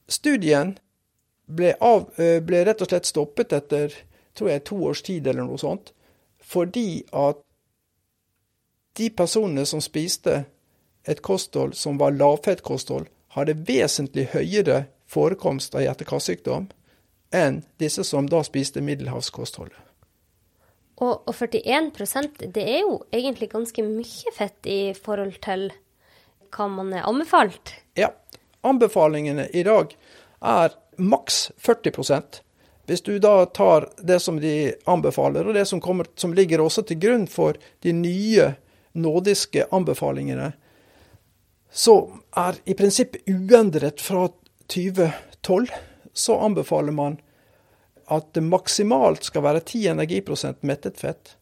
studien 0.10 0.78
ble, 1.46 1.74
av, 1.82 2.10
eh, 2.18 2.40
ble 2.46 2.64
rett 2.66 2.82
og 2.82 2.90
slett 2.90 3.10
stoppet 3.10 3.54
etter 3.54 3.94
tror 4.34 4.50
jeg, 4.50 4.64
to 4.66 4.80
års 4.88 5.04
tid 5.06 5.28
eller 5.28 5.46
noe 5.46 5.62
sånt, 5.62 5.94
fordi 6.44 7.04
at 7.14 7.42
de 8.98 9.10
personene 9.14 9.66
som 9.66 9.82
spiste 9.82 10.44
et 11.10 11.22
kosthold 11.26 11.76
som 11.78 12.00
var 12.02 12.16
lavfettkosthold, 12.16 13.08
hadde 13.34 13.58
vesentlig 13.68 14.28
høyere 14.34 14.86
forekomst 15.10 15.74
av 15.76 15.82
hjerte-karsykdom 15.88 16.68
enn 17.34 17.64
disse 17.82 18.06
som 18.06 18.28
da 18.30 18.44
spiste 18.46 18.82
middelhavskostholdet. 18.86 19.80
Og, 21.02 21.26
og 21.26 21.34
41% 21.34 22.44
det 22.54 22.64
er 22.76 22.84
jo 22.84 23.00
egentlig 23.10 23.50
ganske 23.50 23.84
mye 23.88 24.34
fett 24.36 24.70
i 24.70 24.94
forhold 24.94 25.40
til 25.42 25.72
hva 26.54 26.70
man 26.72 26.94
er 26.94 27.08
anbefalt. 27.10 27.74
Ja, 28.00 28.12
anbefalingene 28.62 29.48
i 29.54 29.64
dag 29.68 29.96
er 30.44 30.76
maks 30.98 31.52
40 31.58 32.42
Hvis 32.86 33.02
du 33.02 33.20
da 33.20 33.46
tar 33.46 33.90
det 33.98 34.20
som 34.20 34.40
de 34.40 34.74
anbefaler, 34.86 35.48
og 35.48 35.54
det 35.54 35.66
som, 35.66 35.82
kommer, 35.82 36.06
som 36.16 36.34
ligger 36.34 36.62
også 36.62 36.82
til 36.82 37.00
grunn 37.00 37.28
for 37.28 37.58
de 37.82 37.94
nye 37.94 38.54
nordiske 38.94 39.66
anbefalingene, 39.72 40.52
så 41.72 42.12
er 42.38 42.60
i 42.66 42.74
prinsippet 42.74 43.22
uendret 43.28 44.02
fra 44.02 44.28
2012. 44.68 45.68
Så 46.14 46.38
anbefaler 46.40 46.92
man 46.92 47.18
at 48.06 48.34
det 48.34 48.44
maksimalt 48.44 49.24
skal 49.24 49.44
være 49.44 49.64
10 49.64 49.88
energiprosent 49.96 50.62
mettet 50.64 51.00
fett. 51.00 51.38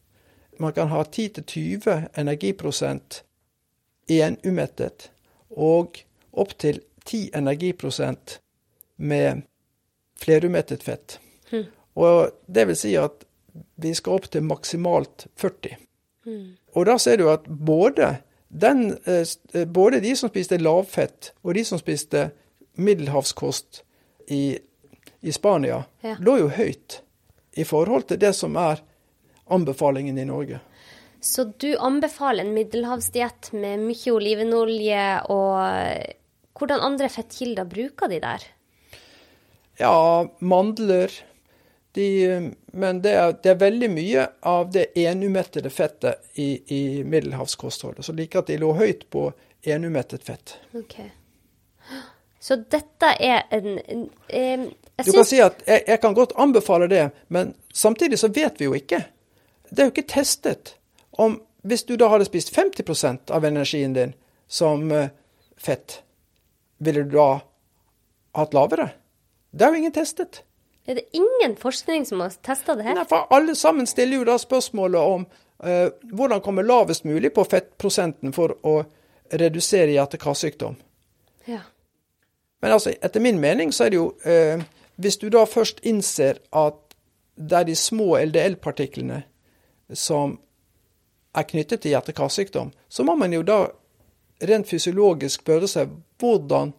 Man 0.58 0.72
kan 0.72 0.88
ha 0.88 1.02
10-20 1.02 2.08
energiprosent 2.14 3.22
enumettet, 4.20 5.10
og 5.50 5.98
opptil 6.32 6.80
10 7.04 7.30
energiprosent 7.34 8.40
med 8.96 9.42
flerumettet 10.22 10.82
fett. 10.82 11.18
Mm. 11.50 11.64
Og 11.94 12.30
det 12.46 12.66
vil 12.68 12.76
si 12.78 12.94
at 12.96 13.24
vi 13.82 13.92
skal 13.94 14.16
opp 14.16 14.28
til 14.32 14.44
maksimalt 14.46 15.26
40. 15.36 15.76
Mm. 16.26 16.44
Og 16.76 16.86
da 16.86 16.96
ser 17.02 17.18
du 17.20 17.26
at 17.32 17.44
både, 17.48 18.14
den, 18.48 18.98
eh, 19.04 19.64
både 19.66 20.00
de 20.00 20.14
som 20.16 20.30
spiste 20.32 20.60
lavfett, 20.62 21.32
og 21.42 21.54
de 21.54 21.64
som 21.64 21.80
spiste 21.80 22.30
middelhavskost 22.80 23.82
i, 24.28 24.58
i 25.20 25.32
Spania, 25.32 25.84
Ja. 26.02 26.16
lå 26.18 26.38
jo 26.38 26.48
høyt 26.48 27.02
i 27.56 27.64
forhold 27.64 28.08
til 28.08 28.18
det 28.18 28.32
som 28.34 28.56
er 28.56 28.80
anbefalingen 29.52 30.18
i 30.18 30.24
Norge. 30.24 30.60
Så 31.22 31.44
du 31.44 31.76
anbefaler 31.78 32.44
en 32.44 32.54
middelhavsdiett 32.54 33.52
med 33.54 33.84
mye 33.86 34.10
olivenolje, 34.10 35.04
og 35.30 36.58
hvordan 36.58 36.82
andre 36.82 37.08
fettkilder 37.14 37.68
bruker 37.70 38.10
de 38.10 38.18
der? 38.24 38.46
Ja, 39.78 40.26
mandler 40.38 41.14
de, 41.94 42.50
Men 42.72 43.02
det 43.04 43.12
er, 43.12 43.32
det 43.42 43.50
er 43.52 43.60
veldig 43.60 43.88
mye 43.92 44.26
av 44.48 44.70
det 44.72 44.88
enumettede 44.98 45.70
fettet 45.70 46.38
i, 46.40 46.62
i 46.74 46.82
middelhavskostholdet. 47.04 48.04
Så 48.04 48.16
like 48.16 48.38
at 48.38 48.50
de 48.50 48.58
lå 48.58 48.72
høyt 48.74 49.06
på 49.12 49.28
enumettet 49.62 50.24
fett. 50.24 50.56
Okay. 50.74 51.10
Så 52.42 52.56
dette 52.56 53.14
er 53.22 53.44
en, 53.54 53.76
en, 54.26 54.70
jeg 54.96 55.06
Du 55.06 55.12
kan 55.12 55.26
si 55.28 55.38
at 55.44 55.62
jeg, 55.68 55.84
jeg 55.86 56.00
kan 56.02 56.18
godt 56.18 56.32
anbefale 56.34 56.88
det, 56.90 57.10
men 57.28 57.54
samtidig 57.72 58.18
så 58.18 58.32
vet 58.32 58.58
vi 58.58 58.66
jo 58.66 58.74
ikke. 58.74 59.04
Det 59.70 59.78
er 59.78 59.90
jo 59.90 59.94
ikke 59.94 60.10
testet 60.10 60.74
om 61.18 61.40
Hvis 61.62 61.84
du 61.86 61.92
da 61.94 62.08
hadde 62.10 62.24
spist 62.26 62.48
50% 62.50 63.30
av 63.30 63.44
energien 63.46 63.92
din 63.94 64.14
som 64.50 64.88
eh, 64.90 65.12
fett, 65.56 66.00
ville 66.82 67.04
du 67.06 67.12
da 67.14 67.36
hatt 68.34 68.54
lavere? 68.56 68.88
Det 69.54 69.62
er 69.64 69.70
jo 69.70 69.78
ingen 69.78 69.94
testet. 69.94 70.40
Er 70.90 70.98
det 70.98 71.04
ingen 71.14 71.54
forskning 71.56 72.06
som 72.06 72.20
har 72.20 72.34
testa 72.42 72.74
det 72.74 72.82
her? 72.82 72.96
Nei, 72.98 73.06
for 73.06 73.30
alle 73.30 73.54
sammen 73.54 73.86
stiller 73.86 74.18
jo 74.18 74.26
da 74.26 74.34
spørsmålet 74.42 75.14
om 75.14 75.26
eh, 75.62 75.94
hvordan 76.10 76.42
komme 76.42 76.66
lavest 76.66 77.06
mulig 77.06 77.30
på 77.34 77.44
fettprosenten 77.46 78.34
for 78.34 78.56
å 78.66 78.80
redusere 79.30 79.94
hjerte-karsykdom. 79.94 80.74
Ja. 81.46 81.62
Men 82.62 82.72
altså, 82.72 82.90
etter 83.02 83.22
min 83.22 83.38
mening 83.40 83.72
så 83.72 83.86
er 83.86 83.90
det 83.90 83.98
jo 83.98 84.08
eh, 84.28 84.62
Hvis 85.02 85.16
du 85.18 85.28
da 85.32 85.46
først 85.48 85.80
innser 85.88 86.38
at 86.54 86.78
det 87.34 87.58
er 87.58 87.64
de 87.66 87.74
små 87.78 88.18
LDL-partiklene 88.18 89.22
som 89.98 90.36
er 91.32 91.48
knyttet 91.48 91.82
til 91.82 91.94
hjerte-karsykdom, 91.94 92.72
så 92.88 93.04
må 93.04 93.16
man 93.16 93.32
jo 93.32 93.42
da 93.46 93.64
rent 94.42 94.68
fysiologisk 94.68 95.44
spørre 95.44 95.70
seg 95.70 95.92
hvordan 96.20 96.74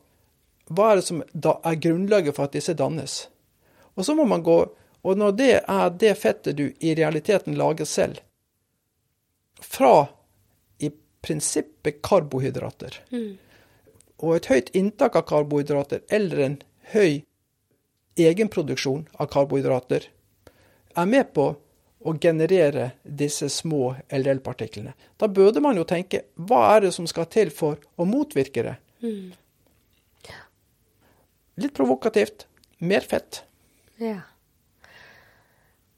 Hva 0.72 0.92
er 0.92 1.00
det 1.00 1.06
som 1.06 1.18
er 1.20 1.80
grunnlaget 1.84 2.36
for 2.36 2.48
at 2.48 2.54
disse 2.56 2.74
dannes? 2.74 3.28
Og 3.96 4.06
så 4.06 4.16
må 4.16 4.24
man 4.26 4.44
gå 4.44 4.58
Og 5.04 5.18
når 5.20 5.32
det 5.36 5.54
er 5.68 5.90
det 6.00 6.14
fettet 6.18 6.56
du 6.56 6.70
i 6.80 6.94
realiteten 6.96 7.58
lager 7.60 7.86
selv, 7.86 8.22
fra 9.60 10.08
i 10.80 10.90
prinsippet 11.22 12.02
karbohydrater 12.04 13.02
og 14.24 14.36
et 14.36 14.48
høyt 14.52 14.72
inntak 14.76 15.16
av 15.20 15.26
karbohydrater 15.28 16.04
eller 16.08 16.40
en 16.46 16.58
høy 16.94 17.24
egenproduksjon 18.20 19.06
av 19.20 19.28
karbohydrater 19.34 20.08
er 20.96 21.10
med 21.10 21.32
på 21.36 21.50
å 22.06 22.14
generere 22.22 22.92
disse 23.04 23.50
små 23.50 23.94
LDL-partiklene. 24.14 24.94
Da 25.18 25.28
burde 25.28 25.62
man 25.64 25.78
jo 25.80 25.86
tenke 25.88 26.26
hva 26.36 26.76
er 26.76 26.86
det 26.88 26.94
som 26.96 27.08
skal 27.10 27.30
til 27.32 27.52
for 27.54 27.80
å 27.96 28.08
motvirke 28.10 28.64
det? 28.66 28.76
Litt 31.56 31.74
provokativt. 31.78 32.48
Mer 32.84 33.02
fett. 33.08 33.44
ja. 34.02 34.20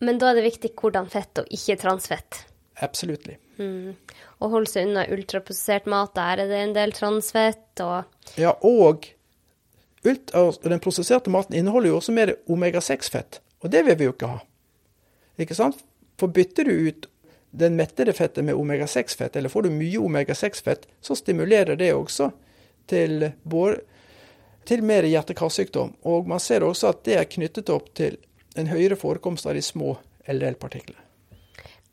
Men 0.04 0.18
da 0.20 0.28
er 0.30 0.36
det 0.38 0.44
viktig 0.44 0.74
hvordan 0.78 1.08
fett 1.10 1.40
og 1.40 1.48
ikke 1.56 1.78
transfett. 1.82 2.42
Absolutt. 2.84 3.30
Mm. 3.58 3.96
Og 4.44 4.52
holde 4.52 4.70
seg 4.70 4.90
unna 4.90 5.06
ultraprosessert 5.16 5.88
mat. 5.90 6.12
Der 6.18 6.44
er 6.44 6.50
det 6.52 6.60
en 6.60 6.74
del 6.76 6.92
transfett 6.94 7.82
og 7.82 8.04
Ja, 8.38 8.52
og 8.60 9.08
den 10.06 10.84
prosesserte 10.84 11.32
maten 11.34 11.56
inneholder 11.58 11.90
jo 11.90 11.98
også 12.02 12.14
mer 12.14 12.36
omega-6-fett, 12.52 13.40
og 13.64 13.72
det 13.74 13.86
vil 13.88 13.98
vi 13.98 14.10
jo 14.10 14.14
ikke 14.14 14.34
ha. 14.36 14.44
Ikke 15.42 15.58
sant? 15.58 15.80
For 16.20 16.32
bytter 16.32 16.68
du 16.68 16.72
ut 16.90 17.08
den 17.56 17.76
mettede 17.80 18.14
fettet 18.14 18.44
med 18.46 18.56
omega-6-fett, 18.56 19.36
eller 19.36 19.50
får 19.50 19.64
du 19.64 19.70
mye 19.72 20.00
omega-6-fett, 20.00 20.88
så 21.02 21.16
stimulerer 21.16 21.78
det 21.80 21.94
også 21.96 22.30
til, 22.92 23.30
til 24.68 24.84
mer 24.84 25.08
hjerte-karsykdom. 25.08 25.94
Og 26.04 26.28
man 26.28 26.44
ser 26.44 26.66
også 26.68 26.92
at 26.92 27.06
det 27.08 27.16
er 27.20 27.32
knyttet 27.32 27.72
opp 27.72 27.94
til 27.96 28.18
en 28.60 28.68
høyere 28.68 29.00
forekomst 29.00 29.48
av 29.48 29.56
de 29.56 29.64
små 29.64 29.96
LDL-partiklene. 30.28 31.00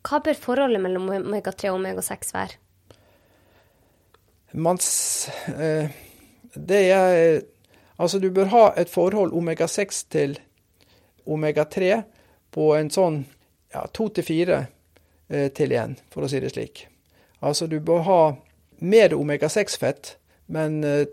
Hva 0.02 0.18
bør 0.24 0.38
forholdet 0.38 0.82
mellom 0.82 1.06
omega-3 1.14 1.70
og 1.70 1.78
omega-6 1.78 2.34
være? 2.34 2.58
Mans, 4.52 5.28
eh, 5.48 5.90
Det 6.52 6.90
er 6.90 7.42
Altså, 7.98 8.18
du 8.18 8.30
bør 8.30 8.44
ha 8.50 8.72
et 8.76 8.90
forhold 8.90 9.32
omega-6 9.32 10.06
til 10.10 10.38
omega-3 11.26 12.02
på 12.50 12.74
en 12.74 12.90
sånn 12.90 13.20
ja, 13.72 13.86
to 13.92 14.08
til 14.14 14.26
fire 14.26 14.64
eh, 15.28 15.48
til 15.54 15.74
igjen, 15.74 15.96
for 16.12 16.26
å 16.26 16.30
si 16.30 16.40
det 16.42 16.52
slik. 16.54 16.86
Altså, 17.42 17.66
du 17.66 17.80
bør 17.82 18.04
ha 18.06 18.20
mer 18.82 19.14
omega-6-fett, 19.14 20.16
men 20.52 20.84
eh, 20.84 21.04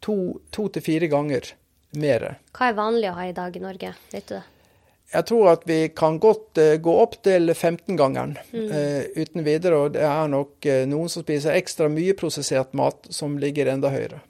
to, 0.00 0.40
to 0.54 0.68
til 0.74 0.82
fire 0.82 1.08
ganger 1.10 1.52
mer. 1.98 2.28
Hva 2.56 2.70
er 2.70 2.78
vanlig 2.78 3.10
å 3.10 3.16
ha 3.18 3.26
i 3.28 3.34
dag 3.36 3.56
i 3.56 3.62
Norge? 3.62 3.94
Vet 4.12 4.28
du 4.30 4.36
det? 4.38 4.44
Jeg 5.12 5.22
tror 5.28 5.52
at 5.52 5.62
vi 5.68 5.78
kan 5.94 6.18
godt 6.22 6.58
eh, 6.58 6.78
gå 6.82 6.94
opp 7.02 7.20
til 7.26 7.52
15-gangeren 7.54 8.34
eh, 8.50 9.06
uten 9.14 9.46
videre. 9.46 9.84
Og 9.84 9.94
det 9.94 10.02
er 10.06 10.32
nok 10.32 10.66
noen 10.90 11.12
som 11.12 11.22
spiser 11.22 11.54
ekstra 11.54 11.90
mye 11.92 12.16
prosessert 12.18 12.74
mat 12.78 13.06
som 13.14 13.38
ligger 13.38 13.70
enda 13.70 13.92
høyere. 13.94 14.22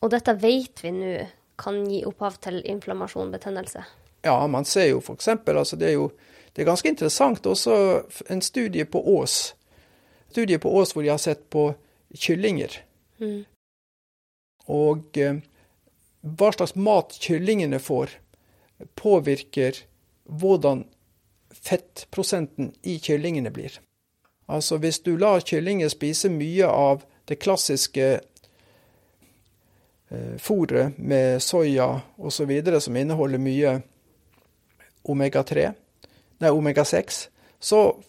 Og 0.00 0.14
dette 0.14 0.32
vet 0.40 0.80
vi 0.84 0.94
nå 0.94 1.14
kan 1.60 1.82
gi 1.90 2.04
opphav 2.08 2.38
til 2.40 2.62
inflammasjon, 2.64 3.34
betennelse? 3.34 3.82
Ja, 4.22 4.46
man 4.46 4.64
ser 4.64 4.90
jo 4.90 4.98
f.eks. 5.00 5.28
Altså 5.28 5.76
det 5.76 5.88
er 5.88 5.96
jo 5.98 6.10
det 6.52 6.62
er 6.62 6.66
ganske 6.72 6.88
interessant 6.88 7.46
også 7.46 7.74
en 8.28 8.42
studie 8.42 8.84
på 8.84 9.00
Ås. 9.16 9.54
Studie 10.30 10.58
på 10.58 10.72
Ås 10.76 10.92
hvor 10.92 11.02
de 11.02 11.08
har 11.12 11.18
sett 11.22 11.50
på 11.50 11.74
kyllinger. 12.14 12.74
Mm. 13.18 13.44
Og 14.66 15.18
eh, 15.18 15.38
hva 16.20 16.50
slags 16.52 16.74
mat 16.74 17.14
kyllingene 17.22 17.78
får, 17.78 18.10
påvirker 18.98 19.78
hvordan 20.24 20.84
fettprosenten 21.54 22.74
i 22.82 22.98
kyllingene 23.02 23.50
blir. 23.54 23.78
Altså 24.50 24.76
hvis 24.82 25.00
du 25.06 25.16
lar 25.16 25.40
kyllinger 25.46 25.88
spise 25.92 26.28
mye 26.34 26.66
av 26.66 27.04
det 27.30 27.38
klassiske 27.42 28.20
eh, 30.10 30.34
fôret 30.38 30.98
med 30.98 31.42
soya 31.42 32.00
osv. 32.18 32.80
som 32.80 32.96
inneholder 32.96 33.38
mye 33.38 33.82
omega-3, 35.02 35.70
nei, 36.40 36.50
omega-6, 36.50 37.20
så, 37.60 38.02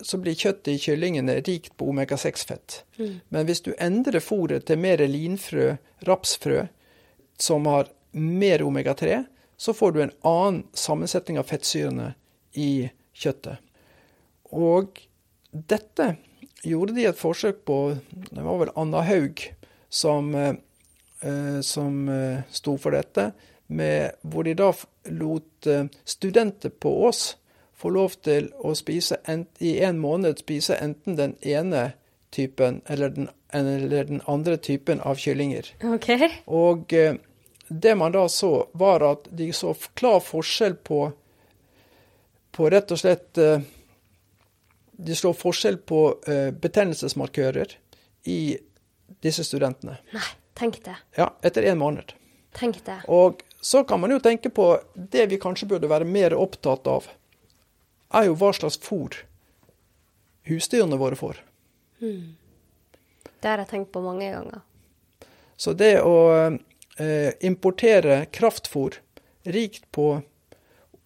så, 0.00 0.18
blir 0.22 0.38
kjøttet 0.38 0.70
i 0.70 0.78
kyllingene 0.78 1.40
rikt 1.42 1.72
på 1.76 1.88
omega-6-fett. 1.90 2.84
Mm. 2.98 3.14
Men 3.34 3.48
hvis 3.48 3.64
du 3.66 3.72
endrer 3.74 4.22
fôret 4.22 4.68
til 4.68 4.78
mer 4.78 5.02
linfrø, 5.02 5.72
rapsfrø, 6.06 6.66
som 7.38 7.66
har 7.66 7.90
mer 8.12 8.62
omega-3, 8.62 9.24
så 9.56 9.74
får 9.74 9.92
du 9.92 10.02
en 10.02 10.14
annen 10.22 10.62
sammensetning 10.78 11.40
av 11.40 11.50
fettsyrene 11.50 12.12
i 12.54 12.86
kjøttet. 13.14 13.58
Og 14.54 15.00
dette 15.50 16.14
gjorde 16.64 16.94
de 16.96 17.08
et 17.08 17.18
forsøk 17.18 17.64
på 17.68 17.78
Det 18.30 18.42
var 18.42 18.60
vel 18.62 18.72
Anna 18.78 19.02
Haug 19.04 19.42
som, 19.88 20.30
eh, 20.34 21.60
som 21.62 22.08
eh, 22.08 22.46
sto 22.50 22.76
for 22.78 22.94
dette. 22.94 23.32
Med, 23.66 24.18
hvor 24.22 24.44
de 24.44 24.54
da 24.58 24.70
lot 25.04 25.66
eh, 25.66 25.84
studenter 26.04 26.68
på 26.68 27.04
Ås 27.06 27.36
få 27.76 27.90
lov 27.90 28.16
til 28.24 28.48
å 28.64 28.74
spise 28.78 29.18
en, 29.24 29.46
i 29.58 29.78
en 29.84 29.98
måned 30.00 30.38
spise 30.40 30.76
enten 30.80 31.18
den 31.18 31.36
ene 31.42 31.92
typen 32.34 32.80
eller 32.86 33.12
den, 33.14 33.28
eller 33.52 34.04
den 34.08 34.22
andre 34.26 34.56
typen 34.56 35.00
av 35.00 35.20
kyllinger. 35.20 35.74
Okay. 35.96 36.30
Og 36.46 36.92
eh, 36.92 37.18
det 37.68 37.94
man 37.98 38.14
da 38.14 38.26
så, 38.28 38.68
var 38.72 39.04
at 39.06 39.28
de 39.30 39.52
så 39.52 39.74
klar 39.94 40.20
forskjell 40.24 40.78
på 40.84 41.04
på 42.54 42.68
rett 42.70 42.92
og 42.94 42.98
slett 43.00 43.38
eh, 43.42 43.62
De 44.94 45.14
så 45.18 45.32
forskjell 45.34 45.80
på 45.82 46.00
betennelsesmarkører 46.62 47.72
i 48.30 48.54
disse 49.26 49.42
studentene. 49.42 49.96
Nei, 50.14 50.28
tenk 50.54 50.78
det. 50.84 50.94
Ja, 51.18 51.32
etter 51.42 51.66
én 51.66 51.80
måned. 51.80 52.12
Tenk 52.54 52.78
det. 52.86 53.00
Og 53.10 53.42
så 53.64 53.84
kan 53.88 54.00
man 54.00 54.12
jo 54.12 54.20
tenke 54.20 54.50
på 54.52 54.66
det 54.94 55.26
vi 55.30 55.40
kanskje 55.40 55.70
burde 55.70 55.88
være 55.88 56.04
mer 56.04 56.34
opptatt 56.36 56.84
av, 56.90 57.06
er 58.12 58.26
jo 58.28 58.34
hva 58.36 58.50
slags 58.52 58.76
fôr 58.84 59.22
husdyrene 60.44 60.98
våre 61.00 61.16
får. 61.16 61.38
Mm. 62.04 62.34
Det 63.40 63.48
har 63.48 63.62
jeg 63.62 63.70
tenkt 63.70 63.92
på 63.94 64.02
mange 64.04 64.28
ganger. 64.34 64.60
Så 65.56 65.72
det 65.72 65.94
å 66.04 66.18
eh, 66.36 67.30
importere 67.40 68.26
kraftfôr 68.36 68.98
rikt 69.56 69.86
på 69.96 70.10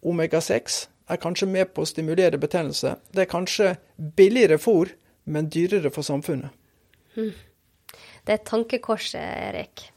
omega-6 0.02 0.80
er 1.14 1.20
kanskje 1.22 1.47
med 1.51 1.70
på 1.74 1.85
å 1.85 1.90
stimulere 1.90 2.40
betennelse. 2.43 2.97
Det 3.14 3.22
er 3.22 3.30
kanskje 3.30 3.76
billigere 4.18 4.59
fôr, 4.59 4.90
men 5.30 5.47
dyrere 5.55 5.94
for 5.94 6.02
samfunnet. 6.02 6.51
Mm. 7.14 7.30
Det 8.26 8.35
er 8.35 8.40
et 8.40 8.51
tankekors, 8.51 9.12
Erik. 9.14 9.93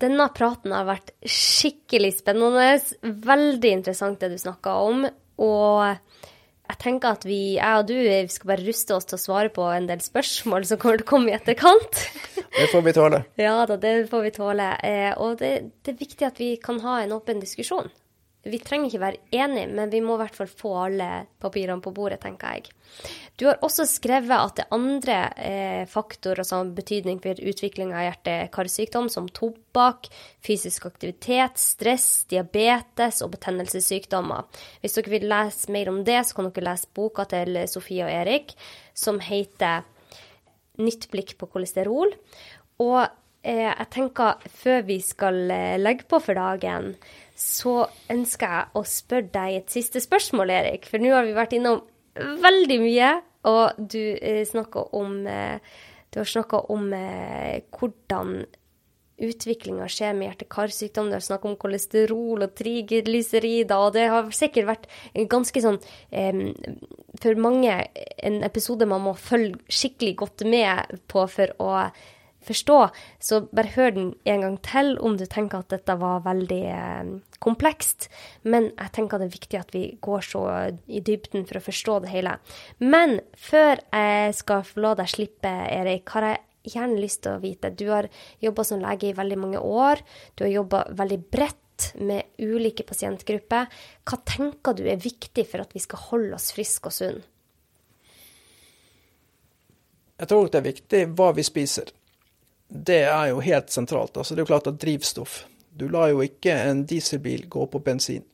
Denne 0.00 0.26
praten 0.36 0.74
har 0.74 0.88
vært 0.88 1.12
skikkelig 1.28 2.14
spennende. 2.20 2.72
Veldig 3.02 3.72
interessant 3.80 4.20
det 4.22 4.32
du 4.32 4.38
snakka 4.40 4.76
om. 4.86 5.04
Og 5.40 5.82
jeg 6.70 6.78
tenker 6.80 7.16
at 7.16 7.26
vi, 7.26 7.40
jeg 7.56 7.82
og 7.82 7.88
du, 7.88 7.96
vi 7.98 8.32
skal 8.32 8.52
bare 8.52 8.66
ruste 8.66 8.96
oss 8.96 9.08
til 9.10 9.18
å 9.18 9.22
svare 9.24 9.52
på 9.52 9.64
en 9.74 9.88
del 9.90 10.02
spørsmål 10.04 10.68
som 10.68 10.80
kommer 10.80 11.00
til 11.00 11.08
å 11.08 11.10
komme 11.10 11.32
i 11.32 11.36
etterkant. 11.36 12.04
Det 12.56 12.68
får 12.72 12.82
vi 12.86 12.92
tåle. 12.96 13.22
Ja 13.38 13.60
da, 13.68 13.76
det 13.78 13.92
får 14.10 14.24
vi 14.24 14.30
tåle. 14.34 14.64
Eh, 14.82 15.12
og 15.22 15.36
det, 15.38 15.50
det 15.86 15.92
er 15.92 16.00
viktig 16.00 16.26
at 16.26 16.40
vi 16.42 16.48
kan 16.60 16.80
ha 16.82 16.96
en 16.98 17.14
åpen 17.14 17.38
diskusjon 17.38 17.86
vi 18.42 18.58
trenger 18.64 18.88
ikke 18.88 19.02
være 19.02 19.20
enige, 19.36 19.68
men 19.68 19.90
vi 19.92 19.98
må 20.00 20.14
i 20.16 20.22
hvert 20.22 20.36
fall 20.38 20.48
få 20.48 20.70
alle 20.86 21.08
papirene 21.42 21.82
på 21.84 21.92
bordet, 21.92 22.22
tenker 22.22 22.54
jeg. 22.56 22.70
Du 23.36 23.44
har 23.50 23.60
også 23.64 23.84
skrevet 23.88 24.32
at 24.32 24.56
det 24.56 24.64
er 24.64 24.76
andre 24.76 25.18
eh, 25.36 25.82
faktorer 25.88 26.46
som 26.46 26.62
har 26.62 26.72
betydning 26.78 27.20
for 27.20 27.36
utvikling 27.36 27.92
av 27.92 28.06
hjerte-karsykdom, 28.06 29.10
som 29.12 29.28
tobakk, 29.36 30.08
fysisk 30.44 30.88
aktivitet, 30.88 31.60
stress, 31.60 32.08
diabetes 32.32 33.20
og 33.26 33.34
betennelsessykdommer. 33.36 34.48
Hvis 34.80 34.96
dere 34.96 35.14
vil 35.18 35.28
lese 35.28 35.72
mer 35.76 35.92
om 35.92 36.00
det, 36.08 36.22
så 36.24 36.38
kan 36.38 36.48
dere 36.48 36.70
lese 36.72 36.88
boka 36.96 37.28
til 37.28 37.60
Sofie 37.68 38.08
og 38.08 38.14
Erik, 38.22 38.56
som 38.96 39.20
heter 39.20 39.84
Nytt 40.80 41.10
blikk 41.12 41.34
på 41.36 41.48
kolesterol. 41.50 42.14
Og 42.80 43.02
eh, 43.44 43.66
jeg 43.68 43.88
tenker, 43.92 44.40
før 44.62 44.84
vi 44.88 44.96
skal 45.04 45.42
eh, 45.52 45.80
legge 45.80 46.06
på 46.08 46.20
for 46.24 46.38
dagen, 46.38 46.94
så 47.40 47.74
ønsker 48.12 48.52
jeg 48.52 48.76
å 48.76 48.82
spørre 48.84 49.32
deg 49.32 49.56
et 49.56 49.72
siste 49.72 50.02
spørsmål, 50.04 50.52
Erik. 50.52 50.84
For 50.88 51.00
nå 51.00 51.14
har 51.14 51.24
vi 51.24 51.36
vært 51.36 51.56
innom 51.56 51.80
veldig 52.14 52.78
mye, 52.82 53.10
og 53.48 53.78
du 53.80 54.00
eh, 54.20 54.42
snakker 54.44 54.92
om 54.98 55.22
eh, 55.26 55.56
Du 56.12 56.18
har 56.20 56.28
snakka 56.28 56.58
om 56.74 56.90
eh, 56.92 57.62
hvordan 57.72 58.42
utviklinga 59.20 59.86
skjer 59.88 60.14
med 60.16 60.30
hjerte-karsykdom. 60.30 61.08
Du 61.08 61.16
har 61.16 61.24
snakka 61.24 61.48
om 61.48 61.56
kolesterol 61.60 62.44
og 62.44 62.54
triglycerider, 62.56 63.76
og 63.76 63.92
det 63.94 64.06
har 64.10 64.30
sikkert 64.32 64.68
vært 64.68 64.86
ganske 65.28 65.60
sånn 65.60 65.76
For 67.20 67.36
mange 67.44 67.74
en 68.16 68.40
episode 68.48 68.88
man 68.88 69.04
må 69.04 69.12
følge 69.20 69.60
skikkelig 69.68 70.14
godt 70.24 70.46
med 70.48 70.96
på 71.12 71.26
for 71.28 71.52
å 71.60 71.74
forstå. 72.46 72.78
Så 73.20 73.40
bare 73.52 73.72
hør 73.74 73.94
den 73.96 74.10
en 74.24 74.44
gang 74.44 74.58
til 74.64 74.94
om 75.04 75.16
du 75.18 75.26
tenker 75.30 75.60
at 75.60 75.72
dette 75.72 75.96
var 76.00 76.24
veldig 76.26 76.60
eh, 76.72 77.14
komplekst. 77.42 78.08
Men 78.42 78.70
jeg 78.72 78.94
tenker 78.96 79.20
det 79.20 79.30
er 79.30 79.38
viktig 79.38 79.60
at 79.60 79.74
vi 79.74 79.84
går 80.02 80.26
så 80.26 80.44
i 80.86 81.02
dybden 81.04 81.46
for 81.48 81.60
å 81.60 81.64
forstå 81.64 81.98
det 82.04 82.12
hele. 82.14 82.36
Men 82.82 83.18
før 83.36 83.82
jeg 83.92 84.36
skal 84.38 84.64
få 84.66 84.84
la 84.84 84.94
deg 85.00 85.10
slippe, 85.12 85.50
Erik, 85.70 86.08
har 86.14 86.30
jeg 86.30 86.74
gjerne 86.74 87.00
lyst 87.00 87.22
til 87.24 87.36
å 87.36 87.40
vite 87.40 87.72
Du 87.72 87.86
har 87.88 88.08
jobba 88.42 88.64
som 88.68 88.82
lege 88.82 89.10
i 89.10 89.16
veldig 89.16 89.40
mange 89.40 89.60
år. 89.60 90.02
Du 90.36 90.44
har 90.44 90.52
jobba 90.52 90.84
veldig 90.96 91.20
bredt 91.32 91.94
med 92.04 92.36
ulike 92.36 92.84
pasientgrupper. 92.84 93.70
Hva 94.04 94.18
tenker 94.28 94.76
du 94.76 94.84
er 94.88 95.00
viktig 95.00 95.46
for 95.48 95.64
at 95.64 95.72
vi 95.76 95.80
skal 95.80 96.02
holde 96.10 96.36
oss 96.36 96.50
friske 96.56 96.90
og 96.90 96.96
sunne? 96.96 97.26
Jeg 100.20 100.28
tror 100.28 100.50
det 100.52 100.58
er 100.58 100.66
viktig 100.66 100.98
hva 101.16 101.30
vi 101.32 101.42
spiser 101.46 101.88
det 102.70 103.02
er 103.02 103.30
jo 103.32 103.40
helt 103.42 103.70
sentralt. 103.70 104.16
Altså, 104.16 104.34
det 104.34 104.40
er 104.40 104.46
jo 104.46 104.52
klart 104.52 104.70
at 104.70 104.80
drivstoff 104.80 105.44
Du 105.70 105.88
lar 105.88 106.10
jo 106.10 106.20
ikke 106.22 106.52
en 106.52 106.84
dieselbil 106.86 107.46
gå 107.48 107.66
på 107.66 107.78
bensin. 107.78 108.24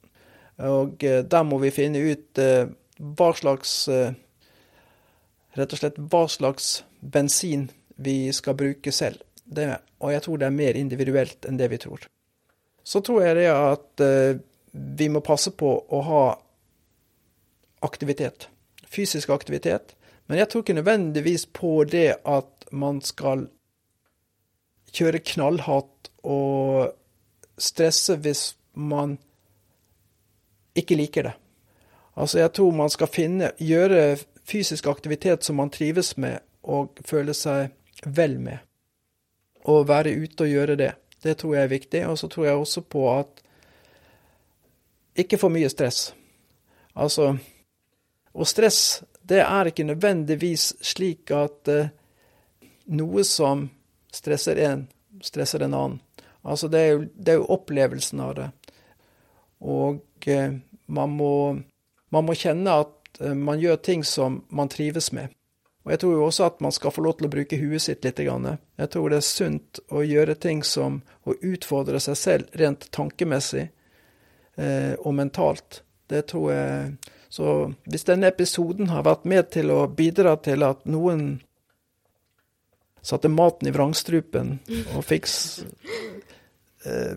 Og 0.64 1.04
eh, 1.04 1.22
der 1.24 1.44
må 1.44 1.58
vi 1.60 1.72
finne 1.72 2.00
ut 2.00 2.40
eh, 2.40 2.68
hva 2.96 3.30
slags 3.36 3.88
eh, 3.92 4.12
Rett 5.56 5.72
og 5.72 5.80
slett 5.80 6.00
hva 6.12 6.26
slags 6.28 6.82
bensin 7.00 7.70
vi 7.96 8.32
skal 8.36 8.56
bruke 8.58 8.92
selv. 8.92 9.22
Det, 9.44 9.70
og 10.04 10.12
jeg 10.12 10.24
tror 10.24 10.40
det 10.40 10.48
er 10.50 10.56
mer 10.56 10.76
individuelt 10.76 11.46
enn 11.48 11.56
det 11.56 11.70
vi 11.72 11.78
tror. 11.80 12.02
Så 12.84 13.00
tror 13.00 13.22
jeg 13.24 13.38
det 13.38 13.46
at 13.48 14.02
vi 15.00 15.08
må 15.08 15.22
passe 15.24 15.54
på 15.56 15.70
å 15.88 16.00
ha 16.04 16.24
aktivitet. 17.88 18.50
Fysisk 18.84 19.32
aktivitet. 19.32 19.94
Men 20.28 20.42
jeg 20.42 20.50
tror 20.52 20.66
ikke 20.66 20.76
nødvendigvis 20.76 21.46
på 21.56 21.72
det 21.88 22.18
at 22.20 22.68
man 22.76 23.00
skal 23.00 23.46
kjøre 24.97 25.23
knallhardt 25.24 26.10
og 26.27 26.93
stresse 27.59 28.16
hvis 28.20 28.51
man 28.77 29.16
ikke 30.77 30.97
liker 30.98 31.28
det. 31.31 31.35
Altså, 32.16 32.39
jeg 32.39 32.52
tror 32.56 32.73
man 32.73 32.90
skal 32.93 33.12
finne 33.12 33.52
Gjøre 33.60 34.16
fysisk 34.47 34.86
aktivitet 34.86 35.44
som 35.44 35.59
man 35.60 35.70
trives 35.70 36.14
med 36.16 36.39
og 36.66 36.98
føler 37.06 37.36
seg 37.36 37.74
vel 38.05 38.39
med. 38.40 38.59
Og 39.66 39.89
være 39.89 40.14
ute 40.16 40.47
og 40.47 40.51
gjøre 40.51 40.77
det. 40.78 40.93
Det 41.23 41.36
tror 41.39 41.55
jeg 41.55 41.64
er 41.64 41.73
viktig. 41.73 42.06
Og 42.06 42.18
så 42.18 42.28
tror 42.28 42.44
jeg 42.47 42.55
også 42.55 42.81
på 42.81 43.05
at 43.18 43.43
ikke 45.16 45.39
for 45.39 45.48
mye 45.48 45.68
stress. 45.68 46.14
Altså 46.97 47.36
Og 48.35 48.47
stress, 48.47 49.02
det 49.28 49.40
er 49.40 49.64
ikke 49.64 49.85
nødvendigvis 49.85 50.74
slik 50.82 51.31
at 51.31 51.68
uh, 51.73 51.89
noe 52.86 53.24
som 53.24 53.70
stresser 54.15 54.61
en, 54.66 54.87
stresser 55.23 55.65
en 55.65 55.74
annen. 55.74 56.01
Altså 56.47 56.69
det 56.70 56.81
er, 56.81 56.93
jo, 56.93 57.07
det 57.15 57.33
er 57.33 57.41
jo, 57.41 57.49
opplevelsen 57.57 58.20
av 58.23 58.35
det. 58.39 58.51
Og 59.66 60.28
eh, 60.31 60.53
man, 60.87 61.16
må, 61.19 61.33
man, 62.15 62.27
må, 62.27 62.37
kjenne 62.39 62.77
at 62.85 63.20
eh, 63.20 63.35
man 63.35 63.59
gjør 63.59 63.81
ting 63.83 64.05
som 64.07 64.45
man 64.55 64.70
trives 64.70 65.11
med. 65.16 65.35
Og 65.87 65.93
jeg 65.95 66.03
tror 66.03 66.15
jo 66.16 66.27
også 66.27 66.47
at 66.47 66.62
man 66.62 66.74
skal 66.74 66.95
få 66.95 67.03
lov 67.03 67.16
til 67.19 67.28
å 67.28 67.33
bruke 67.33 67.59
huet 67.59 67.83
sitt 67.83 68.07
litt. 68.07 68.19
Jeg 68.19 68.91
tror 68.91 69.11
det 69.11 69.20
er 69.20 69.27
sunt 69.27 69.81
å 69.95 70.03
gjøre 70.03 70.35
ting 70.43 70.62
som 70.66 71.01
å 71.27 71.35
utfordre 71.35 72.01
seg 72.03 72.19
selv 72.19 72.59
rent 72.59 72.89
tankemessig 72.95 73.69
eh, 74.59 74.95
og 74.99 75.15
mentalt. 75.15 75.83
Det 76.07 76.28
tror 76.31 76.53
jeg 76.53 76.97
Så 77.28 77.73
hvis 77.91 78.07
denne 78.07 78.31
episoden 78.31 78.87
har 78.89 79.03
vært 79.03 79.24
med 79.27 79.51
til 79.51 79.70
å 79.74 79.89
bidra 79.91 80.37
til 80.41 80.62
at 80.62 80.85
noen 80.87 81.41
satte 83.07 83.31
maten 83.31 83.69
i 83.69 83.74
vrangstrupen 83.74 84.57
og 84.97 85.05
fikk 85.07 85.28
eh, 86.87 87.15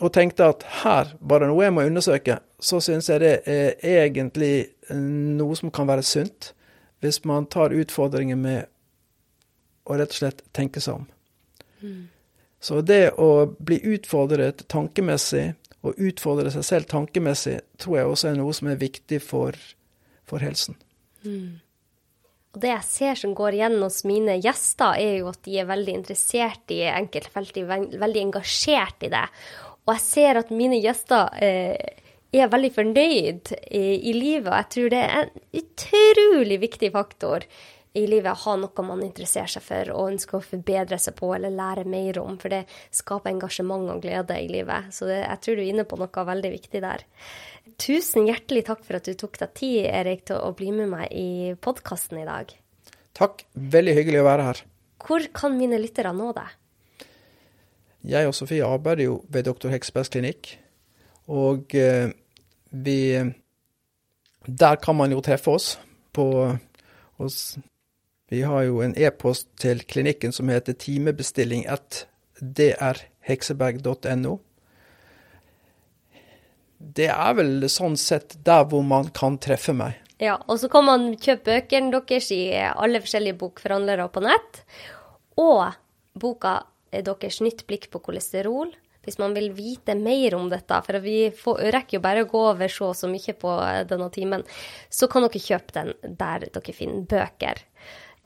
Og 0.00 0.10
tenkte 0.12 0.50
at 0.52 0.66
her 0.82 1.14
var 1.20 1.40
det 1.40 1.48
noe 1.48 1.64
jeg 1.64 1.74
må 1.76 1.86
undersøke, 1.88 2.38
så 2.60 2.80
syns 2.84 3.08
jeg 3.08 3.22
det 3.22 3.34
er 3.46 3.74
egentlig 4.04 4.68
noe 4.92 5.56
som 5.56 5.72
kan 5.72 5.88
være 5.88 6.04
sunt 6.04 6.52
hvis 7.04 7.20
man 7.28 7.46
tar 7.52 7.74
utfordringen 7.76 8.40
med 8.40 8.64
å 9.84 9.96
rett 10.00 10.14
og 10.14 10.16
slett 10.16 10.38
tenke 10.56 10.80
seg 10.80 11.02
om. 11.02 11.08
Mm. 11.84 12.06
Så 12.64 12.80
det 12.80 13.10
å 13.20 13.44
bli 13.60 13.76
utfordret 13.92 14.64
tankemessig, 14.72 15.50
og 15.84 16.00
utfordre 16.00 16.48
seg 16.48 16.64
selv 16.64 16.88
tankemessig, 16.88 17.58
tror 17.76 17.98
jeg 17.98 18.08
også 18.08 18.30
er 18.30 18.38
noe 18.38 18.54
som 18.56 18.70
er 18.72 18.80
viktig 18.80 19.18
for, 19.20 19.58
for 20.24 20.40
helsen. 20.40 20.78
Mm. 21.26 21.60
Og 22.54 22.62
det 22.62 22.70
jeg 22.70 22.86
ser 22.86 23.18
som 23.18 23.34
går 23.34 23.56
igjen 23.58 23.80
hos 23.82 24.04
mine 24.06 24.38
gjester, 24.38 24.94
er 24.94 25.18
jo 25.18 25.32
at 25.32 25.42
de 25.46 25.58
er 25.58 25.66
veldig 25.66 25.98
interessert 25.98 26.70
i 26.70 26.84
enkeltfelt, 26.86 27.58
veldig 27.58 28.22
engasjert 28.28 29.02
i 29.02 29.10
det. 29.10 29.26
Og 29.84 29.96
jeg 29.96 30.04
ser 30.06 30.40
at 30.40 30.52
mine 30.54 30.78
gjester 30.78 31.34
eh, 31.42 32.00
er 32.34 32.50
veldig 32.50 32.72
fornøyd 32.74 33.54
i, 33.58 33.84
i, 33.98 34.14
livet. 34.16 34.48
Og 34.50 34.58
jeg 34.60 34.70
tror 34.74 34.92
det 34.94 35.00
er 35.02 35.16
en 35.18 35.32
utrolig 35.60 36.60
viktig 36.62 36.90
faktor 36.94 37.46
i 37.94 38.06
livet 38.10 38.32
å 38.32 38.40
ha 38.48 38.54
noe 38.58 38.84
man 38.86 39.04
interesserer 39.06 39.50
seg 39.52 39.62
for 39.62 39.90
og 39.94 40.12
ønsker 40.14 40.38
å 40.40 40.46
forbedre 40.46 40.98
seg 40.98 41.14
på 41.18 41.28
eller 41.36 41.54
lære 41.54 41.84
mer 41.86 42.18
om, 42.22 42.38
for 42.42 42.50
det 42.50 42.64
skaper 42.94 43.30
engasjement 43.30 43.92
og 43.92 44.02
glede 44.02 44.38
i 44.42 44.48
livet. 44.50 44.90
Så 44.94 45.06
det, 45.10 45.20
jeg 45.22 45.42
tror 45.44 45.58
du 45.58 45.62
er 45.62 45.70
inne 45.74 45.86
på 45.86 45.98
noe 46.00 46.26
veldig 46.30 46.54
viktig 46.56 46.82
der. 46.82 47.04
Tusen 47.80 48.28
hjertelig 48.28 48.66
takk 48.68 48.84
for 48.86 48.98
at 48.98 49.08
du 49.08 49.16
tok 49.18 49.38
deg 49.40 49.54
tid, 49.58 49.78
Erik, 49.90 50.24
til 50.28 50.38
å 50.38 50.52
bli 50.56 50.70
med 50.74 50.92
meg 50.92 51.10
i 51.10 51.54
podkasten 51.60 52.20
i 52.22 52.26
dag. 52.28 52.52
Takk. 53.14 53.44
Veldig 53.54 53.94
hyggelig 53.98 54.22
å 54.22 54.28
være 54.28 54.46
her. 54.48 54.62
Hvor 55.04 55.26
kan 55.36 55.56
mine 55.58 55.78
lyttere 55.82 56.12
nå 56.16 56.30
deg? 56.36 56.52
Jeg 58.04 58.28
og 58.28 58.36
Sofie 58.36 58.66
arbeider 58.66 59.08
jo 59.08 59.18
ved 59.32 59.46
Dr. 59.48 59.70
Heksbergs 59.72 60.12
klinikk. 60.12 60.54
Og 61.32 61.74
eh, 61.74 62.12
vi 62.70 63.32
Der 64.44 64.76
kan 64.76 64.96
man 64.96 65.10
jo 65.10 65.22
treffe 65.24 65.50
oss 65.50 65.78
på 66.12 66.26
oss. 67.18 67.56
Vi 68.28 68.42
har 68.42 68.62
jo 68.66 68.82
en 68.84 68.94
e-post 68.96 69.48
til 69.56 69.80
klinikken 69.88 70.32
som 70.32 70.48
heter 70.48 70.76
timebestilling 70.76 71.64
1 71.64 72.06
drhekseberg.no. 72.40 74.38
Det 76.78 77.08
er 77.10 77.36
vel 77.38 77.68
sånn 77.70 77.96
sett 78.00 78.38
der 78.46 78.66
hvor 78.70 78.84
man 78.86 79.10
kan 79.14 79.38
treffe 79.42 79.74
meg. 79.76 80.00
Ja, 80.22 80.36
og 80.46 80.60
så 80.62 80.70
kan 80.70 80.86
man 80.86 81.08
kjøpe 81.18 81.50
bøkene 81.50 81.90
deres 81.94 82.30
i 82.34 82.42
alle 82.54 83.02
forskjellige 83.02 83.38
bokforhandlere 83.40 84.06
på 84.14 84.22
nett. 84.24 84.62
Og 85.40 85.74
boka 86.14 86.60
deres 86.94 87.40
Nytt 87.42 87.64
blikk 87.66 87.90
på 87.90 88.02
kolesterol 88.04 88.70
hvis 89.04 89.18
man 89.20 89.34
vil 89.36 89.50
vite 89.52 89.94
mer 89.98 90.34
om 90.38 90.48
dette, 90.48 90.78
for 90.86 91.00
vi 91.04 91.28
får, 91.36 91.58
rekker 91.74 91.98
jo 91.98 92.04
bare 92.04 92.24
å 92.24 92.28
gå 92.30 92.40
over 92.54 92.72
så 92.72 92.90
og 92.92 92.98
så 92.98 93.10
mye 93.10 93.34
på 93.36 93.52
denne 93.90 94.08
timen, 94.14 94.44
så 94.88 95.08
kan 95.12 95.26
dere 95.26 95.42
kjøpe 95.44 95.76
den 95.76 96.16
der 96.20 96.46
dere 96.48 96.76
finner 96.76 97.04
bøker. 97.10 97.60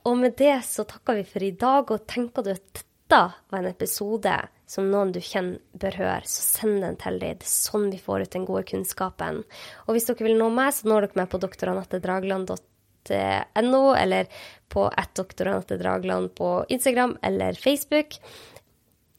Og 0.07 0.21
med 0.21 0.37
det 0.39 0.55
så 0.69 0.87
takker 0.89 1.19
vi 1.19 1.27
for 1.27 1.45
i 1.45 1.55
dag, 1.59 1.91
og 1.91 2.07
tenker 2.11 2.47
du 2.47 2.53
at 2.55 2.85
dette 3.09 3.33
var 3.49 3.59
en 3.59 3.67
episode 3.67 4.49
som 4.69 4.91
noen 4.93 5.13
du 5.15 5.21
kjenner 5.25 5.57
bør 5.81 5.95
høre, 5.97 6.27
så 6.29 6.61
send 6.61 6.83
den 6.85 6.97
til 7.01 7.17
dem. 7.23 7.39
Det 7.41 7.47
er 7.47 7.49
sånn 7.49 7.87
vi 7.89 7.99
får 8.03 8.21
ut 8.27 8.35
den 8.35 8.45
gode 8.49 8.65
kunnskapen. 8.69 9.39
Og 9.87 9.91
hvis 9.97 10.07
dere 10.11 10.25
vil 10.27 10.37
nå 10.37 10.49
meg, 10.53 10.75
så 10.77 10.83
når 10.91 11.01
dere 11.07 11.19
meg 11.23 11.29
på 11.33 11.41
doktoranattedragland.no, 11.41 13.83
eller 13.97 14.25
på 14.69 14.83
at 14.93 15.11
doktoranettedragland 15.17 16.27
på 16.37 16.65
Instagram 16.69 17.17
eller 17.25 17.57
Facebook 17.57 18.21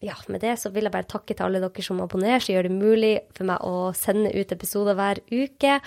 ja, 0.06 0.14
med 0.30 0.42
det 0.46 0.54
så 0.62 0.70
vil 0.72 0.86
jeg 0.86 0.94
bare 0.94 1.10
takke 1.10 1.34
til 1.34 1.46
alle 1.48 1.60
dere 1.60 1.84
som 1.84 2.02
abonnerer, 2.06 2.40
så 2.40 2.52
gjør 2.54 2.64
det 2.70 2.78
mulig 2.78 3.20
for 3.36 3.44
meg 3.50 3.60
å 3.66 3.92
sende 3.98 4.30
ut 4.32 4.52
episoder 4.54 4.94
hver 4.96 5.20
uke. 5.34 5.80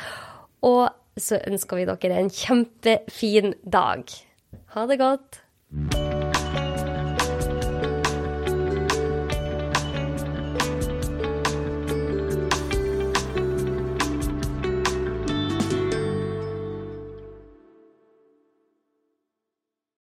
Og 0.69 0.91
så 1.17 1.39
ønsker 1.47 1.77
vi 1.79 1.87
dere 1.89 2.19
en 2.19 2.31
kjempefin 2.35 3.55
dag. 3.63 4.03
Ha 4.75 4.87
det 4.91 4.99
godt. 5.01 5.31